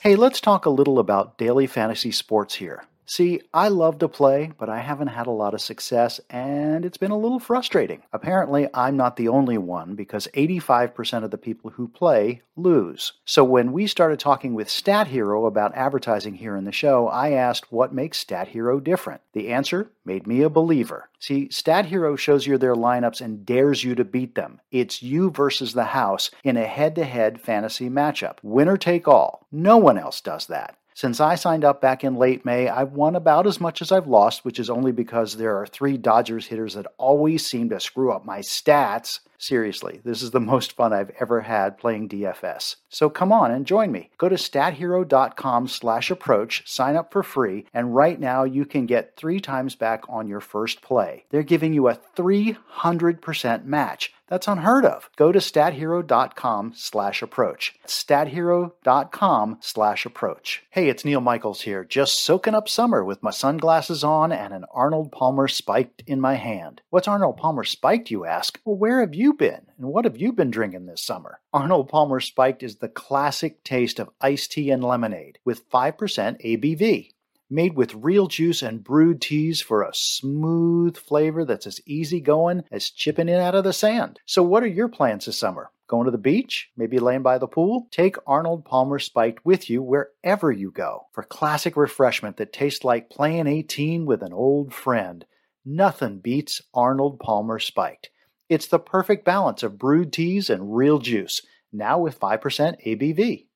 Hey, 0.00 0.16
let's 0.16 0.40
talk 0.40 0.66
a 0.66 0.70
little 0.70 0.98
about 0.98 1.36
daily 1.38 1.66
fantasy 1.66 2.10
sports 2.10 2.54
here. 2.54 2.84
See, 3.10 3.40
I 3.52 3.66
love 3.66 3.98
to 3.98 4.08
play, 4.08 4.52
but 4.56 4.68
I 4.68 4.78
haven't 4.78 5.08
had 5.08 5.26
a 5.26 5.32
lot 5.32 5.52
of 5.52 5.60
success, 5.60 6.20
and 6.30 6.84
it's 6.84 6.96
been 6.96 7.10
a 7.10 7.18
little 7.18 7.40
frustrating. 7.40 8.04
Apparently, 8.12 8.68
I'm 8.72 8.96
not 8.96 9.16
the 9.16 9.26
only 9.26 9.58
one 9.58 9.96
because 9.96 10.28
85% 10.32 11.24
of 11.24 11.32
the 11.32 11.36
people 11.36 11.70
who 11.70 11.88
play 11.88 12.42
lose. 12.54 13.14
So 13.24 13.42
when 13.42 13.72
we 13.72 13.88
started 13.88 14.20
talking 14.20 14.54
with 14.54 14.70
Stat 14.70 15.08
Hero 15.08 15.46
about 15.46 15.74
advertising 15.74 16.34
here 16.34 16.54
in 16.54 16.66
the 16.66 16.70
show, 16.70 17.08
I 17.08 17.32
asked 17.32 17.72
what 17.72 17.92
makes 17.92 18.16
Stat 18.16 18.46
Hero 18.46 18.78
different. 18.78 19.22
The 19.32 19.48
answer 19.48 19.90
made 20.04 20.28
me 20.28 20.42
a 20.42 20.48
believer. 20.48 21.10
See, 21.18 21.50
Stat 21.50 21.86
Hero 21.86 22.14
shows 22.14 22.46
you 22.46 22.58
their 22.58 22.76
lineups 22.76 23.20
and 23.20 23.44
dares 23.44 23.82
you 23.82 23.96
to 23.96 24.04
beat 24.04 24.36
them. 24.36 24.60
It's 24.70 25.02
you 25.02 25.30
versus 25.30 25.72
the 25.72 25.86
house 25.86 26.30
in 26.44 26.56
a 26.56 26.64
head 26.64 26.94
to 26.94 27.04
head 27.04 27.40
fantasy 27.40 27.90
matchup. 27.90 28.36
Winner 28.44 28.76
take 28.76 29.08
all. 29.08 29.48
No 29.50 29.78
one 29.78 29.98
else 29.98 30.20
does 30.20 30.46
that. 30.46 30.76
Since 31.00 31.18
I 31.18 31.34
signed 31.34 31.64
up 31.64 31.80
back 31.80 32.04
in 32.04 32.16
late 32.16 32.44
May, 32.44 32.68
I've 32.68 32.92
won 32.92 33.16
about 33.16 33.46
as 33.46 33.58
much 33.58 33.80
as 33.80 33.90
I've 33.90 34.06
lost, 34.06 34.44
which 34.44 34.58
is 34.60 34.68
only 34.68 34.92
because 34.92 35.38
there 35.38 35.56
are 35.56 35.66
three 35.66 35.96
Dodgers 35.96 36.48
hitters 36.48 36.74
that 36.74 36.92
always 36.98 37.46
seem 37.46 37.70
to 37.70 37.80
screw 37.80 38.12
up 38.12 38.26
my 38.26 38.40
stats. 38.40 39.20
Seriously, 39.38 40.02
this 40.04 40.20
is 40.20 40.32
the 40.32 40.40
most 40.40 40.72
fun 40.72 40.92
I've 40.92 41.12
ever 41.18 41.40
had 41.40 41.78
playing 41.78 42.10
DFS. 42.10 42.76
So 42.90 43.08
come 43.08 43.32
on 43.32 43.50
and 43.50 43.66
join 43.66 43.90
me. 43.90 44.10
Go 44.18 44.28
to 44.28 44.34
stathero.com 44.34 45.68
slash 45.68 46.10
approach, 46.10 46.70
sign 46.70 46.96
up 46.96 47.10
for 47.10 47.22
free, 47.22 47.64
and 47.72 47.96
right 47.96 48.20
now 48.20 48.44
you 48.44 48.66
can 48.66 48.84
get 48.84 49.16
three 49.16 49.40
times 49.40 49.74
back 49.74 50.04
on 50.06 50.28
your 50.28 50.40
first 50.40 50.82
play. 50.82 51.24
They're 51.30 51.42
giving 51.42 51.72
you 51.72 51.88
a 51.88 51.98
300% 52.14 53.64
match. 53.64 54.12
That's 54.30 54.46
unheard 54.46 54.84
of. 54.84 55.10
Go 55.16 55.32
to 55.32 55.40
stathero.com 55.40 56.72
slash 56.76 57.20
approach. 57.20 57.74
Stathero.com 57.84 59.58
slash 59.60 60.06
approach. 60.06 60.62
Hey, 60.70 60.88
it's 60.88 61.04
Neal 61.04 61.20
Michaels 61.20 61.62
here, 61.62 61.84
just 61.84 62.22
soaking 62.22 62.54
up 62.54 62.68
summer 62.68 63.04
with 63.04 63.24
my 63.24 63.32
sunglasses 63.32 64.04
on 64.04 64.30
and 64.30 64.54
an 64.54 64.64
Arnold 64.72 65.10
Palmer 65.10 65.48
spiked 65.48 66.04
in 66.06 66.20
my 66.20 66.34
hand. 66.34 66.80
What's 66.90 67.08
Arnold 67.08 67.38
Palmer 67.38 67.64
spiked, 67.64 68.12
you 68.12 68.24
ask? 68.24 68.60
Well, 68.64 68.76
where 68.76 69.00
have 69.00 69.16
you 69.16 69.32
been? 69.32 69.66
And 69.76 69.88
what 69.88 70.04
have 70.04 70.16
you 70.16 70.32
been 70.32 70.52
drinking 70.52 70.86
this 70.86 71.02
summer? 71.02 71.40
Arnold 71.52 71.88
Palmer 71.88 72.20
spiked 72.20 72.62
is 72.62 72.76
the 72.76 72.88
classic 72.88 73.64
taste 73.64 73.98
of 73.98 74.10
iced 74.20 74.52
tea 74.52 74.70
and 74.70 74.84
lemonade 74.84 75.40
with 75.44 75.68
5% 75.70 75.96
ABV 75.98 77.10
made 77.50 77.74
with 77.74 77.94
real 77.94 78.28
juice 78.28 78.62
and 78.62 78.84
brewed 78.84 79.20
teas 79.20 79.60
for 79.60 79.82
a 79.82 79.92
smooth 79.92 80.96
flavor 80.96 81.44
that's 81.44 81.66
as 81.66 81.80
easy 81.86 82.20
going 82.20 82.62
as 82.70 82.90
chipping 82.90 83.28
in 83.28 83.40
out 83.40 83.54
of 83.54 83.64
the 83.64 83.72
sand. 83.72 84.20
So, 84.24 84.42
what 84.42 84.62
are 84.62 84.68
your 84.68 84.88
plans 84.88 85.26
this 85.26 85.38
summer? 85.38 85.70
Going 85.88 86.04
to 86.04 86.12
the 86.12 86.18
beach? 86.18 86.70
Maybe 86.76 87.00
laying 87.00 87.22
by 87.22 87.38
the 87.38 87.48
pool? 87.48 87.88
Take 87.90 88.16
Arnold 88.24 88.64
Palmer 88.64 89.00
Spiked 89.00 89.44
with 89.44 89.68
you 89.68 89.82
wherever 89.82 90.52
you 90.52 90.70
go 90.70 91.06
for 91.12 91.24
classic 91.24 91.76
refreshment 91.76 92.36
that 92.36 92.52
tastes 92.52 92.84
like 92.84 93.10
playing 93.10 93.48
18 93.48 94.06
with 94.06 94.22
an 94.22 94.32
old 94.32 94.72
friend. 94.72 95.24
Nothing 95.64 96.20
beats 96.20 96.62
Arnold 96.72 97.18
Palmer 97.18 97.58
Spiked. 97.58 98.10
It's 98.48 98.68
the 98.68 98.78
perfect 98.78 99.24
balance 99.24 99.62
of 99.62 99.78
brewed 99.78 100.12
teas 100.12 100.48
and 100.48 100.74
real 100.74 101.00
juice, 101.00 101.42
now 101.72 101.98
with 101.98 102.18
5% 102.18 102.40
ABV. 102.86 103.46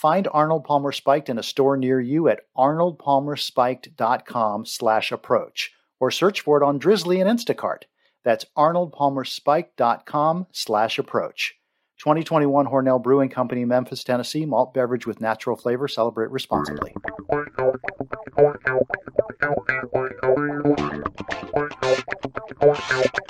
Find 0.00 0.26
Arnold 0.32 0.64
Palmer 0.64 0.92
Spiked 0.92 1.28
in 1.28 1.36
a 1.36 1.42
store 1.42 1.76
near 1.76 2.00
you 2.00 2.28
at 2.28 2.40
arnoldpalmerspiked.com 2.56 4.64
slash 4.64 5.12
approach 5.12 5.72
or 6.00 6.10
search 6.10 6.40
for 6.40 6.56
it 6.56 6.64
on 6.64 6.80
Drizly 6.80 7.20
and 7.20 7.28
Instacart. 7.28 7.82
That's 8.24 8.46
arnoldpalmerspiked.com 8.56 10.46
slash 10.52 10.98
approach. 10.98 11.56
2021 11.98 12.68
Hornell 12.68 13.02
Brewing 13.02 13.28
Company, 13.28 13.66
Memphis, 13.66 14.02
Tennessee. 14.02 14.46
Malt 14.46 14.72
beverage 14.72 15.06
with 15.06 15.20
natural 15.20 15.54
flavor. 15.54 15.86
Celebrate 15.86 16.30
responsibly. 16.30 16.94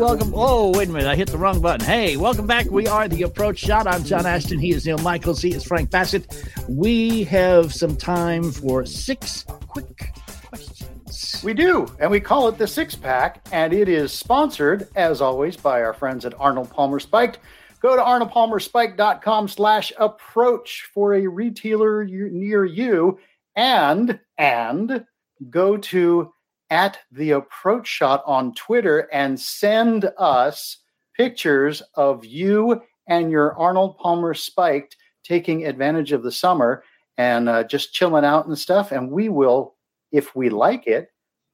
Welcome. 0.00 0.32
Oh, 0.34 0.72
wait 0.74 0.88
a 0.88 0.92
minute. 0.92 1.08
I 1.08 1.14
hit 1.14 1.28
the 1.28 1.36
wrong 1.36 1.60
button. 1.60 1.84
Hey, 1.84 2.16
welcome 2.16 2.46
back. 2.46 2.70
We 2.70 2.86
are 2.86 3.06
The 3.06 3.24
Approach 3.24 3.58
Shot. 3.58 3.86
I'm 3.86 4.02
John 4.02 4.24
Ashton. 4.24 4.58
He 4.58 4.70
is 4.70 4.86
Neal 4.86 4.96
Michaels. 4.96 5.42
He 5.42 5.52
is 5.52 5.62
Frank 5.62 5.90
Basset. 5.90 6.26
We 6.70 7.24
have 7.24 7.74
some 7.74 7.96
time 7.96 8.50
for 8.50 8.86
six 8.86 9.44
quick 9.68 10.10
questions. 10.48 11.42
We 11.44 11.52
do, 11.52 11.86
and 12.00 12.10
we 12.10 12.18
call 12.18 12.48
it 12.48 12.56
the 12.56 12.66
Six 12.66 12.94
Pack, 12.94 13.46
and 13.52 13.74
it 13.74 13.90
is 13.90 14.10
sponsored, 14.10 14.88
as 14.96 15.20
always, 15.20 15.58
by 15.58 15.82
our 15.82 15.92
friends 15.92 16.24
at 16.24 16.32
Arnold 16.40 16.70
Palmer 16.70 16.98
Spiked. 16.98 17.38
Go 17.82 17.94
to 17.94 18.02
arnoldpalmerspiked.com 18.02 19.48
slash 19.48 19.92
approach 19.98 20.88
for 20.94 21.12
a 21.12 21.26
retailer 21.26 22.06
near 22.06 22.64
you, 22.64 23.18
and 23.54 24.18
and 24.38 25.04
go 25.50 25.76
to 25.76 26.32
at 26.70 26.98
the 27.10 27.32
approach 27.32 27.86
shot 27.86 28.22
on 28.26 28.54
Twitter 28.54 29.08
and 29.12 29.38
send 29.38 30.10
us 30.18 30.78
pictures 31.16 31.82
of 31.94 32.24
you 32.24 32.80
and 33.08 33.30
your 33.30 33.58
Arnold 33.58 33.98
Palmer 33.98 34.34
Spiked 34.34 34.96
taking 35.24 35.66
advantage 35.66 36.12
of 36.12 36.22
the 36.22 36.32
summer 36.32 36.82
and 37.18 37.48
uh, 37.48 37.64
just 37.64 37.92
chilling 37.92 38.24
out 38.24 38.46
and 38.46 38.56
stuff. 38.56 38.92
And 38.92 39.10
we 39.10 39.28
will, 39.28 39.74
if 40.12 40.34
we 40.34 40.48
like 40.48 40.86
it, 40.86 41.08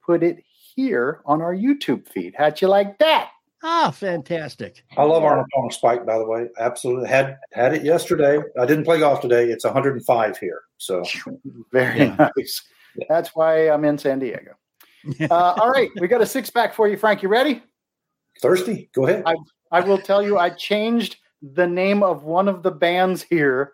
put 0.05 0.23
it 0.23 0.43
here 0.75 1.21
on 1.25 1.41
our 1.41 1.53
YouTube 1.53 2.07
feed. 2.07 2.35
How'd 2.37 2.61
you 2.61 2.67
like 2.67 2.97
that? 2.99 3.31
Ah, 3.63 3.89
fantastic. 3.89 4.83
I 4.97 5.03
love 5.03 5.23
Arnold 5.23 5.47
Palmer 5.51 5.71
Spike, 5.71 6.05
by 6.05 6.19
the 6.19 6.25
way. 6.25 6.47
Absolutely. 6.59 7.09
Had 7.09 7.37
had 7.53 7.73
it 7.73 7.83
yesterday. 7.83 8.39
I 8.59 8.65
didn't 8.67 8.85
play 8.85 8.99
golf 8.99 9.19
today. 9.19 9.49
It's 9.49 9.65
105 9.65 10.37
here. 10.37 10.61
So 10.77 11.03
very 11.71 11.99
yeah. 11.99 12.29
nice. 12.37 12.63
That's 13.09 13.35
why 13.35 13.69
I'm 13.69 13.83
in 13.83 13.97
San 13.97 14.19
Diego. 14.19 14.53
Uh, 15.29 15.53
all 15.57 15.69
right, 15.69 15.89
we 15.99 16.07
got 16.07 16.21
a 16.21 16.25
six 16.25 16.49
pack 16.49 16.73
for 16.73 16.87
you, 16.87 16.97
Frank. 16.97 17.23
You 17.23 17.29
ready? 17.29 17.63
Thirsty? 18.41 18.89
Go 18.93 19.07
ahead. 19.07 19.23
I, 19.25 19.35
I 19.71 19.81
will 19.81 19.97
tell 19.97 20.21
you, 20.21 20.37
I 20.37 20.49
changed 20.49 21.17
the 21.41 21.67
name 21.67 22.03
of 22.03 22.23
one 22.23 22.47
of 22.47 22.63
the 22.63 22.71
bands 22.71 23.21
here 23.21 23.73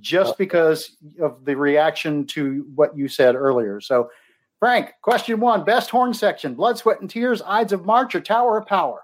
just 0.00 0.32
uh. 0.32 0.36
because 0.38 0.96
of 1.20 1.44
the 1.44 1.56
reaction 1.56 2.26
to 2.26 2.66
what 2.74 2.96
you 2.96 3.08
said 3.08 3.34
earlier. 3.34 3.80
So, 3.80 4.10
Frank, 4.58 4.92
question 5.02 5.40
one 5.40 5.64
Best 5.64 5.90
horn 5.90 6.14
section 6.14 6.54
Blood, 6.54 6.78
Sweat, 6.78 7.00
and 7.00 7.10
Tears, 7.10 7.42
Ides 7.46 7.72
of 7.72 7.84
March, 7.84 8.14
or 8.14 8.20
Tower 8.20 8.58
of 8.58 8.66
Power? 8.66 9.02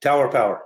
Tower 0.00 0.26
of 0.26 0.32
Power. 0.32 0.62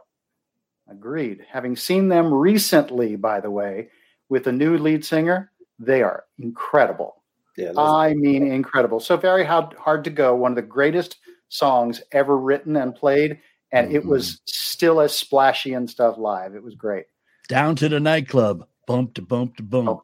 Agreed. 0.88 1.44
Having 1.50 1.76
seen 1.76 2.08
them 2.08 2.32
recently, 2.32 3.16
by 3.16 3.40
the 3.40 3.50
way, 3.50 3.88
with 4.28 4.46
a 4.46 4.52
new 4.52 4.78
lead 4.78 5.04
singer, 5.04 5.52
they 5.78 6.02
are 6.02 6.24
incredible. 6.38 7.17
Yeah, 7.58 7.72
I 7.76 8.14
mean, 8.14 8.46
incredible. 8.46 9.00
So 9.00 9.16
very 9.16 9.44
hard, 9.44 9.74
hard 9.74 10.04
to 10.04 10.10
go. 10.10 10.32
One 10.36 10.52
of 10.52 10.56
the 10.56 10.62
greatest 10.62 11.16
songs 11.48 12.00
ever 12.12 12.38
written 12.38 12.76
and 12.76 12.94
played, 12.94 13.40
and 13.72 13.88
mm-hmm. 13.88 13.96
it 13.96 14.04
was 14.06 14.28
mm-hmm. 14.28 14.42
still 14.46 15.00
as 15.00 15.16
splashy 15.16 15.74
and 15.74 15.90
stuff 15.90 16.18
live. 16.18 16.54
It 16.54 16.62
was 16.62 16.76
great. 16.76 17.06
Down 17.48 17.74
to 17.76 17.88
the 17.88 17.98
nightclub, 17.98 18.64
bump 18.86 19.14
to 19.14 19.22
bump 19.22 19.56
to 19.56 19.64
bump. 19.64 20.02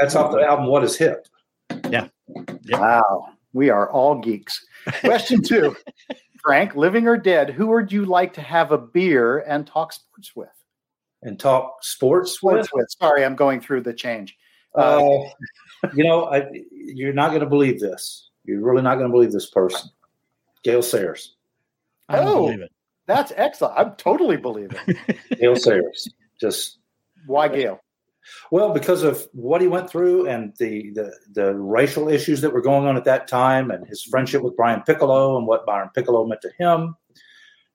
That's 0.00 0.16
off 0.16 0.32
the 0.32 0.42
album. 0.42 0.66
What 0.66 0.82
is 0.82 0.96
hip? 0.96 1.28
Yeah. 1.88 2.08
yeah. 2.64 2.80
Wow, 2.80 3.28
we 3.52 3.70
are 3.70 3.88
all 3.88 4.18
geeks. 4.18 4.66
Question 5.00 5.42
two, 5.44 5.76
Frank, 6.42 6.74
living 6.74 7.06
or 7.06 7.16
dead, 7.16 7.50
who 7.50 7.68
would 7.68 7.92
you 7.92 8.04
like 8.04 8.32
to 8.32 8.40
have 8.42 8.72
a 8.72 8.78
beer 8.78 9.38
and 9.38 9.64
talk 9.64 9.92
sports 9.92 10.34
with? 10.34 10.48
And 11.22 11.38
talk 11.38 11.84
sports, 11.84 12.32
sports 12.32 12.70
with? 12.72 12.80
with? 12.80 12.90
Sorry, 12.98 13.24
I'm 13.24 13.36
going 13.36 13.60
through 13.60 13.82
the 13.82 13.94
change. 13.94 14.36
Uh, 14.74 14.78
uh, 14.78 15.28
you 15.94 16.04
know, 16.04 16.26
I, 16.26 16.48
you're 16.70 17.12
not 17.12 17.28
going 17.28 17.40
to 17.40 17.48
believe 17.48 17.80
this. 17.80 18.30
You're 18.44 18.60
really 18.60 18.82
not 18.82 18.96
going 18.96 19.08
to 19.08 19.12
believe 19.12 19.32
this 19.32 19.50
person. 19.50 19.90
Gale 20.62 20.82
Sayers. 20.82 21.36
I 22.08 22.16
don't 22.16 22.62
oh, 22.62 22.66
that's 23.06 23.32
excellent. 23.36 23.74
I'm 23.76 23.94
totally 23.96 24.36
believe 24.36 24.70
it. 24.86 25.16
Gale 25.40 25.56
Sayers. 25.56 26.08
Just 26.40 26.78
why 27.26 27.48
Gale? 27.48 27.80
Well, 28.50 28.72
because 28.72 29.02
of 29.02 29.26
what 29.32 29.60
he 29.60 29.66
went 29.66 29.90
through 29.90 30.26
and 30.26 30.52
the, 30.58 30.90
the 30.90 31.12
the 31.32 31.54
racial 31.54 32.08
issues 32.08 32.40
that 32.42 32.52
were 32.52 32.60
going 32.60 32.86
on 32.86 32.96
at 32.96 33.04
that 33.04 33.28
time, 33.28 33.70
and 33.70 33.86
his 33.86 34.02
friendship 34.02 34.42
with 34.42 34.56
Brian 34.56 34.82
Piccolo 34.82 35.38
and 35.38 35.46
what 35.46 35.64
Brian 35.64 35.88
Piccolo 35.94 36.26
meant 36.26 36.42
to 36.42 36.50
him, 36.58 36.96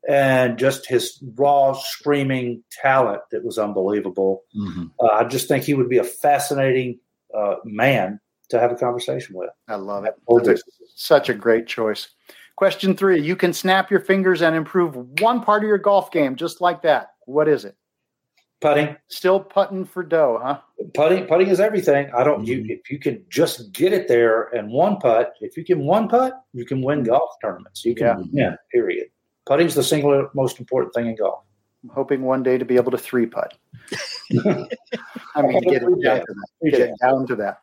and 0.08 0.58
just 0.58 0.88
his 0.88 1.22
raw 1.36 1.74
screaming 1.74 2.64
talent 2.72 3.22
that 3.32 3.44
was 3.44 3.58
unbelievable. 3.58 4.44
Mm-hmm. 4.56 4.86
Uh, 5.00 5.08
I 5.08 5.24
just 5.24 5.48
think 5.48 5.64
he 5.64 5.74
would 5.74 5.90
be 5.90 5.98
a 5.98 6.04
fascinating 6.04 7.00
uh, 7.36 7.56
man 7.64 8.20
to 8.50 8.60
have 8.60 8.72
a 8.72 8.76
conversation 8.76 9.36
with. 9.36 9.50
I 9.68 9.76
love 9.76 10.06
it. 10.06 10.16
That's 10.44 10.64
such 10.96 11.30
a 11.30 11.34
great 11.34 11.68
choice. 11.68 12.10
Question 12.56 12.96
three 12.96 13.22
You 13.22 13.36
can 13.36 13.52
snap 13.52 13.92
your 13.92 14.00
fingers 14.00 14.42
and 14.42 14.56
improve 14.56 14.96
one 15.20 15.42
part 15.42 15.64
of 15.64 15.68
your 15.68 15.78
golf 15.78 16.12
game 16.12 16.36
just 16.36 16.62
like 16.62 16.82
that. 16.84 17.10
What 17.26 17.48
is 17.48 17.66
it? 17.66 17.76
Putting. 18.62 18.96
Still 19.10 19.42
putting 19.42 19.84
for 19.84 20.04
dough, 20.04 20.40
huh? 20.42 20.60
Putting 20.94 21.26
putting 21.26 21.48
is 21.48 21.60
everything. 21.60 22.10
I 22.16 22.24
don't 22.24 22.46
mm-hmm. 22.46 22.66
you 22.66 22.66
if 22.70 22.90
you 22.90 23.00
can 23.00 23.26
just 23.30 23.74
get 23.74 23.92
it 23.92 24.08
there 24.08 24.44
and 24.56 24.72
one 24.72 24.98
putt, 24.98 25.34
if 25.42 25.58
you 25.58 25.66
can 25.66 25.86
one 25.86 26.08
putt, 26.08 26.34
you 26.54 26.66
can 26.66 26.82
win 26.82 27.04
golf 27.04 27.32
tournaments. 27.42 27.84
You 27.84 27.94
can 27.94 28.30
yeah. 28.32 28.50
win, 28.50 28.58
period. 28.72 29.08
Putting's 29.46 29.76
the 29.76 29.84
single 29.84 30.30
most 30.34 30.60
important 30.60 30.94
thing 30.94 31.08
in 31.08 31.16
golf. 31.16 31.44
I'm 31.84 31.90
hoping 31.90 32.24
one 32.24 32.42
day 32.42 32.58
to 32.58 32.66
be 32.66 32.78
able 32.78 32.92
to 32.92 32.98
three 32.98 33.28
putt. 33.28 33.58
I 35.36 35.42
mean, 35.42 35.62
get 35.62 35.84
it, 35.84 36.02
down 36.02 36.20
to 36.20 36.26
that. 36.26 36.48
get 36.64 36.82
it 36.82 36.96
down 37.00 37.28
to 37.28 37.36
that. 37.36 37.60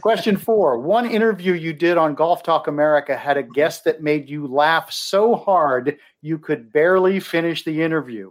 Question 0.00 0.36
four 0.36 0.78
One 0.78 1.10
interview 1.10 1.54
you 1.54 1.72
did 1.72 1.98
on 1.98 2.14
Golf 2.14 2.44
Talk 2.44 2.68
America 2.68 3.16
had 3.16 3.36
a 3.36 3.42
guest 3.42 3.84
that 3.84 4.00
made 4.00 4.28
you 4.28 4.46
laugh 4.46 4.92
so 4.92 5.34
hard 5.34 5.98
you 6.22 6.38
could 6.38 6.72
barely 6.72 7.18
finish 7.18 7.64
the 7.64 7.82
interview. 7.82 8.30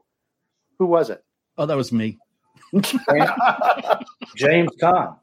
Who 0.79 0.85
was 0.85 1.09
it? 1.09 1.23
Oh, 1.57 1.65
that 1.65 1.75
was 1.75 1.91
me. 1.91 2.19
James 4.35 4.71
Caan. 4.81 5.17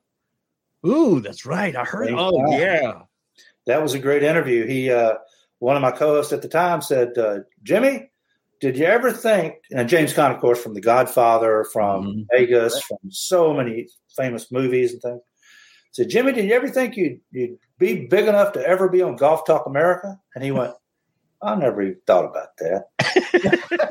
Ooh, 0.86 1.20
that's 1.20 1.46
right. 1.46 1.74
I 1.74 1.84
heard. 1.84 2.08
James 2.08 2.20
oh, 2.20 2.32
Caan. 2.32 2.58
yeah. 2.58 2.92
That 3.66 3.82
was 3.82 3.94
a 3.94 3.98
great 3.98 4.22
interview. 4.22 4.66
He, 4.66 4.90
uh, 4.90 5.14
one 5.60 5.76
of 5.76 5.82
my 5.82 5.92
co-hosts 5.92 6.32
at 6.32 6.42
the 6.42 6.48
time 6.48 6.82
said, 6.82 7.16
uh, 7.16 7.40
Jimmy, 7.62 8.10
did 8.60 8.76
you 8.76 8.86
ever 8.86 9.12
think, 9.12 9.54
and 9.70 9.88
James 9.88 10.12
Caan, 10.12 10.34
of 10.34 10.40
course, 10.40 10.60
from 10.60 10.74
The 10.74 10.80
Godfather, 10.80 11.64
from 11.72 12.04
mm-hmm. 12.04 12.20
Vegas, 12.30 12.80
from 12.82 12.98
so 13.10 13.54
many 13.54 13.88
famous 14.16 14.50
movies 14.50 14.92
and 14.92 15.02
things, 15.02 15.20
said, 15.92 16.08
Jimmy, 16.08 16.32
did 16.32 16.46
you 16.46 16.54
ever 16.54 16.68
think 16.68 16.96
you'd, 16.96 17.20
you'd 17.30 17.58
be 17.78 18.06
big 18.06 18.26
enough 18.26 18.52
to 18.52 18.66
ever 18.66 18.88
be 18.88 19.02
on 19.02 19.16
Golf 19.16 19.44
Talk 19.44 19.66
America? 19.66 20.18
And 20.34 20.42
he 20.42 20.50
went, 20.50 20.74
I 21.42 21.54
never 21.54 21.80
even 21.80 21.96
thought 22.06 22.26
about 22.26 22.48
that. 22.58 22.84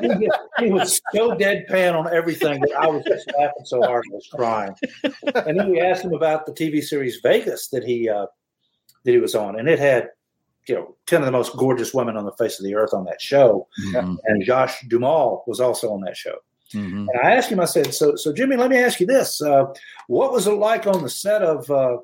he, 0.00 0.64
he, 0.64 0.70
was 0.72 1.00
so 1.12 1.30
deadpan 1.32 1.98
on 1.98 2.12
everything 2.14 2.60
that 2.60 2.76
I 2.78 2.86
was 2.86 3.02
just 3.04 3.28
laughing 3.36 3.64
so 3.64 3.82
hard 3.82 4.04
I 4.08 4.14
was 4.14 4.28
crying. 4.32 4.72
And 5.34 5.58
then 5.58 5.70
we 5.70 5.80
asked 5.80 6.04
him 6.04 6.14
about 6.14 6.46
the 6.46 6.52
TV 6.52 6.80
series 6.80 7.18
Vegas 7.24 7.66
that 7.70 7.82
he 7.82 8.08
uh, 8.08 8.26
that 9.04 9.10
he 9.10 9.18
was 9.18 9.34
on, 9.34 9.58
and 9.58 9.68
it 9.68 9.80
had 9.80 10.10
you 10.68 10.74
know, 10.74 10.96
10 11.06 11.20
of 11.20 11.26
the 11.26 11.32
most 11.32 11.56
gorgeous 11.56 11.94
women 11.94 12.16
on 12.16 12.24
the 12.24 12.32
face 12.32 12.58
of 12.58 12.64
the 12.64 12.74
earth 12.74 12.94
on 12.94 13.04
that 13.04 13.20
show. 13.20 13.68
Mm-hmm. 13.86 14.16
And 14.24 14.44
Josh 14.44 14.82
Duhamel 14.88 15.44
was 15.46 15.60
also 15.60 15.92
on 15.92 16.00
that 16.02 16.16
show. 16.16 16.36
Mm-hmm. 16.74 17.08
And 17.08 17.20
I 17.22 17.34
asked 17.34 17.50
him, 17.50 17.60
I 17.60 17.64
said, 17.64 17.92
so, 17.92 18.14
so 18.16 18.32
Jimmy, 18.32 18.56
let 18.56 18.70
me 18.70 18.78
ask 18.78 19.00
you 19.00 19.06
this. 19.06 19.42
Uh, 19.42 19.66
what 20.06 20.32
was 20.32 20.46
it 20.46 20.52
like 20.52 20.86
on 20.86 21.02
the 21.02 21.10
set 21.10 21.42
of 21.42 21.68
uh, 21.70 21.98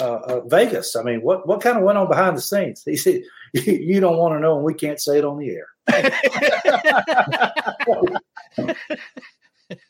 uh, 0.00 0.04
uh 0.04 0.40
Vegas? 0.46 0.94
I 0.94 1.02
mean, 1.02 1.20
what, 1.22 1.48
what 1.48 1.60
kind 1.60 1.76
of 1.76 1.82
went 1.82 1.98
on 1.98 2.08
behind 2.08 2.36
the 2.36 2.42
scenes? 2.42 2.84
He 2.84 2.96
said, 2.96 3.22
you 3.52 3.98
don't 4.00 4.18
want 4.18 4.34
to 4.34 4.40
know, 4.40 4.56
and 4.56 4.64
we 4.64 4.74
can't 4.74 5.00
say 5.00 5.18
it 5.18 5.24
on 5.24 5.38
the 5.38 5.50
air. 5.50 5.66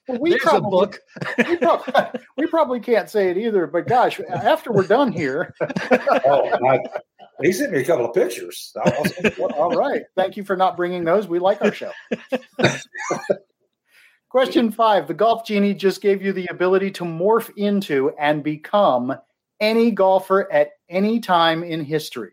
we 0.09 0.31
There's 0.31 0.43
probably, 0.43 0.59
a 0.59 0.71
book. 0.71 1.01
we, 1.39 1.57
probably, 1.57 2.21
we, 2.37 2.47
probably, 2.47 2.79
can't 2.81 3.11
say 3.11 3.31
it 3.31 3.37
either, 3.37 3.67
but 3.67 3.89
gosh, 3.89 4.21
after 4.21 4.73
we're 4.73 4.87
done 4.87 5.13
here. 5.13 5.55
oh, 5.61 6.51
I, 6.69 6.79
he 7.43 7.53
sent 7.53 7.73
me 7.73 7.81
a 7.81 7.85
couple 7.85 8.05
of 8.05 8.15
pictures. 8.15 8.75
All 9.55 9.71
right. 9.77 10.03
Thank 10.17 10.37
you 10.37 10.45
for 10.45 10.57
not 10.57 10.77
bringing 10.77 11.05
those. 11.05 11.29
We 11.29 11.39
like 11.39 11.63
our 11.63 11.73
show. 11.73 11.93
Question 14.29 14.71
five 14.71 15.09
The 15.09 15.15
Golf 15.15 15.47
Genie 15.47 15.75
just 15.75 16.01
gave 16.01 16.23
you 16.23 16.33
the 16.33 16.49
ability 16.51 16.91
to 16.93 17.05
morph 17.05 17.51
into 17.57 18.13
and 18.19 18.43
become 18.43 19.15
any 19.61 19.91
golfer 19.91 20.51
at 20.53 20.71
any 20.89 21.21
time 21.21 21.65
in 21.65 21.85
history. 21.85 22.33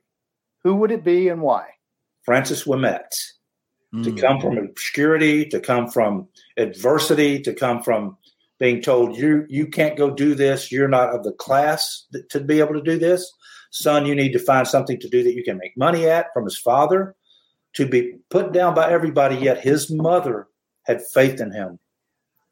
who 0.63 0.75
would 0.75 0.91
it 0.91 1.03
be 1.03 1.29
and 1.29 1.41
why? 1.41 1.67
Francis 2.23 2.65
Ouimet. 2.65 3.07
Mm. 3.93 4.03
To 4.03 4.11
come 4.21 4.41
from 4.41 4.57
obscurity, 4.57 5.45
to 5.45 5.59
come 5.59 5.89
from 5.89 6.27
adversity, 6.57 7.39
to 7.41 7.53
come 7.53 7.81
from 7.81 8.17
being 8.59 8.81
told 8.81 9.15
you 9.15 9.45
you 9.47 9.67
can't 9.67 9.97
go 9.97 10.09
do 10.09 10.33
this, 10.33 10.71
you're 10.71 10.87
not 10.87 11.13
of 11.13 11.23
the 11.23 11.33
class 11.33 12.05
to 12.29 12.39
be 12.39 12.59
able 12.59 12.73
to 12.73 12.81
do 12.81 12.97
this. 12.97 13.31
Son, 13.75 14.05
you 14.05 14.15
need 14.15 14.31
to 14.31 14.39
find 14.39 14.65
something 14.65 14.97
to 15.01 15.09
do 15.09 15.21
that 15.21 15.33
you 15.33 15.43
can 15.43 15.57
make 15.57 15.75
money 15.75 16.07
at 16.07 16.31
from 16.33 16.45
his 16.45 16.57
father, 16.57 17.13
to 17.73 17.85
be 17.85 18.13
put 18.29 18.53
down 18.53 18.73
by 18.73 18.89
everybody, 18.89 19.35
yet 19.35 19.59
his 19.59 19.91
mother 19.91 20.47
had 20.83 21.05
faith 21.13 21.41
in 21.41 21.51
him 21.51 21.77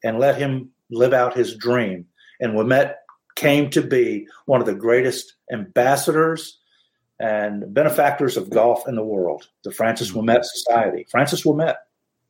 and 0.03 0.19
let 0.19 0.37
him 0.37 0.69
live 0.91 1.13
out 1.13 1.33
his 1.33 1.55
dream. 1.55 2.05
And 2.41 2.53
Ouimet 2.53 2.95
came 3.35 3.69
to 3.69 3.81
be 3.81 4.27
one 4.47 4.59
of 4.59 4.67
the 4.67 4.75
greatest 4.75 5.35
ambassadors 5.49 6.59
and 7.21 7.73
benefactors 7.73 8.35
of 8.35 8.49
golf 8.49 8.85
in 8.85 8.95
the 8.95 9.03
world, 9.03 9.47
the 9.63 9.71
Francis 9.71 10.11
mm-hmm. 10.11 10.29
Ouimet 10.29 10.43
Society. 10.43 11.05
Francis 11.09 11.45
Ouimet. 11.45 11.75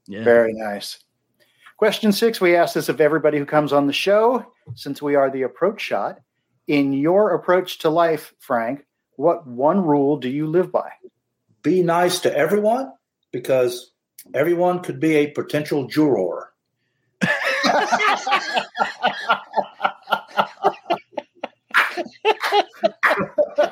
Yeah. 0.06 0.24
Very 0.24 0.54
nice. 0.54 1.00
Question 1.78 2.12
six 2.12 2.40
we 2.40 2.56
ask 2.56 2.76
this 2.76 2.90
of 2.90 3.02
everybody 3.02 3.40
who 3.40 3.46
comes 3.46 3.74
on 3.74 3.88
the 3.88 3.94
show, 3.94 4.54
since 4.76 5.02
we 5.02 5.16
are 5.16 5.32
the 5.32 5.42
approach 5.42 5.82
shot. 5.82 6.20
In 6.68 6.94
your 6.94 7.34
approach 7.34 7.80
to 7.80 7.90
life, 7.90 8.34
Frank, 8.40 8.86
what 9.18 9.46
one 9.46 9.84
rule 9.84 10.18
do 10.18 10.30
you 10.30 10.48
live 10.48 10.72
by? 10.72 10.90
Be 11.62 11.84
nice 11.84 12.20
to 12.22 12.36
everyone 12.36 12.94
because 13.32 13.92
everyone 14.34 14.80
could 14.80 15.00
be 15.00 15.16
a 15.16 15.28
potential 15.28 15.88
juror. 15.88 16.54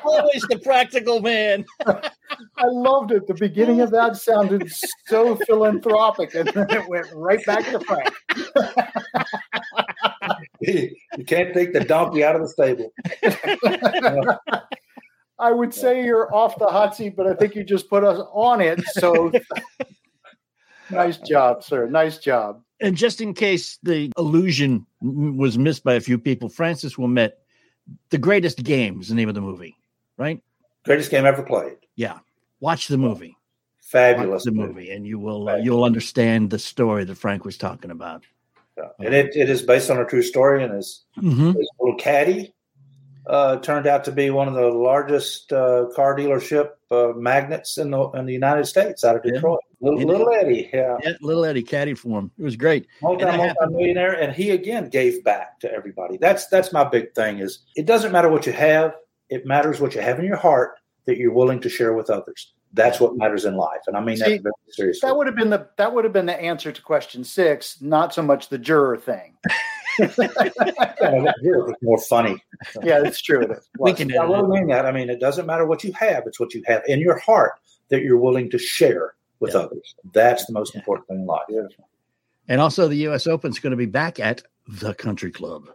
Always 0.04 0.42
the 0.48 0.60
practical 0.62 1.20
man. 1.20 1.64
I 1.86 2.66
loved 2.66 3.12
it. 3.12 3.26
The 3.26 3.34
beginning 3.34 3.80
of 3.80 3.90
that 3.90 4.16
sounded 4.16 4.70
so 5.06 5.36
philanthropic, 5.46 6.34
and 6.34 6.48
then 6.48 6.66
it 6.70 6.88
went 6.88 7.06
right 7.14 7.44
back 7.46 7.64
to 7.70 7.80
Frank. 7.80 8.12
you 11.18 11.24
can't 11.26 11.52
take 11.52 11.72
the 11.72 11.84
donkey 11.84 12.22
out 12.22 12.36
of 12.36 12.42
the 12.42 12.48
stable. 12.48 12.92
I 15.38 15.50
would 15.50 15.74
say 15.74 16.04
you're 16.04 16.32
off 16.32 16.56
the 16.56 16.68
hot 16.68 16.94
seat, 16.94 17.16
but 17.16 17.26
I 17.26 17.34
think 17.34 17.56
you 17.56 17.64
just 17.64 17.90
put 17.90 18.04
us 18.04 18.20
on 18.32 18.60
it. 18.60 18.80
So 18.92 19.32
nice 20.90 21.16
job, 21.16 21.64
sir. 21.64 21.88
Nice 21.88 22.18
job. 22.18 22.62
And 22.80 22.96
just 22.96 23.20
in 23.20 23.34
case 23.34 23.78
the 23.82 24.12
illusion 24.16 24.86
was 25.00 25.58
missed 25.58 25.82
by 25.82 25.94
a 25.94 26.00
few 26.00 26.16
people, 26.16 26.48
Francis 26.48 26.94
Ouimet, 26.94 27.32
The 28.10 28.18
Greatest 28.18 28.62
Game 28.62 29.00
is 29.00 29.08
the 29.08 29.16
name 29.16 29.28
of 29.28 29.34
the 29.34 29.40
movie, 29.40 29.76
right? 30.16 30.40
Greatest 30.84 31.10
game 31.10 31.24
ever 31.26 31.42
played. 31.42 31.76
Yeah. 31.96 32.20
Watch 32.60 32.86
the 32.86 32.98
movie. 32.98 33.36
Fabulous 33.80 34.44
Watch 34.44 34.44
the 34.44 34.52
movie, 34.52 34.90
and 34.90 35.06
you 35.06 35.18
will 35.18 35.48
uh, 35.48 35.56
you'll 35.56 35.84
understand 35.84 36.50
the 36.50 36.58
story 36.58 37.04
that 37.04 37.16
Frank 37.16 37.44
was 37.44 37.58
talking 37.58 37.90
about. 37.90 38.24
Yeah. 38.76 38.88
And 39.00 39.14
it, 39.14 39.36
it 39.36 39.50
is 39.50 39.62
based 39.62 39.90
on 39.90 39.98
a 39.98 40.04
true 40.04 40.22
story, 40.22 40.64
and 40.64 40.72
his, 40.74 41.04
Mhm. 41.18 41.54
his 41.56 41.68
little 41.78 41.96
caddy 41.98 42.54
uh, 43.26 43.56
turned 43.58 43.86
out 43.86 44.02
to 44.04 44.10
be 44.12 44.30
one 44.30 44.48
of 44.48 44.54
the 44.54 44.68
largest 44.68 45.52
uh, 45.52 45.86
car 45.94 46.16
dealership 46.16 46.70
uh, 46.90 47.12
magnets 47.16 47.78
in 47.78 47.90
the 47.90 48.10
in 48.12 48.26
the 48.26 48.32
United 48.32 48.64
States 48.66 49.04
out 49.04 49.14
of 49.16 49.22
Yeah. 49.24 49.34
Detroit. 49.34 49.60
Little, 49.80 50.00
little 50.06 50.32
Eddie, 50.32 50.70
yeah, 50.72 50.96
Yeah, 51.02 51.12
little 51.20 51.44
Eddie 51.44 51.62
caddied 51.64 51.98
for 51.98 52.18
him. 52.20 52.30
It 52.38 52.42
was 52.42 52.54
great. 52.56 52.86
Multi 53.02 53.24
millionaire, 53.70 54.12
and 54.20 54.32
he 54.32 54.50
again 54.50 54.88
gave 54.88 55.22
back 55.24 55.58
to 55.60 55.72
everybody. 55.72 56.16
That's 56.18 56.46
that's 56.46 56.72
my 56.72 56.84
big 56.84 57.14
thing. 57.14 57.38
Is 57.40 57.60
it 57.76 57.84
doesn't 57.86 58.12
matter 58.12 58.28
what 58.28 58.46
you 58.46 58.52
have; 58.52 58.94
it 59.28 59.44
matters 59.44 59.80
what 59.80 59.94
you 59.94 60.00
have 60.00 60.18
in 60.20 60.24
your 60.24 60.36
heart 60.36 60.74
that 61.06 61.16
you're 61.18 61.32
willing 61.32 61.60
to 61.60 61.68
share 61.68 61.94
with 61.94 62.10
others. 62.10 62.52
That's 62.74 63.00
what 63.00 63.16
matters 63.16 63.44
in 63.44 63.56
life, 63.56 63.80
and 63.86 63.96
I 63.96 64.00
mean 64.00 64.16
See, 64.16 64.22
that 64.38 64.42
very 64.42 64.52
seriously. 64.70 65.06
That 65.06 65.16
would 65.16 65.26
have 65.26 65.36
been 65.36 65.50
the 65.50 65.68
that 65.76 65.92
would 65.94 66.04
have 66.04 66.12
been 66.12 66.26
the 66.26 66.40
answer 66.40 66.72
to 66.72 66.82
question 66.82 67.22
six, 67.22 67.80
not 67.82 68.14
so 68.14 68.22
much 68.22 68.48
the 68.48 68.58
juror 68.58 68.96
thing. 68.96 69.36
It's 69.98 71.82
more 71.82 71.98
funny. 71.98 72.42
Yeah, 72.82 73.00
that's 73.00 73.20
true. 73.20 73.42
It 73.42 73.50
is. 73.50 73.68
We 73.78 73.92
can 73.92 74.10
I 74.12 74.16
edit 74.24 74.30
really 74.30 74.60
mean 74.60 74.68
that. 74.68 74.86
I 74.86 74.92
mean, 74.92 75.10
it 75.10 75.20
doesn't 75.20 75.46
matter 75.46 75.66
what 75.66 75.84
you 75.84 75.92
have; 75.94 76.24
it's 76.26 76.40
what 76.40 76.54
you 76.54 76.62
have 76.66 76.82
in 76.86 77.00
your 77.00 77.18
heart 77.18 77.52
that 77.88 78.02
you're 78.02 78.18
willing 78.18 78.48
to 78.50 78.58
share 78.58 79.14
with 79.40 79.52
Yeah. 79.54 79.60
others. 79.60 79.94
That's 80.14 80.46
the 80.46 80.52
most 80.54 80.74
Yeah. 80.74 80.80
important 80.80 81.08
thing 81.08 81.18
in 81.20 81.26
life. 81.26 81.44
And 82.48 82.60
also, 82.60 82.88
the 82.88 82.96
U.S. 83.08 83.26
Open 83.26 83.50
is 83.50 83.58
going 83.58 83.72
to 83.72 83.76
be 83.76 83.86
back 83.86 84.18
at 84.18 84.42
the 84.66 84.94
Country 84.94 85.30
Club 85.30 85.68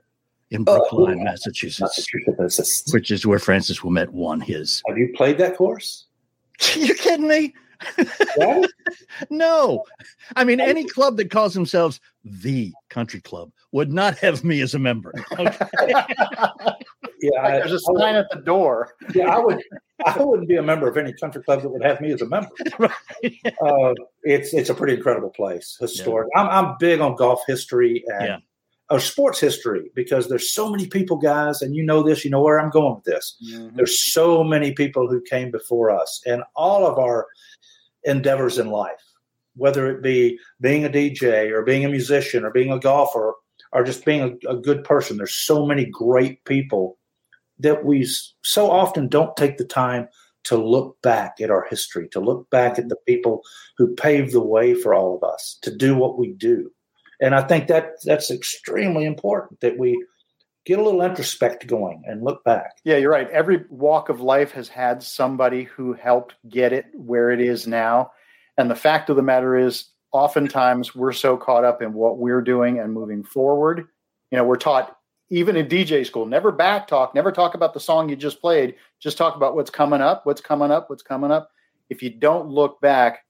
in 0.49 0.63
Oh, 0.67 0.77
Brookline, 0.77 1.17
yeah. 1.19 1.23
Massachusetts, 1.25 1.81
Massachusetts. 1.81 2.91
which 2.93 3.11
is 3.11 3.25
where 3.25 3.39
Francis 3.39 3.79
Ouimet 3.81 4.09
won 4.09 4.39
his. 4.41 4.81
Have 4.87 4.97
you 4.97 5.13
played 5.15 5.37
that 5.39 5.57
course? 5.57 6.05
you 6.75 6.93
kidding 6.95 7.27
me? 7.27 7.53
Yeah. 8.37 8.63
No. 9.29 9.83
I 10.35 10.43
mean, 10.43 10.59
any 10.59 10.85
club 10.85 11.17
that 11.17 11.29
calls 11.29 11.53
themselves 11.53 11.99
the 12.23 12.71
Country 12.89 13.19
Club 13.19 13.51
would 13.71 13.91
not 13.91 14.17
have 14.19 14.43
me 14.43 14.61
as 14.61 14.73
a 14.73 14.79
member. 14.79 15.13
Okay. 15.33 15.65
yeah, 15.87 17.41
I, 17.41 17.51
There's 17.59 17.73
a 17.73 17.79
sign 17.79 18.15
at 18.15 18.29
the 18.31 18.41
door. 18.45 18.93
yeah, 19.13 19.35
I 19.35 19.39
would. 19.39 19.61
I 20.05 20.23
wouldn't 20.23 20.47
be 20.47 20.55
a 20.55 20.63
member 20.63 20.87
of 20.87 20.97
any 20.97 21.13
country 21.13 21.43
club 21.43 21.61
that 21.61 21.69
would 21.69 21.83
have 21.83 21.99
me 21.99 22.11
as 22.13 22.21
a 22.21 22.27
member. 22.27 22.49
Right. 22.79 22.91
Uh, 23.61 23.93
it's 24.23 24.53
it's 24.53 24.69
a 24.69 24.73
pretty 24.75 24.93
incredible 24.93 25.31
place, 25.31 25.75
historic. 25.79 26.29
I'm 26.35 26.47
I'm 26.47 26.75
big 26.79 27.01
on 27.01 27.15
golf 27.15 27.41
history 27.47 28.03
and 28.07 28.25
Yeah. 28.25 28.37
Or 28.89 28.99
sports 28.99 29.39
history 29.39 29.91
because 29.95 30.29
there's 30.29 30.53
so 30.53 30.69
many 30.69 30.87
people, 30.87 31.17
guys, 31.17 31.61
and 31.61 31.75
you 31.75 31.83
know 31.83 32.03
this. 32.03 32.23
You 32.23 32.31
know 32.31 32.41
where 32.41 32.59
I'm 32.59 32.69
going 32.69 32.95
with 32.95 33.03
this. 33.03 33.35
Mm-hmm. 33.45 33.75
There's 33.75 34.01
so 34.13 34.43
many 34.43 34.71
people 34.71 35.09
who 35.09 35.21
came 35.21 35.51
before 35.51 35.91
us, 35.91 36.21
and 36.25 36.43
all 36.55 36.85
of 36.85 36.97
our 36.97 37.27
endeavors 38.03 38.57
in 38.57 38.69
life, 38.69 39.03
whether 39.55 39.87
it 39.87 40.01
be 40.01 40.39
being 40.61 40.85
a 40.85 40.89
DJ 40.89 41.51
or 41.51 41.63
being 41.63 41.83
a 41.85 41.89
musician 41.89 42.45
or 42.45 42.51
being 42.51 42.71
a 42.71 42.79
golfer 42.79 43.33
or 43.73 43.83
just 43.83 44.05
being 44.05 44.21
a, 44.21 44.51
a 44.51 44.55
good 44.55 44.83
person, 44.83 45.17
there's 45.17 45.35
so 45.35 45.65
many 45.65 45.85
great 45.85 46.43
people 46.45 46.97
that 47.59 47.83
we 47.83 48.07
so 48.43 48.69
often 48.71 49.07
don't 49.07 49.35
take 49.35 49.57
the 49.57 49.65
time 49.65 50.07
to 50.43 50.55
look 50.55 50.97
back 51.01 51.41
at 51.41 51.51
our 51.51 51.65
history, 51.69 52.07
to 52.07 52.21
look 52.21 52.49
back 52.49 52.73
at 52.73 52.79
mm-hmm. 52.79 52.89
the 52.89 52.95
people 53.05 53.41
who 53.77 53.93
paved 53.95 54.31
the 54.31 54.41
way 54.41 54.73
for 54.73 54.93
all 54.93 55.15
of 55.15 55.23
us 55.23 55.57
to 55.61 55.75
do 55.75 55.95
what 55.95 56.17
we 56.17 56.33
do. 56.33 56.71
And 57.19 57.33
I 57.33 57.41
think 57.41 57.67
that 57.67 57.93
that's 58.03 58.31
extremely 58.31 59.05
important 59.05 59.59
that 59.61 59.77
we 59.77 60.03
get 60.65 60.79
a 60.79 60.83
little 60.83 61.01
introspect 61.01 61.65
going 61.65 62.03
and 62.05 62.23
look 62.23 62.43
back. 62.43 62.71
Yeah, 62.83 62.97
you're 62.97 63.11
right. 63.11 63.29
Every 63.29 63.63
walk 63.69 64.09
of 64.09 64.19
life 64.19 64.51
has 64.51 64.67
had 64.67 65.01
somebody 65.01 65.63
who 65.63 65.93
helped 65.93 66.35
get 66.49 66.73
it 66.73 66.85
where 66.93 67.31
it 67.31 67.39
is 67.39 67.65
now. 67.65 68.11
And 68.57 68.69
the 68.69 68.75
fact 68.75 69.09
of 69.09 69.15
the 69.15 69.21
matter 69.21 69.57
is, 69.57 69.85
oftentimes 70.11 70.95
we're 70.95 71.13
so 71.13 71.37
caught 71.37 71.63
up 71.63 71.81
in 71.81 71.93
what 71.93 72.17
we're 72.17 72.41
doing 72.41 72.79
and 72.79 72.93
moving 72.93 73.23
forward. 73.23 73.87
You 74.31 74.37
know, 74.37 74.43
we're 74.43 74.55
taught 74.57 74.97
even 75.29 75.55
in 75.55 75.67
DJ 75.67 76.05
school, 76.05 76.25
never 76.25 76.51
back 76.51 76.87
talk, 76.87 77.13
never 77.13 77.31
talk 77.31 77.53
about 77.53 77.73
the 77.73 77.79
song 77.79 78.09
you 78.09 78.15
just 78.15 78.41
played, 78.41 78.75
just 78.99 79.17
talk 79.17 79.35
about 79.35 79.55
what's 79.55 79.69
coming 79.69 80.01
up, 80.01 80.25
what's 80.25 80.41
coming 80.41 80.71
up, 80.71 80.89
what's 80.89 81.03
coming 81.03 81.31
up. 81.31 81.49
If 81.89 82.01
you 82.01 82.09
don't 82.09 82.49
look 82.49 82.79
back, 82.81 83.25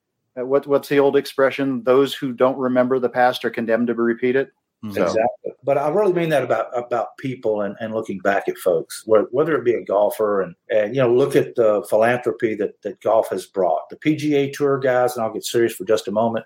what, 0.46 0.68
what's 0.68 0.90
the 0.90 1.00
old 1.00 1.16
expression? 1.16 1.84
Those 1.84 2.14
who 2.14 2.34
don't 2.34 2.58
remember 2.58 3.00
the 3.00 3.10
past 3.10 3.44
are 3.46 3.50
condemned 3.50 3.88
to 3.88 3.94
repeat 3.96 4.36
it. 4.36 4.52
So- 4.94 5.02
Exactly. 5.04 5.54
But 5.64 5.78
I 5.80 5.90
really 5.90 6.14
mean 6.14 6.30
that 6.30 6.44
about 6.44 6.68
about 6.78 7.18
people 7.18 7.62
and, 7.62 7.76
and 7.82 7.94
looking 7.94 8.20
back 8.20 8.48
at 8.48 8.58
folks, 8.60 9.04
whether 9.06 9.56
it 9.56 9.66
be 9.66 9.74
a 9.74 9.84
golfer 9.84 10.42
and, 10.42 10.56
and 10.70 10.96
you 10.96 11.02
know, 11.02 11.12
look 11.14 11.36
at 11.36 11.56
the 11.56 11.86
philanthropy 11.90 12.56
that, 12.56 12.82
that 12.84 13.02
golf 13.02 13.28
has 13.30 13.46
brought. 13.48 13.90
The 13.90 13.98
PGA 13.98 14.54
Tour 14.54 14.78
guys, 14.80 15.16
and 15.18 15.26
I'll 15.26 15.34
get 15.34 15.44
serious 15.44 15.74
for 15.74 15.84
just 15.84 16.08
a 16.08 16.12
moment. 16.12 16.46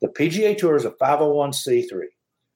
The 0.00 0.08
PGA 0.08 0.56
Tour 0.58 0.74
is 0.74 0.84
a 0.86 0.90
501c3. 0.92 1.90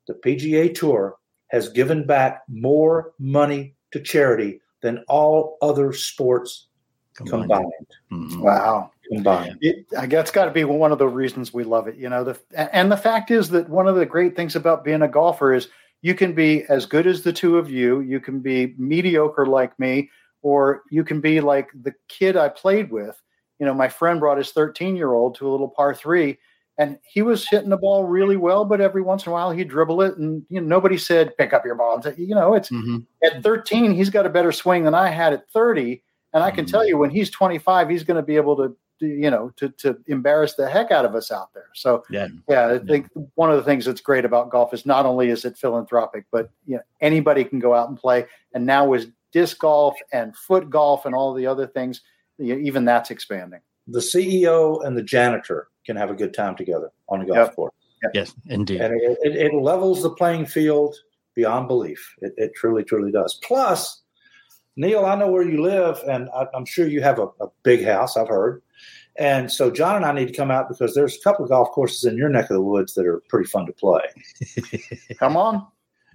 The 0.08 0.14
PGA 0.14 0.74
Tour 0.74 1.16
has 1.48 1.68
given 1.68 2.06
back 2.06 2.42
more 2.48 3.12
money 3.20 3.76
to 3.92 4.00
charity 4.00 4.60
than 4.82 5.04
all 5.08 5.58
other 5.62 5.92
sports 5.92 6.68
Combined. 7.14 7.42
combined. 7.50 8.32
Mhm. 8.32 8.40
Wow. 8.40 8.90
Combined. 9.08 9.58
It, 9.60 9.86
I 9.98 10.06
guess 10.06 10.30
got 10.30 10.46
to 10.46 10.50
be 10.50 10.64
one 10.64 10.92
of 10.92 10.98
the 10.98 11.08
reasons 11.08 11.52
we 11.52 11.64
love 11.64 11.88
it. 11.88 11.96
You 11.96 12.08
know, 12.08 12.24
the 12.24 12.38
and 12.56 12.90
the 12.90 12.96
fact 12.96 13.30
is 13.30 13.48
that 13.50 13.68
one 13.68 13.86
of 13.86 13.96
the 13.96 14.06
great 14.06 14.34
things 14.36 14.56
about 14.56 14.84
being 14.84 15.02
a 15.02 15.08
golfer 15.08 15.52
is 15.52 15.68
you 16.02 16.14
can 16.14 16.34
be 16.34 16.64
as 16.68 16.86
good 16.86 17.06
as 17.06 17.22
the 17.22 17.32
two 17.32 17.56
of 17.58 17.70
you, 17.70 18.00
you 18.00 18.20
can 18.20 18.40
be 18.40 18.74
mediocre 18.78 19.46
like 19.46 19.78
me, 19.78 20.10
or 20.42 20.82
you 20.90 21.04
can 21.04 21.20
be 21.20 21.40
like 21.40 21.68
the 21.82 21.92
kid 22.08 22.36
I 22.36 22.48
played 22.48 22.90
with. 22.90 23.20
You 23.58 23.66
know, 23.66 23.74
my 23.74 23.88
friend 23.88 24.20
brought 24.20 24.38
his 24.38 24.52
13 24.52 24.96
year 24.96 25.12
old 25.14 25.34
to 25.36 25.48
a 25.48 25.50
little 25.50 25.68
par 25.68 25.94
three, 25.94 26.38
and 26.78 26.98
he 27.04 27.22
was 27.22 27.48
hitting 27.48 27.70
the 27.70 27.76
ball 27.76 28.04
really 28.04 28.36
well, 28.36 28.64
but 28.64 28.80
every 28.80 29.02
once 29.02 29.26
in 29.26 29.30
a 29.30 29.32
while 29.32 29.50
he'd 29.50 29.68
dribble 29.68 30.02
it, 30.02 30.16
and 30.16 30.42
you 30.48 30.60
know, 30.60 30.66
nobody 30.66 30.98
said 30.98 31.36
pick 31.38 31.52
up 31.52 31.64
your 31.64 31.74
ball. 31.76 32.02
You 32.16 32.34
know, 32.34 32.54
it's 32.54 32.70
Mhm. 32.70 33.04
at 33.22 33.42
13 33.42 33.92
he's 33.94 34.10
got 34.10 34.26
a 34.26 34.30
better 34.30 34.52
swing 34.52 34.84
than 34.84 34.94
I 34.94 35.08
had 35.08 35.32
at 35.32 35.48
30, 35.50 36.02
and 36.32 36.42
I 36.42 36.50
can 36.50 36.64
Mhm. 36.64 36.70
tell 36.70 36.86
you 36.86 36.98
when 36.98 37.10
he's 37.10 37.30
25 37.30 37.88
he's 37.88 38.04
going 38.04 38.16
to 38.16 38.22
be 38.22 38.36
able 38.36 38.56
to 38.56 38.76
you 39.00 39.30
know 39.30 39.50
to 39.56 39.68
to 39.70 39.96
embarrass 40.06 40.54
the 40.54 40.68
heck 40.68 40.90
out 40.90 41.04
of 41.04 41.14
us 41.14 41.30
out 41.30 41.52
there. 41.54 41.68
So 41.74 42.04
Yeah. 42.10 42.28
yeah, 42.48 42.68
I 42.68 42.78
think 42.78 43.08
one 43.34 43.50
of 43.50 43.56
the 43.56 43.62
things 43.64 43.84
that's 43.84 44.00
great 44.00 44.24
about 44.24 44.50
golf 44.50 44.72
is 44.74 44.86
not 44.86 45.06
only 45.06 45.30
is 45.30 45.44
it 45.44 45.56
philanthropic, 45.56 46.26
but 46.30 46.50
you 46.66 46.76
know 46.76 46.82
anybody 47.00 47.44
can 47.44 47.58
go 47.58 47.74
out 47.74 47.88
and 47.88 47.98
play. 47.98 48.26
And 48.54 48.64
now 48.66 48.86
with 48.86 49.10
disc 49.32 49.58
golf 49.58 49.96
and 50.12 50.36
foot 50.36 50.70
golf 50.70 51.06
and 51.06 51.14
all 51.14 51.34
the 51.34 51.46
other 51.46 51.66
things, 51.66 52.02
even 52.38 52.84
that's 52.84 53.10
expanding. 53.10 53.60
The 53.88 53.98
CEO 54.00 54.84
and 54.86 54.96
the 54.96 55.02
janitor 55.02 55.68
can 55.84 55.96
have 55.96 56.10
a 56.10 56.14
good 56.14 56.32
time 56.32 56.56
together 56.56 56.90
on 57.08 57.20
a 57.20 57.26
golf 57.26 57.48
Yep. 57.48 57.56
course, 57.56 57.74
Yes, 58.14 58.34
indeed. 58.46 58.80
and 58.80 58.94
it, 59.00 59.18
it, 59.22 59.36
it 59.36 59.54
levels 59.54 60.02
the 60.02 60.10
playing 60.10 60.46
field 60.46 60.94
beyond 61.34 61.66
belief. 61.68 62.14
It, 62.20 62.32
it 62.36 62.52
truly, 62.54 62.84
truly 62.84 63.10
does. 63.10 63.38
Plus, 63.42 64.02
Neal, 64.76 65.04
I 65.04 65.14
know 65.16 65.28
where 65.30 65.42
you 65.48 65.62
live, 65.62 66.00
and 66.08 66.28
I, 66.34 66.46
I'm 66.54 66.64
sure 66.64 66.86
you 66.86 67.00
have 67.02 67.18
a, 67.18 67.26
a 67.40 67.48
big 67.62 67.84
house. 67.84 68.16
I've 68.16 68.28
heard, 68.28 68.62
and 69.16 69.50
so 69.50 69.70
John 69.70 69.96
and 69.96 70.04
I 70.04 70.12
need 70.12 70.28
to 70.28 70.34
come 70.34 70.50
out 70.50 70.68
because 70.68 70.94
there's 70.94 71.16
a 71.16 71.20
couple 71.20 71.44
of 71.44 71.50
golf 71.50 71.70
courses 71.70 72.04
in 72.04 72.16
your 72.16 72.28
neck 72.28 72.50
of 72.50 72.54
the 72.56 72.62
woods 72.62 72.94
that 72.94 73.06
are 73.06 73.22
pretty 73.28 73.48
fun 73.48 73.66
to 73.66 73.72
play. 73.72 74.02
Come 75.18 75.36
on, 75.36 75.66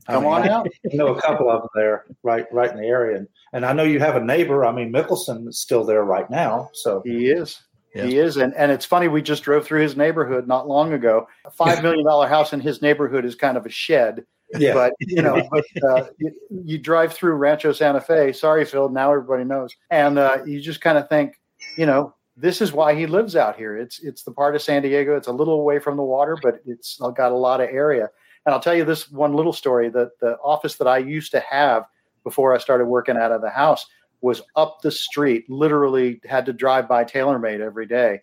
come 0.07 0.27
I 0.27 0.41
mean, 0.41 0.49
on 0.49 0.49
out. 0.49 0.67
I 0.91 0.95
know 0.95 1.15
a 1.15 1.21
couple 1.21 1.49
of 1.49 1.61
them 1.61 1.69
there, 1.75 2.05
right, 2.23 2.45
right 2.51 2.71
in 2.71 2.77
the 2.77 2.87
area, 2.87 3.17
and, 3.17 3.27
and 3.53 3.65
I 3.65 3.73
know 3.73 3.83
you 3.83 3.99
have 3.99 4.15
a 4.15 4.23
neighbor. 4.23 4.65
I 4.65 4.71
mean, 4.71 4.91
Mickelson 4.91 5.47
is 5.47 5.59
still 5.59 5.83
there 5.83 6.03
right 6.03 6.29
now, 6.29 6.69
so 6.73 7.01
He 7.05 7.29
is. 7.29 7.61
Yeah. 7.95 8.05
He 8.05 8.17
is, 8.19 8.37
and 8.37 8.53
and 8.53 8.71
it's 8.71 8.85
funny. 8.85 9.07
We 9.07 9.23
just 9.23 9.41
drove 9.41 9.65
through 9.65 9.81
his 9.81 9.97
neighborhood 9.97 10.47
not 10.47 10.67
long 10.67 10.93
ago. 10.93 11.27
A 11.45 11.51
five 11.51 11.81
million 11.83 12.05
dollar 12.05 12.27
house 12.27 12.53
in 12.53 12.59
his 12.59 12.83
neighborhood 12.83 13.25
is 13.25 13.33
kind 13.33 13.57
of 13.57 13.65
a 13.65 13.69
shed, 13.69 14.25
yeah, 14.57 14.73
but 14.73 14.93
you 14.99 15.21
know, 15.21 15.47
but 15.51 15.65
uh, 15.83 16.05
you, 16.17 16.31
you 16.49 16.77
drive 16.77 17.13
through 17.13 17.33
Rancho 17.33 17.71
Santa 17.71 18.01
Fe. 18.01 18.31
Sorry, 18.31 18.65
Phil. 18.65 18.89
Now 18.89 19.11
everybody 19.11 19.43
knows, 19.43 19.75
and 19.89 20.19
uh, 20.19 20.39
you 20.45 20.59
just 20.59 20.81
kind 20.81 20.97
of 20.97 21.09
think, 21.09 21.39
you 21.77 21.85
know, 21.85 22.13
this 22.39 22.61
is 22.61 22.71
why 22.71 22.95
he 22.95 23.05
lives 23.05 23.35
out 23.35 23.57
here. 23.57 23.77
It's 23.77 23.99
it's 23.99 24.23
the 24.23 24.31
part 24.31 24.55
of 24.55 24.61
San 24.61 24.81
Diego. 24.81 25.17
It's 25.17 25.27
a 25.27 25.33
little 25.33 25.55
away 25.55 25.79
from 25.79 25.97
the 25.97 26.03
water, 26.03 26.37
but 26.41 26.61
it's 26.65 26.99
got 27.15 27.31
a 27.31 27.35
lot 27.35 27.59
of 27.59 27.69
area. 27.69 28.09
And 28.45 28.53
I'll 28.55 28.61
tell 28.61 28.75
you 28.75 28.85
this 28.85 29.11
one 29.11 29.33
little 29.33 29.53
story. 29.53 29.89
that 29.89 30.17
the 30.19 30.37
office 30.37 30.75
that 30.77 30.87
I 30.87 30.99
used 30.99 31.31
to 31.33 31.41
have 31.41 31.85
before 32.23 32.55
I 32.55 32.57
started 32.57 32.85
working 32.85 33.17
out 33.17 33.33
of 33.33 33.41
the 33.41 33.49
house 33.49 33.85
was 34.21 34.41
up 34.55 34.81
the 34.81 34.91
street. 34.91 35.49
Literally 35.49 36.21
had 36.25 36.45
to 36.45 36.53
drive 36.53 36.87
by 36.87 37.03
TaylorMade 37.03 37.59
every 37.59 37.85
day, 37.85 38.21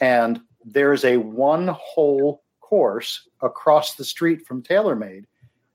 and 0.00 0.40
there's 0.64 1.04
a 1.04 1.18
one 1.18 1.68
hole 1.68 2.42
course 2.60 3.28
across 3.42 3.94
the 3.94 4.04
street 4.04 4.46
from 4.46 4.62
TaylorMade. 4.62 5.24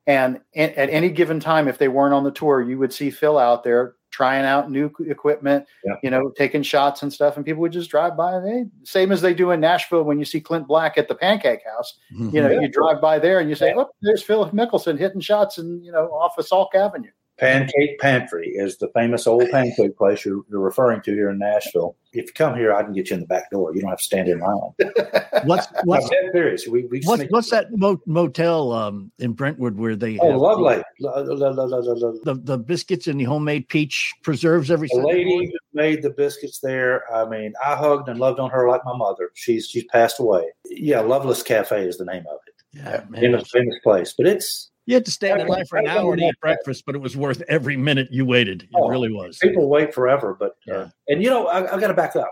And 0.07 0.39
at 0.55 0.89
any 0.89 1.09
given 1.09 1.39
time, 1.39 1.67
if 1.67 1.79
they 1.79 1.87
weren't 1.87 2.13
on 2.13 2.23
the 2.23 2.31
tour, 2.31 2.61
you 2.61 2.77
would 2.77 2.93
see 2.93 3.09
Phil 3.09 3.39
out 3.39 3.63
there 3.63 3.95
trying 4.15 4.45
out 4.45 4.71
new 4.71 4.89
equipment, 5.07 5.65
Yeah. 5.83 5.95
you 6.01 6.09
know, 6.09 6.29
taking 6.37 6.63
shots 6.63 7.03
and 7.03 7.11
stuff. 7.11 7.35
And 7.35 7.45
people 7.45 7.59
would 7.61 7.73
just 7.73 7.89
drive 7.89 8.15
by. 8.15 8.39
They, 8.39 8.63
same 8.83 9.11
as 9.11 9.19
they 9.21 9.33
do 9.33 9.51
in 9.51 9.59
Nashville 9.59 10.03
when 10.03 10.17
you 10.19 10.23
see 10.23 10.39
Clint 10.39 10.67
Black 10.67 10.97
at 10.97 11.09
the 11.09 11.15
Pancake 11.15 11.59
House. 11.75 11.97
Mm-hmm. 12.13 12.33
You 12.33 12.41
know, 12.41 12.49
Yeah. 12.51 12.61
you 12.61 12.69
drive 12.69 13.01
by 13.01 13.19
there 13.19 13.39
and 13.41 13.49
you 13.49 13.55
say, 13.55 13.73
"Oh, 13.75 13.89
there's 14.01 14.23
Phil 14.23 14.49
Mickelson 14.51 14.97
hitting 14.97 15.19
shots," 15.19 15.57
and 15.57 15.83
you 15.83 15.91
know, 15.91 16.05
off 16.11 16.37
of 16.37 16.45
Salk 16.45 16.73
Avenue. 16.75 17.11
Pancake 17.37 17.99
Pantry 17.99 18.47
is 18.49 18.77
the 18.77 18.87
famous 18.89 19.27
old 19.27 19.49
pancake 19.51 19.97
place 19.97 20.23
you're, 20.23 20.43
you're 20.49 20.61
referring 20.61 21.01
to 21.01 21.11
here 21.11 21.29
in 21.29 21.37
Nashville. 21.37 21.97
If 22.13 22.27
you 22.27 22.31
come 22.33 22.55
here, 22.55 22.73
I 22.73 22.81
can 22.81 22.93
get 22.93 23.09
you 23.09 23.15
in 23.15 23.19
the 23.19 23.25
back 23.27 23.51
door. 23.51 23.75
You 23.75 23.81
don't 23.81 23.89
have 23.89 23.99
to 23.99 24.05
stand 24.05 24.29
in 24.29 24.39
line. 24.39 24.71
What's 25.43 25.67
what's 25.83 26.07
serious. 26.31 26.65
We, 26.65 26.85
we 26.85 27.01
what's, 27.03 27.23
what's 27.29 27.49
that 27.49 27.67
mo- 27.77 28.01
motel 28.05 28.71
um, 28.71 29.11
in 29.19 29.33
Brentwood 29.33 29.77
where 29.77 29.97
they 29.97 30.17
Oh, 30.19 30.31
have 30.31 30.39
lovely. 30.39 30.81
Lo- 31.01 31.23
lo- 31.23 31.33
lo- 31.33 31.51
lo- 31.51 31.65
lo- 31.65 31.93
lo- 31.93 32.19
the, 32.23 32.35
the 32.35 32.57
biscuits 32.57 33.07
and 33.07 33.19
the 33.19 33.25
homemade 33.25 33.67
peach 33.67 34.13
preserves 34.23 34.71
every 34.71 34.87
The 34.87 35.05
lady 35.05 35.45
who 35.45 35.51
made 35.73 36.01
the 36.01 36.09
biscuits 36.11 36.59
there. 36.59 37.03
I 37.13 37.27
mean, 37.27 37.53
I 37.63 37.75
hugged 37.75 38.07
and 38.07 38.17
loved 38.17 38.39
on 38.39 38.49
her 38.49 38.67
like 38.69 38.85
my 38.85 38.95
mother. 38.95 39.31
She's 39.33 39.67
she's 39.67 39.83
passed 39.91 40.19
away. 40.21 40.45
Yeah, 40.69 41.01
Loveless 41.01 41.43
Cafe 41.43 41.85
is 41.85 41.97
the 41.97 42.05
name 42.05 42.23
of 42.31 42.39
it. 42.47 42.53
Yeah, 42.73 43.03
man. 43.09 43.21
Famous, 43.21 43.51
famous 43.51 43.75
place. 43.83 44.13
But 44.17 44.27
it's 44.27 44.71
You 44.85 44.93
had 44.93 45.05
to 45.05 45.11
stand 45.11 45.41
in 45.41 45.47
line 45.47 45.65
for 45.65 45.77
an 45.77 45.87
hour 45.87 46.15
to 46.15 46.21
eat 46.21 46.39
breakfast, 46.39 46.83
but 46.85 46.93
it 46.93 46.99
was 47.01 47.17
worth 47.17 47.41
every 47.47 47.75
minute 47.75 48.09
you 48.11 48.23
waited. 48.25 48.63
It 48.63 48.69
Oh, 48.75 48.87
really 48.87 49.11
was. 49.11 49.37
people 49.39 49.67
wait 49.67 49.93
forever. 49.93 50.35
But 50.39 50.55
uh, 50.71 50.89
and 51.07 51.23
you 51.23 51.29
know, 51.29 51.47
I, 51.47 51.75
I 51.75 51.79
got 51.79 51.87
to 51.87 51.93
back 51.93 52.15
up. 52.15 52.31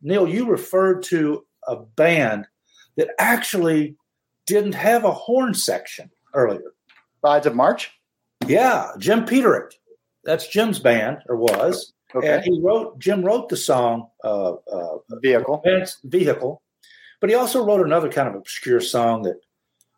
Neal, 0.00 0.28
you 0.28 0.46
referred 0.48 1.02
to 1.04 1.44
a 1.66 1.76
band 1.76 2.46
that 2.96 3.08
actually 3.18 3.96
didn't 4.46 4.74
have 4.74 5.04
a 5.04 5.10
horn 5.10 5.54
section 5.54 6.08
earlier. 6.34 6.72
Sides 7.24 7.46
of 7.46 7.56
March. 7.56 7.90
Yeah, 8.46 8.92
Jim 8.98 9.24
Peterick. 9.24 9.72
That's 10.24 10.46
Jim's 10.46 10.78
band 10.78 11.18
or 11.28 11.36
was, 11.36 11.92
and 12.14 12.22
Okay. 12.24 12.42
he 12.44 12.60
wrote. 12.60 12.98
Jim 13.00 13.22
wrote 13.24 13.48
the 13.48 13.56
song 13.56 14.08
uh, 14.22 14.52
uh, 14.52 14.98
Vehicle. 15.20 15.62
Vehicle, 16.04 16.62
but 17.20 17.28
he 17.28 17.34
also 17.34 17.64
wrote 17.64 17.84
another 17.84 18.08
kind 18.08 18.28
of 18.28 18.34
obscure 18.36 18.80
song 18.80 19.22
that 19.22 19.40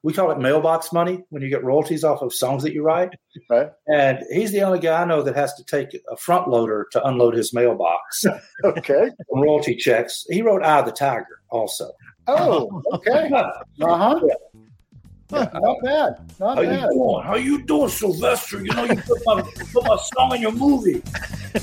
we 0.02 0.12
call 0.12 0.30
it 0.30 0.38
mailbox 0.38 0.92
money 0.92 1.22
when 1.28 1.42
you 1.42 1.48
get 1.48 1.62
royalties 1.62 2.04
off 2.04 2.22
of 2.22 2.32
songs 2.32 2.62
that 2.62 2.72
you 2.72 2.82
write. 2.82 3.10
Right. 3.50 3.70
And 3.92 4.18
he's 4.32 4.50
the 4.52 4.62
only 4.62 4.78
guy 4.78 5.02
I 5.02 5.04
know 5.04 5.22
that 5.22 5.36
has 5.36 5.54
to 5.54 5.64
take 5.64 5.98
a 6.10 6.16
front 6.16 6.48
loader 6.48 6.86
to 6.92 7.06
unload 7.06 7.34
his 7.34 7.52
mailbox 7.52 8.24
Okay. 8.64 9.10
from 9.28 9.40
royalty 9.42 9.76
checks. 9.76 10.24
He 10.30 10.42
wrote 10.42 10.62
"Eye 10.62 10.78
of 10.80 10.86
the 10.86 10.92
Tiger" 10.92 11.42
also. 11.50 11.90
Oh, 12.26 12.82
okay. 12.92 13.30
Uh 13.82 13.96
huh. 13.96 14.20
Not 15.30 15.76
bad. 15.82 16.14
Not 16.38 16.56
How 16.56 16.62
you 16.62 16.80
doing? 16.80 17.22
How 17.24 17.34
you 17.36 17.62
doing, 17.62 17.88
Sylvester? 17.88 18.58
You 18.64 18.72
know 18.72 18.84
you 18.84 18.96
put 18.96 19.20
my, 19.26 19.42
put 19.72 19.84
my 19.84 19.96
song 20.14 20.34
in 20.34 20.42
your 20.42 20.52
movie. 20.52 21.02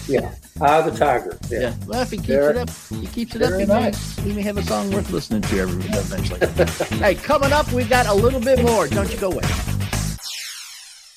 Yeah, 0.08 0.34
"Eye 0.62 0.80
of 0.80 0.86
the 0.92 0.98
Tiger." 0.98 1.38
Yeah. 1.50 1.60
Yeah. 1.60 1.74
Well, 1.88 2.02
if 2.02 2.12
he 2.12 2.18
keeps 2.18 2.28
Very- 2.28 2.52
it 2.52 2.58
up, 2.58 2.70
he 3.02 3.08
keeps 3.08 3.36
it 3.36 3.42
up. 3.42 3.50
very 3.52 3.62
He 3.62 3.68
may, 3.68 3.92
he 4.24 4.34
may 4.34 4.42
have 4.42 4.58
a 4.58 4.64
song 4.64 4.92
worth 4.92 5.12
listening 5.12 5.42
to 5.44 5.60
every 5.60 5.84
eventually. 5.86 6.98
hey, 7.00 7.16
coming 7.16 7.52
up, 7.52 7.72
we 7.72 7.84
got 7.84 8.06
a 8.08 8.14
little 8.14 8.40
bit 8.42 8.62
more. 8.64 8.88
Don't 8.88 9.12
you 9.12 9.18
go 9.20 9.32
away. 9.32 9.44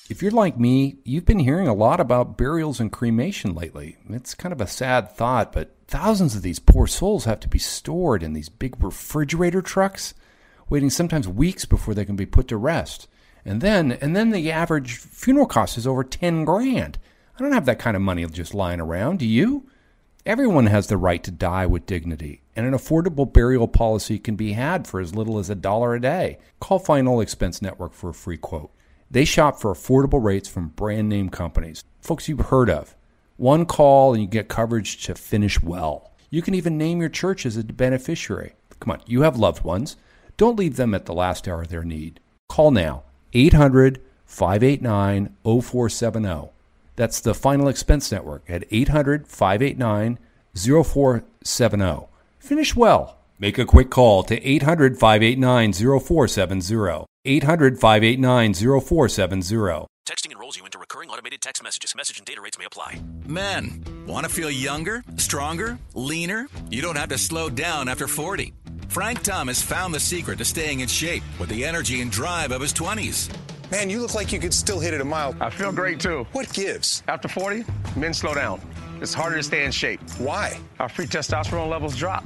If 0.09 0.21
you're 0.21 0.31
like 0.31 0.59
me, 0.59 0.97
you've 1.05 1.25
been 1.25 1.39
hearing 1.39 1.69
a 1.69 1.73
lot 1.73 2.01
about 2.01 2.37
burials 2.37 2.81
and 2.81 2.91
cremation 2.91 3.55
lately. 3.55 3.95
It's 4.09 4.33
kind 4.35 4.51
of 4.51 4.59
a 4.59 4.67
sad 4.67 5.09
thought, 5.11 5.53
but 5.53 5.73
thousands 5.87 6.35
of 6.35 6.41
these 6.41 6.59
poor 6.59 6.85
souls 6.85 7.23
have 7.23 7.39
to 7.41 7.47
be 7.47 7.59
stored 7.59 8.21
in 8.21 8.33
these 8.33 8.49
big 8.49 8.83
refrigerator 8.83 9.61
trucks, 9.61 10.13
waiting 10.71 10.89
sometimes 10.89 11.27
weeks 11.27 11.65
before 11.65 11.93
they 11.93 12.05
can 12.05 12.15
be 12.15 12.25
put 12.25 12.47
to 12.47 12.57
rest. 12.57 13.07
And 13.43 13.61
then, 13.61 13.91
and 13.91 14.15
then 14.15 14.31
the 14.31 14.51
average 14.51 14.95
funeral 14.95 15.45
cost 15.45 15.77
is 15.77 15.85
over 15.85 16.03
10 16.03 16.45
grand. 16.45 16.97
I 17.37 17.43
don't 17.43 17.51
have 17.51 17.65
that 17.65 17.77
kind 17.77 17.95
of 17.97 18.01
money 18.01 18.25
just 18.25 18.53
lying 18.53 18.79
around, 18.79 19.19
do 19.19 19.25
you? 19.25 19.67
Everyone 20.25 20.67
has 20.67 20.87
the 20.87 20.97
right 20.97 21.23
to 21.23 21.31
die 21.31 21.65
with 21.65 21.87
dignity, 21.87 22.43
and 22.55 22.65
an 22.65 22.73
affordable 22.73 23.31
burial 23.31 23.67
policy 23.67 24.17
can 24.19 24.35
be 24.35 24.53
had 24.53 24.87
for 24.87 25.01
as 25.01 25.15
little 25.15 25.39
as 25.39 25.49
a 25.49 25.55
dollar 25.55 25.95
a 25.95 25.99
day. 25.99 26.37
Call 26.59 26.79
Final 26.79 27.19
Expense 27.19 27.61
Network 27.61 27.93
for 27.93 28.11
a 28.11 28.13
free 28.13 28.37
quote. 28.37 28.71
They 29.09 29.25
shop 29.25 29.59
for 29.59 29.73
affordable 29.73 30.23
rates 30.23 30.47
from 30.47 30.69
brand 30.69 31.09
name 31.09 31.29
companies, 31.29 31.83
folks 31.99 32.29
you've 32.29 32.47
heard 32.47 32.69
of. 32.69 32.95
One 33.35 33.65
call 33.65 34.13
and 34.13 34.21
you 34.21 34.29
get 34.29 34.47
coverage 34.47 35.03
to 35.05 35.15
finish 35.15 35.61
well. 35.61 36.13
You 36.29 36.41
can 36.41 36.53
even 36.53 36.77
name 36.77 37.01
your 37.01 37.09
church 37.09 37.45
as 37.45 37.57
a 37.57 37.63
beneficiary. 37.63 38.53
Come 38.79 38.91
on, 38.91 39.01
you 39.05 39.23
have 39.23 39.37
loved 39.37 39.63
ones. 39.63 39.97
Don't 40.41 40.57
leave 40.57 40.75
them 40.75 40.95
at 40.95 41.05
the 41.05 41.13
last 41.13 41.47
hour 41.47 41.61
of 41.61 41.67
their 41.67 41.83
need. 41.83 42.19
Call 42.49 42.71
now 42.71 43.03
800 43.31 44.01
589 44.25 45.35
0470. 45.43 46.49
That's 46.95 47.19
the 47.19 47.35
Final 47.35 47.67
Expense 47.67 48.11
Network 48.11 48.49
at 48.49 48.63
800 48.71 49.27
589 49.27 50.17
0470. 50.55 52.07
Finish 52.39 52.75
well. 52.75 53.17
Make 53.37 53.59
a 53.59 53.65
quick 53.65 53.91
call 53.91 54.23
to 54.23 54.43
800 54.43 54.97
589 54.97 55.73
0470. 55.73 57.05
800 57.23 57.79
589 57.79 58.53
0470. 58.55 59.85
Texting 60.07 60.31
enrolls 60.31 60.57
you 60.57 60.65
into 60.65 60.79
recurring 60.79 61.11
automated 61.11 61.41
text 61.41 61.61
messages. 61.61 61.93
Message 61.95 62.17
and 62.17 62.25
data 62.25 62.41
rates 62.41 62.57
may 62.57 62.65
apply. 62.65 62.99
Men, 63.27 63.83
want 64.07 64.25
to 64.25 64.33
feel 64.33 64.49
younger, 64.49 65.03
stronger, 65.17 65.77
leaner? 65.93 66.47
You 66.71 66.81
don't 66.81 66.97
have 66.97 67.09
to 67.09 67.19
slow 67.19 67.47
down 67.51 67.87
after 67.87 68.07
40. 68.07 68.53
Frank 68.91 69.23
Thomas 69.23 69.61
found 69.61 69.93
the 69.93 70.01
secret 70.01 70.37
to 70.39 70.43
staying 70.43 70.81
in 70.81 70.87
shape 70.89 71.23
with 71.39 71.47
the 71.47 71.63
energy 71.63 72.01
and 72.01 72.11
drive 72.11 72.51
of 72.51 72.59
his 72.59 72.73
20s. 72.73 73.33
Man, 73.71 73.89
you 73.89 74.01
look 74.01 74.13
like 74.13 74.33
you 74.33 74.39
could 74.39 74.53
still 74.53 74.81
hit 74.81 74.93
it 74.93 74.99
a 74.99 75.05
mile. 75.05 75.33
I 75.39 75.49
feel 75.49 75.71
great 75.71 75.97
too. 75.97 76.27
What 76.33 76.51
gives? 76.51 77.01
After 77.07 77.29
40, 77.29 77.63
men 77.95 78.13
slow 78.13 78.33
down. 78.33 78.59
It's 78.99 79.13
harder 79.13 79.37
to 79.37 79.43
stay 79.43 79.63
in 79.63 79.71
shape. 79.71 80.01
Why? 80.17 80.59
Our 80.81 80.89
free 80.89 81.05
testosterone 81.05 81.69
levels 81.69 81.95
drop. 81.95 82.25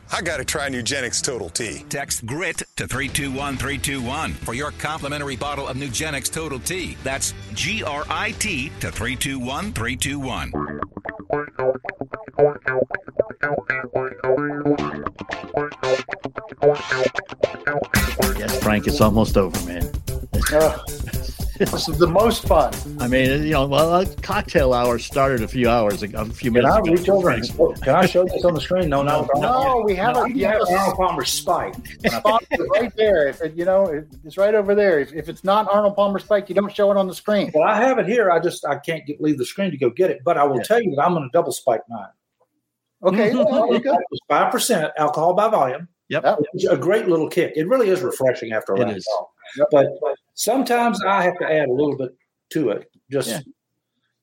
I 0.13 0.21
got 0.21 0.37
to 0.37 0.45
try 0.45 0.67
Nugenix 0.67 1.23
Total 1.23 1.49
T. 1.49 1.85
Text 1.87 2.25
GRIT 2.25 2.63
to 2.75 2.85
321321 2.85 4.33
for 4.33 4.53
your 4.53 4.71
complimentary 4.71 5.37
bottle 5.37 5.67
of 5.67 5.77
Nugenix 5.77 6.29
Total 6.29 6.59
T. 6.59 6.97
That's 7.03 7.33
G 7.53 7.81
R 7.81 8.03
I 8.09 8.31
T 8.31 8.69
to 8.81 8.91
321321. 8.91 10.81
Yes, 18.37 18.61
Frank, 18.61 18.87
it's 18.87 18.99
almost 18.99 19.37
over, 19.37 19.65
man. 19.65 19.89
Oh 20.51 20.83
this 21.69 21.87
is 21.87 21.97
the 21.97 22.07
most 22.07 22.47
fun. 22.47 22.73
I 22.99 23.07
mean, 23.07 23.43
you 23.43 23.51
know, 23.51 23.65
well, 23.67 24.01
a 24.01 24.05
cocktail 24.17 24.73
hour 24.73 24.97
started 24.99 25.41
a 25.41 25.47
few 25.47 25.69
hours 25.69 26.01
ago, 26.03 26.21
a 26.21 26.25
few 26.25 26.51
Can 26.51 26.61
minutes 26.61 26.73
I 26.75 26.79
ago. 26.79 26.91
reach 26.91 27.09
over 27.09 27.29
and 27.29 27.81
can 27.81 27.95
I 27.95 28.05
show 28.05 28.25
this 28.25 28.43
on 28.43 28.53
the 28.53 28.61
screen? 28.61 28.89
No, 28.89 29.03
no, 29.03 29.27
No, 29.35 29.83
we 29.85 29.95
have 29.95 30.15
no, 30.15 30.23
a 30.23 30.29
you 30.29 30.45
have 30.45 30.61
Arnold 30.69 30.95
Palmer 30.97 31.23
spike. 31.25 31.75
is 32.03 32.13
right 32.71 32.95
there. 32.95 33.27
If 33.27 33.41
it, 33.41 33.53
you 33.55 33.65
know, 33.65 33.85
it- 33.87 34.07
it's 34.23 34.37
right 34.37 34.53
over 34.55 34.75
there. 34.75 34.99
If, 34.99 35.13
if 35.13 35.29
it's 35.29 35.43
not 35.43 35.67
Arnold 35.71 35.95
Palmer 35.95 36.19
Spike, 36.19 36.47
you 36.49 36.55
don't 36.55 36.73
show 36.73 36.91
it 36.91 36.97
on 36.97 37.07
the 37.07 37.13
screen. 37.15 37.51
Well, 37.53 37.67
I 37.67 37.75
have 37.81 37.97
it 37.99 38.07
here. 38.07 38.31
I 38.31 38.39
just 38.39 38.65
I 38.65 38.77
can't 38.77 39.05
get, 39.05 39.19
leave 39.21 39.37
the 39.37 39.45
screen 39.45 39.71
to 39.71 39.77
go 39.77 39.89
get 39.89 40.09
it. 40.11 40.19
But 40.23 40.37
I 40.37 40.43
will 40.43 40.59
tell 40.61 40.81
you 40.81 40.93
that 40.95 41.01
I'm 41.05 41.13
going 41.13 41.23
to 41.23 41.29
double 41.33 41.51
spike 41.51 41.81
mine. 41.89 42.07
Okay, 43.03 43.33
well, 43.33 43.67
there 43.67 43.73
you 43.77 43.79
go. 43.83 43.97
Five 44.27 44.51
percent 44.51 44.91
alcohol 44.97 45.33
by 45.33 45.47
volume. 45.49 45.87
Yep. 46.09 46.25
A 46.69 46.75
great 46.77 47.07
little 47.07 47.29
kick. 47.29 47.53
It 47.55 47.67
really 47.69 47.87
is 47.89 48.01
refreshing 48.01 48.51
after 48.51 48.73
a 48.73 48.81
It 48.81 48.83
round. 48.83 48.97
is. 48.97 49.07
But 49.71 49.87
sometimes 50.33 51.03
I 51.03 51.23
have 51.23 51.37
to 51.39 51.45
add 51.51 51.67
a 51.69 51.73
little 51.73 51.97
bit 51.97 52.15
to 52.51 52.69
it, 52.71 52.89
just 53.11 53.29
Yeah. 53.29 53.39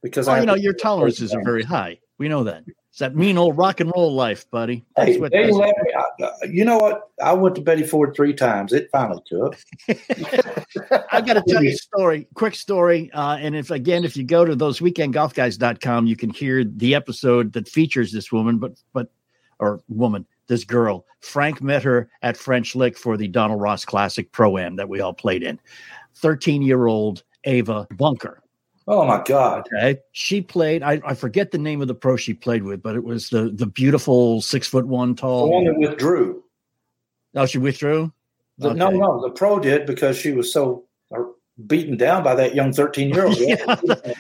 because 0.03 0.29
I. 0.29 0.41
You 0.41 0.47
know, 0.47 0.55
your 0.55 0.74
tolerances 0.74 1.35
are 1.35 1.43
very 1.45 1.62
high. 1.62 1.99
We 2.18 2.29
know 2.29 2.45
that. 2.45 2.64
It's 2.91 2.99
that 3.01 3.14
mean 3.14 3.39
old 3.39 3.57
rock 3.57 3.79
and 3.81 3.93
roll 3.95 4.12
life, 4.12 4.51
buddy. 4.51 4.85
That's 4.97 5.11
Hey, 5.12 5.18
what 5.20 5.31
they 5.31 5.53
let 5.53 5.68
me, 5.85 5.93
I- 5.97 6.24
uh, 6.24 6.33
you 6.51 6.64
know 6.64 6.79
what? 6.79 7.03
I 7.22 7.33
went 7.33 7.55
to 7.57 7.61
Betty 7.61 7.85
Ford 7.85 8.12
three 8.16 8.33
times. 8.35 8.72
It 8.72 8.89
finally 8.91 9.22
took. 9.26 9.57
I 11.12 11.20
got 11.20 11.35
to 11.35 11.43
tell 11.47 11.62
you 11.62 11.70
a 11.70 11.74
story, 11.76 12.26
quick 12.35 12.55
story. 12.57 13.11
Uh, 13.12 13.37
and 13.37 13.55
if 13.55 13.70
again, 13.70 14.05
if 14.05 14.16
you 14.16 14.24
go 14.24 14.45
to 14.45 14.57
those 14.57 14.81
weekendgolfguys.com, 14.81 16.07
you 16.07 16.16
can 16.16 16.31
hear 16.31 16.64
the 16.64 16.95
episode 16.95 17.53
that 17.53 17.68
features 17.68 18.11
this 18.12 18.33
woman, 18.33 18.59
but 18.59 18.72
but 18.93 19.11
or 19.61 19.81
woman, 19.89 20.26
this 20.49 20.64
girl. 20.64 21.07
Frank 21.20 21.62
met 21.62 21.82
her 21.82 22.11
at 22.22 22.36
French 22.36 22.74
Lick 22.74 22.99
for 22.99 23.16
the 23.16 23.28
Donald 23.28 23.61
Ross 23.61 23.84
Classic 23.84 24.30
Pro 24.32 24.59
Am 24.59 24.76
that 24.76 24.88
we 24.88 25.01
all 25.01 25.14
played 25.14 25.42
in. 25.42 25.59
13 26.16 26.62
year 26.62 26.86
old 26.86 27.22
Ava 27.44 27.86
Bunker. 27.96 28.42
Oh 28.90 29.05
my 29.05 29.22
God! 29.22 29.68
Okay, 29.72 30.01
she 30.12 30.40
played. 30.40 30.82
I, 30.82 30.99
I 31.05 31.12
forget 31.12 31.51
the 31.51 31.59
name 31.59 31.82
of 31.82 31.88
the 31.88 31.94
pro 31.94 32.16
she 32.16 32.32
played 32.32 32.62
with, 32.62 32.82
but 32.82 32.96
it 32.96 33.05
was 33.05 33.28
the 33.28 33.51
the 33.51 33.66
beautiful 33.66 34.40
six 34.40 34.66
foot 34.66 34.86
one 34.86 35.14
tall. 35.14 35.44
The 35.46 35.53
one 35.53 35.64
that 35.64 35.78
withdrew. 35.78 36.42
Oh, 37.34 37.44
she 37.44 37.59
withdrew. 37.59 38.11
The, 38.57 38.72
No, 38.72 38.86
Okay. 38.88 38.96
no, 38.96 39.20
the 39.20 39.30
pro 39.30 39.59
did 39.61 39.84
because 39.84 40.16
she 40.18 40.32
was 40.32 40.51
so 40.53 40.86
uh, 41.14 41.20
beaten 41.66 41.99
down 41.99 42.22
by 42.24 42.34
that 42.34 42.55
young 42.55 42.72
thirteen 42.72 43.11
year 43.11 43.26
old. 43.26 43.36
yeah, 43.38 43.76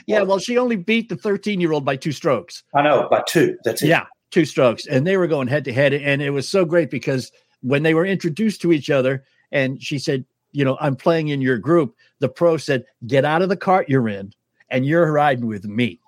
yeah. 0.06 0.20
Well, 0.22 0.38
she 0.38 0.58
only 0.58 0.76
beat 0.76 1.08
the 1.08 1.16
13 1.16 1.60
year 1.62 1.72
old 1.72 1.86
by 1.86 1.96
two 1.96 2.12
strokes. 2.12 2.62
I 2.74 2.82
know 2.82 3.08
by 3.10 3.22
two. 3.26 3.56
That's 3.64 3.82
it. 3.82 3.88
Yeah, 3.88 4.04
two 4.30 4.44
strokes, 4.44 4.86
and 4.86 5.06
they 5.06 5.16
were 5.16 5.26
going 5.26 5.48
head 5.48 5.64
to 5.64 5.72
head, 5.72 5.92
and 5.94 6.20
it 6.22 6.30
was 6.30 6.48
so 6.48 6.64
great 6.64 6.90
because 6.90 7.32
when 7.62 7.82
they 7.82 7.94
were 7.94 8.04
introduced 8.06 8.60
to 8.62 8.72
each 8.72 8.90
other, 8.90 9.24
and 9.52 9.82
she 9.82 9.98
said, 9.98 10.24
"You 10.52 10.64
know, 10.64 10.76
I'm 10.80 10.96
playing 10.96 11.28
in 11.28 11.40
your 11.40 11.58
group." 11.58 11.94
The 12.20 12.28
pro 12.28 12.56
said, 12.56 12.84
"Get 13.06 13.24
out 13.24 13.42
of 13.42 13.48
the 13.48 13.56
cart 13.56 13.88
you're 13.88 14.08
in, 14.08 14.32
and 14.70 14.84
you're 14.86 15.10
riding 15.10 15.46
with 15.46 15.64
me," 15.64 16.00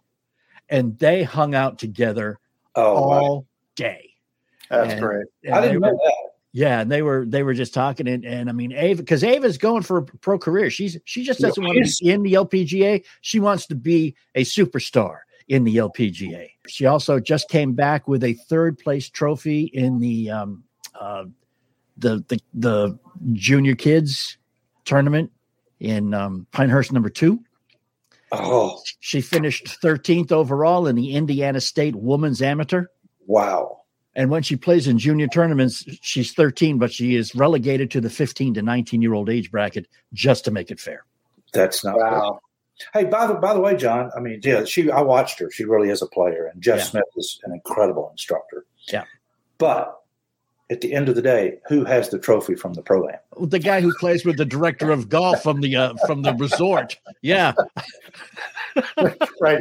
and 0.69 0.99
they 0.99 1.23
hung 1.23 1.55
out 1.55 1.79
together 1.79 2.39
Oh, 2.77 2.95
wow. 2.95 3.19
all 3.19 3.47
day. 3.77 4.11
That's 4.71 4.93
And- 4.93 5.01
great. 5.03 5.27
and 5.45 5.55
I 5.55 5.61
didn't 5.63 5.81
were- 5.81 5.91
that. 5.91 6.13
Yeah, 6.53 6.81
and 6.81 6.91
they 6.91 7.03
were 7.03 7.25
they 7.27 7.45
were 7.45 7.55
just 7.55 7.73
talking, 7.73 8.09
and, 8.09 8.25
and 8.25 8.49
I 8.49 8.53
mean 8.53 8.73
Ava 8.73 9.03
because 9.03 9.23
Ava's 9.23 9.57
going 9.57 9.83
for 9.83 9.99
a 9.99 10.03
pro 10.03 10.37
career. 10.37 10.69
She's 10.69 10.99
she 11.05 11.23
just 11.23 11.39
doesn't 11.41 11.63
want 11.63 11.77
to 11.85 12.05
be 12.05 12.11
in 12.11 12.23
the 12.25 12.33
LPGA. 12.35 13.05
She 13.21 13.39
wants 13.39 13.67
to 13.69 13.77
be 13.77 14.17
a 14.35 14.43
superstar 14.43 15.19
in 15.51 15.65
the 15.65 15.77
LPGA. 15.77 16.49
She 16.69 16.87
also 16.87 17.19
just 17.19 17.49
came 17.49 17.73
back 17.73 18.07
with 18.07 18.23
a 18.23 18.35
third 18.35 18.79
place 18.79 19.11
trophy 19.11 19.65
in 19.65 19.99
the 19.99 20.31
um 20.31 20.63
uh 20.99 21.25
the 21.99 22.25
the 22.29 22.41
the 22.55 22.99
junior 23.33 23.75
kids 23.75 24.39
tournament 24.85 25.31
in 25.81 26.15
um, 26.15 26.47
Pinehurst 26.53 26.93
number 26.93 27.11
two. 27.11 27.41
Oh, 28.33 28.81
She 29.01 29.21
finished 29.21 29.67
13th 29.83 30.31
overall 30.31 30.87
in 30.87 30.95
the 30.95 31.15
Indiana 31.17 31.61
State 31.61 31.97
Women's 31.97 32.41
Amateur. 32.41 32.85
wow. 33.27 33.77
And 34.17 34.29
when 34.29 34.43
she 34.43 34.57
plays 34.57 34.89
in 34.89 34.99
junior 34.99 35.29
tournaments, 35.29 35.85
she's 36.03 36.33
13, 36.35 36.79
but 36.79 36.93
she 36.93 37.15
is 37.15 37.35
relegated 37.35 37.93
to 37.93 38.01
the 38.01 38.11
15 38.11 38.55
to 38.55 38.63
19 38.63 39.01
year 39.03 39.15
old 39.15 39.31
age 39.31 39.51
bracket 39.51 39.87
just 40.13 40.45
to 40.45 40.51
make 40.51 40.71
it 40.71 40.81
fair. 40.81 41.05
That's 41.53 41.85
not 41.85 41.97
Wow. 41.97 42.41
Hey, 42.93 43.05
by 43.05 43.27
the 43.27 43.35
by 43.35 43.55
the 43.55 43.61
way, 43.61 43.77
John. 43.77 44.11
I 44.17 44.21
mean, 44.21 44.41
yeah, 44.43 44.65
she. 44.65 44.91
I 44.91 45.01
watched 45.01 45.39
her. 45.41 45.51
She 45.51 45.65
really 45.65 45.91
is 45.91 46.03
a 46.03 46.07
player, 46.07 46.47
and 46.53 46.63
Jeff 46.63 46.79
Yeah. 46.79 46.85
Smith 46.85 47.05
is 47.17 47.41
an 47.45 47.53
incredible 47.53 48.09
instructor. 48.11 48.67
Yeah. 48.91 49.05
But 49.59 50.01
at 50.71 50.81
the 50.81 50.95
end 50.95 51.09
of 51.09 51.17
the 51.17 51.23
day, 51.23 51.59
who 51.69 51.85
has 51.85 52.09
the 52.09 52.19
trophy 52.19 52.55
from 52.55 52.75
the 52.75 52.83
pro 52.83 53.09
am? 53.09 53.19
The 53.49 53.59
guy 53.59 53.81
who 53.81 53.93
plays 53.99 54.25
with 54.25 54.37
the 54.37 54.45
director 54.45 54.91
of 54.91 55.09
golf 55.09 55.43
from 55.43 55.61
the 55.61 55.77
uh, 55.77 55.95
from 56.07 56.23
the 56.23 56.33
resort. 56.35 56.99
Yeah. 57.23 57.53
Right. 59.41 59.59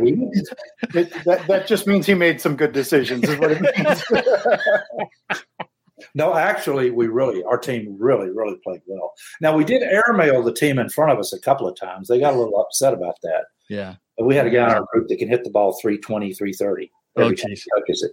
It, 0.93 1.11
that, 1.25 1.43
that 1.47 1.65
just 1.67 1.87
means 1.87 2.05
he 2.05 2.13
made 2.13 2.39
some 2.39 2.55
good 2.55 2.73
decisions, 2.73 3.27
is 3.27 3.39
what 3.39 3.51
it 3.51 3.61
means. 3.61 4.03
No, 6.15 6.35
actually, 6.35 6.89
we 6.91 7.07
really, 7.07 7.43
our 7.43 7.57
team 7.57 7.95
really, 7.99 8.29
really 8.29 8.57
played 8.63 8.81
well. 8.87 9.13
Now 9.41 9.55
we 9.55 9.63
did 9.63 9.83
airmail 9.83 10.43
the 10.43 10.53
team 10.53 10.79
in 10.79 10.89
front 10.89 11.11
of 11.11 11.19
us 11.19 11.33
a 11.33 11.39
couple 11.39 11.67
of 11.67 11.75
times. 11.77 12.07
They 12.07 12.19
got 12.19 12.33
a 12.33 12.37
little 12.37 12.59
upset 12.59 12.93
about 12.93 13.15
that. 13.23 13.45
Yeah. 13.69 13.95
But 14.17 14.25
we 14.25 14.35
had 14.35 14.47
a 14.47 14.49
guy 14.49 14.65
in 14.65 14.75
our 14.75 14.85
group 14.91 15.07
that 15.09 15.17
can 15.17 15.29
hit 15.29 15.43
the 15.43 15.49
ball 15.49 15.73
320, 15.79 16.33
330 16.33 16.91
Oh, 17.17 17.23
every 17.23 17.35
time 17.35 17.49
geez. 17.49 17.63
he 17.63 17.81
touches 17.81 18.03
it. 18.03 18.11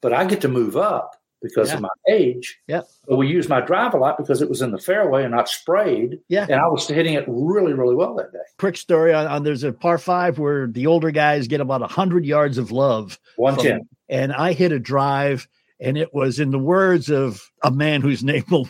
But 0.00 0.12
I 0.12 0.24
get 0.24 0.40
to 0.42 0.48
move 0.48 0.76
up 0.76 1.16
because 1.42 1.68
Yeah. 1.70 1.74
of 1.76 1.80
my 1.82 1.88
age. 2.08 2.60
Yeah. 2.68 2.82
But 3.08 3.16
we 3.16 3.26
used 3.26 3.48
my 3.48 3.60
drive 3.60 3.94
a 3.94 3.96
lot 3.98 4.16
because 4.16 4.40
it 4.42 4.48
was 4.48 4.62
in 4.62 4.70
the 4.70 4.78
fairway 4.78 5.22
and 5.24 5.32
not 5.32 5.48
sprayed. 5.48 6.20
Yeah. 6.28 6.44
And 6.48 6.54
I 6.60 6.68
was 6.68 6.86
hitting 6.86 7.14
it 7.14 7.24
really, 7.26 7.72
really 7.72 7.96
well 7.96 8.14
that 8.14 8.32
day. 8.32 8.38
Quick 8.58 8.76
story 8.76 9.12
on, 9.12 9.26
on 9.26 9.42
there's 9.42 9.64
a 9.64 9.72
par 9.72 9.98
five 9.98 10.38
where 10.38 10.68
the 10.68 10.86
older 10.86 11.10
guys 11.10 11.48
get 11.48 11.60
about 11.60 11.80
100 11.80 12.24
yards 12.24 12.58
of 12.58 12.70
love. 12.70 13.18
110. 13.36 13.78
from- 13.80 13.88
and 14.08 14.32
I 14.32 14.52
hit 14.52 14.72
a 14.72 14.78
drive, 14.78 15.48
and 15.82 15.98
it 15.98 16.14
was 16.14 16.38
in 16.38 16.52
the 16.52 16.58
words 16.58 17.10
of 17.10 17.50
a 17.62 17.70
man 17.70 18.00
whose 18.00 18.22
name 18.24 18.44
will 18.50 18.68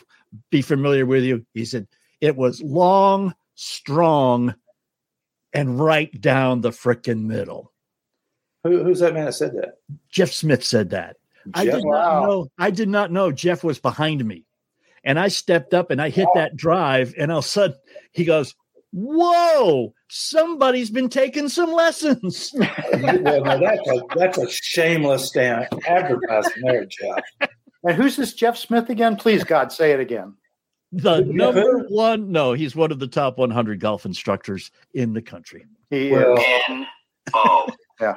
be 0.50 0.62
familiar 0.62 1.06
with 1.06 1.22
you. 1.22 1.44
He 1.52 1.64
said, 1.64 1.86
It 2.20 2.36
was 2.36 2.62
long, 2.62 3.34
strong, 3.54 4.54
and 5.52 5.78
right 5.78 6.18
down 6.20 6.62
the 6.62 6.70
frickin' 6.70 7.24
middle. 7.24 7.72
Who, 8.64 8.82
who's 8.82 9.00
that 9.00 9.12
man 9.14 9.26
that 9.26 9.34
said 9.34 9.54
that? 9.56 9.78
Jeff 10.08 10.32
Smith 10.32 10.64
said 10.64 10.90
that. 10.90 11.16
I 11.54 11.64
did 11.64 11.84
Wow. 11.84 12.20
not 12.20 12.22
know. 12.26 12.48
I 12.58 12.70
did 12.70 12.88
not 12.88 13.12
know 13.12 13.30
Jeff 13.30 13.62
was 13.62 13.78
behind 13.78 14.24
me, 14.24 14.46
and 15.04 15.18
I 15.18 15.28
stepped 15.28 15.74
up 15.74 15.90
and 15.90 16.00
I 16.00 16.08
hit 16.08 16.28
that 16.34 16.56
drive, 16.56 17.14
and 17.18 17.30
all 17.30 17.40
of 17.40 17.44
a 17.44 17.48
sudden 17.48 17.76
he 18.12 18.24
goes, 18.24 18.54
"Whoa! 18.92 19.94
Somebody's 20.08 20.90
been 20.90 21.08
taking 21.08 21.48
some 21.48 21.72
lessons." 21.72 22.52
well, 23.00 23.44
no, 23.44 23.58
that's 23.60 23.88
a, 23.88 24.00
that's 24.16 24.38
a 24.38 24.50
shameless 24.50 25.26
stand 25.28 25.68
advertising 25.86 26.62
there, 26.64 26.86
Jeff. 26.86 27.24
and 27.84 27.96
who's 27.96 28.16
this 28.16 28.34
Jeff 28.34 28.56
Smith 28.56 28.88
again? 28.90 29.16
Please, 29.16 29.44
God, 29.44 29.72
say 29.72 29.92
it 29.92 30.00
again. 30.00 30.34
the 30.92 31.20
number 31.20 31.78
one. 31.88 32.30
No, 32.30 32.52
he's 32.52 32.76
one 32.76 32.92
of 32.92 32.98
the 32.98 33.06
top 33.08 33.38
100 33.38 33.80
golf 33.80 34.04
instructors 34.04 34.70
in 34.94 35.12
the 35.14 35.22
country. 35.22 35.64
He, 35.90 36.10
Well, 36.10 36.38
uh, 36.38 36.84
Oh, 37.34 37.68
yeah. 38.00 38.16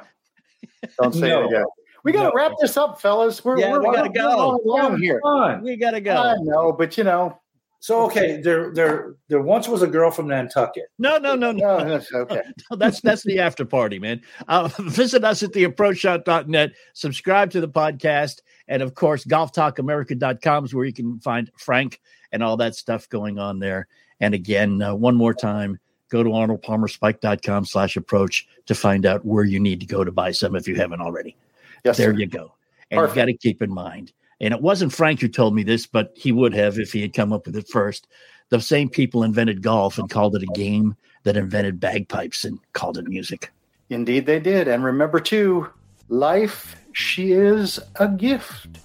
don't 1.00 1.14
say 1.14 1.28
No. 1.28 1.42
it 1.44 1.46
again. 1.46 1.64
We 2.04 2.12
got 2.12 2.24
to 2.24 2.28
No. 2.28 2.34
wrap 2.34 2.52
this 2.60 2.76
up, 2.76 3.00
fellas. 3.00 3.44
We're, 3.44 3.58
Yeah, 3.58 3.72
we're, 3.72 3.80
we 3.80 3.86
gotta 3.94 4.08
we're 4.08 4.14
go. 4.14 4.28
all 4.28 4.60
alone 4.64 5.00
here. 5.02 5.20
We 5.62 5.76
gotta 5.76 6.00
go. 6.00 6.16
I 6.16 6.34
go. 6.36 6.42
know, 6.42 6.72
but 6.72 6.96
you 6.98 7.04
know, 7.04 7.40
So 7.80 8.04
okay, 8.06 8.40
there 8.40 8.72
there 8.72 9.16
there 9.28 9.42
once 9.42 9.68
was 9.68 9.82
a 9.82 9.86
girl 9.86 10.10
from 10.10 10.28
Nantucket. 10.28 10.86
No, 10.98 11.18
no, 11.18 11.34
no, 11.34 11.52
no. 11.52 11.78
no, 11.78 11.88
that's 11.88 12.12
okay. 12.12 12.42
that's 12.72 13.00
that's 13.00 13.22
the 13.24 13.38
after 13.38 13.64
party, 13.64 13.98
man. 13.98 14.22
Uh, 14.48 14.68
visit 14.78 15.24
us 15.24 15.42
at 15.42 15.52
theapproachshot.net. 15.52 16.72
Subscribe 16.94 17.50
to 17.50 17.60
the 17.60 17.68
podcast, 17.68 18.40
and 18.68 18.82
of 18.82 18.94
course, 18.94 19.24
golftalkamerica.com 19.24 20.64
is 20.64 20.74
where 20.74 20.84
you 20.84 20.92
can 20.92 21.20
find 21.20 21.50
Frank 21.58 22.00
and 22.32 22.42
all 22.42 22.56
that 22.56 22.74
stuff 22.74 23.08
going 23.08 23.38
on 23.38 23.58
there. 23.58 23.86
And 24.20 24.34
again, 24.34 24.82
uh, 24.82 24.94
one 24.94 25.14
more 25.14 25.34
time, 25.34 25.78
go 26.08 26.22
to 26.22 26.30
arnoldpalmerspike.com 26.30 27.64
slash 27.66 27.96
approach 27.96 28.48
to 28.66 28.74
find 28.74 29.06
out 29.06 29.24
where 29.24 29.44
you 29.44 29.60
need 29.60 29.80
to 29.80 29.86
go 29.86 30.04
to 30.04 30.12
buy 30.12 30.32
some 30.32 30.56
if 30.56 30.66
you 30.66 30.74
haven't 30.74 31.00
already. 31.00 31.36
Yes, 31.84 31.98
there 31.98 32.12
sir. 32.12 32.18
you 32.18 32.26
go. 32.26 32.54
And 32.90 32.98
Perfect. 32.98 33.16
you 33.16 33.22
got 33.22 33.26
to 33.26 33.36
keep 33.36 33.62
in 33.62 33.72
mind, 33.72 34.12
and 34.40 34.52
it 34.52 34.60
wasn't 34.60 34.92
Frank 34.92 35.20
who 35.20 35.28
told 35.28 35.54
me 35.54 35.62
this, 35.62 35.86
but 35.86 36.12
he 36.14 36.32
would 36.32 36.54
have 36.54 36.78
if 36.78 36.92
he 36.92 37.00
had 37.00 37.14
come 37.14 37.32
up 37.32 37.46
with 37.46 37.56
it 37.56 37.68
first. 37.68 38.06
The 38.48 38.60
same 38.60 38.88
people 38.88 39.22
invented 39.22 39.62
golf 39.62 39.98
and 39.98 40.08
called 40.08 40.36
it 40.36 40.42
a 40.42 40.52
game 40.54 40.96
that 41.24 41.36
invented 41.36 41.80
bagpipes 41.80 42.44
and 42.44 42.58
called 42.72 42.98
it 42.98 43.08
music. 43.08 43.50
Indeed, 43.90 44.26
they 44.26 44.40
did. 44.40 44.68
And 44.68 44.84
remember, 44.84 45.20
too, 45.20 45.68
life, 46.08 46.76
she 46.92 47.32
is 47.32 47.80
a 47.96 48.08
gift. 48.08 48.78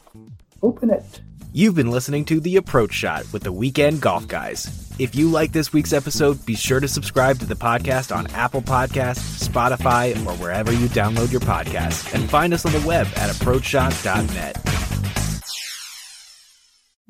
Open 0.64 0.90
it. 0.90 1.22
You've 1.54 1.76
been 1.76 1.92
listening 1.92 2.24
to 2.26 2.40
The 2.40 2.56
Approach 2.56 2.94
Shot 2.94 3.26
with 3.34 3.44
the 3.44 3.52
Weekend 3.52 4.00
Golf 4.02 4.28
Guys. 4.28 4.90
If 5.00 5.16
you 5.16 5.30
like 5.30 5.52
this 5.52 5.74
week's 5.74 5.92
episode, 5.92 6.46
be 6.46 6.56
sure 6.56 6.80
to 6.80 6.88
subscribe 6.88 7.40
to 7.40 7.46
the 7.46 7.56
podcast 7.56 8.16
on 8.16 8.28
Apple 8.28 8.62
Podcasts, 8.62 9.48
Spotify, 9.48 10.16
or 10.26 10.34
wherever 10.38 10.72
you 10.72 10.88
download 10.88 11.32
your 11.32 11.42
podcasts. 11.42 12.14
And 12.14 12.30
find 12.30 12.54
us 12.54 12.66
on 12.66 12.72
the 12.72 12.88
web 12.88 13.08
at 13.18 13.30
approachshot.net. 13.36 14.81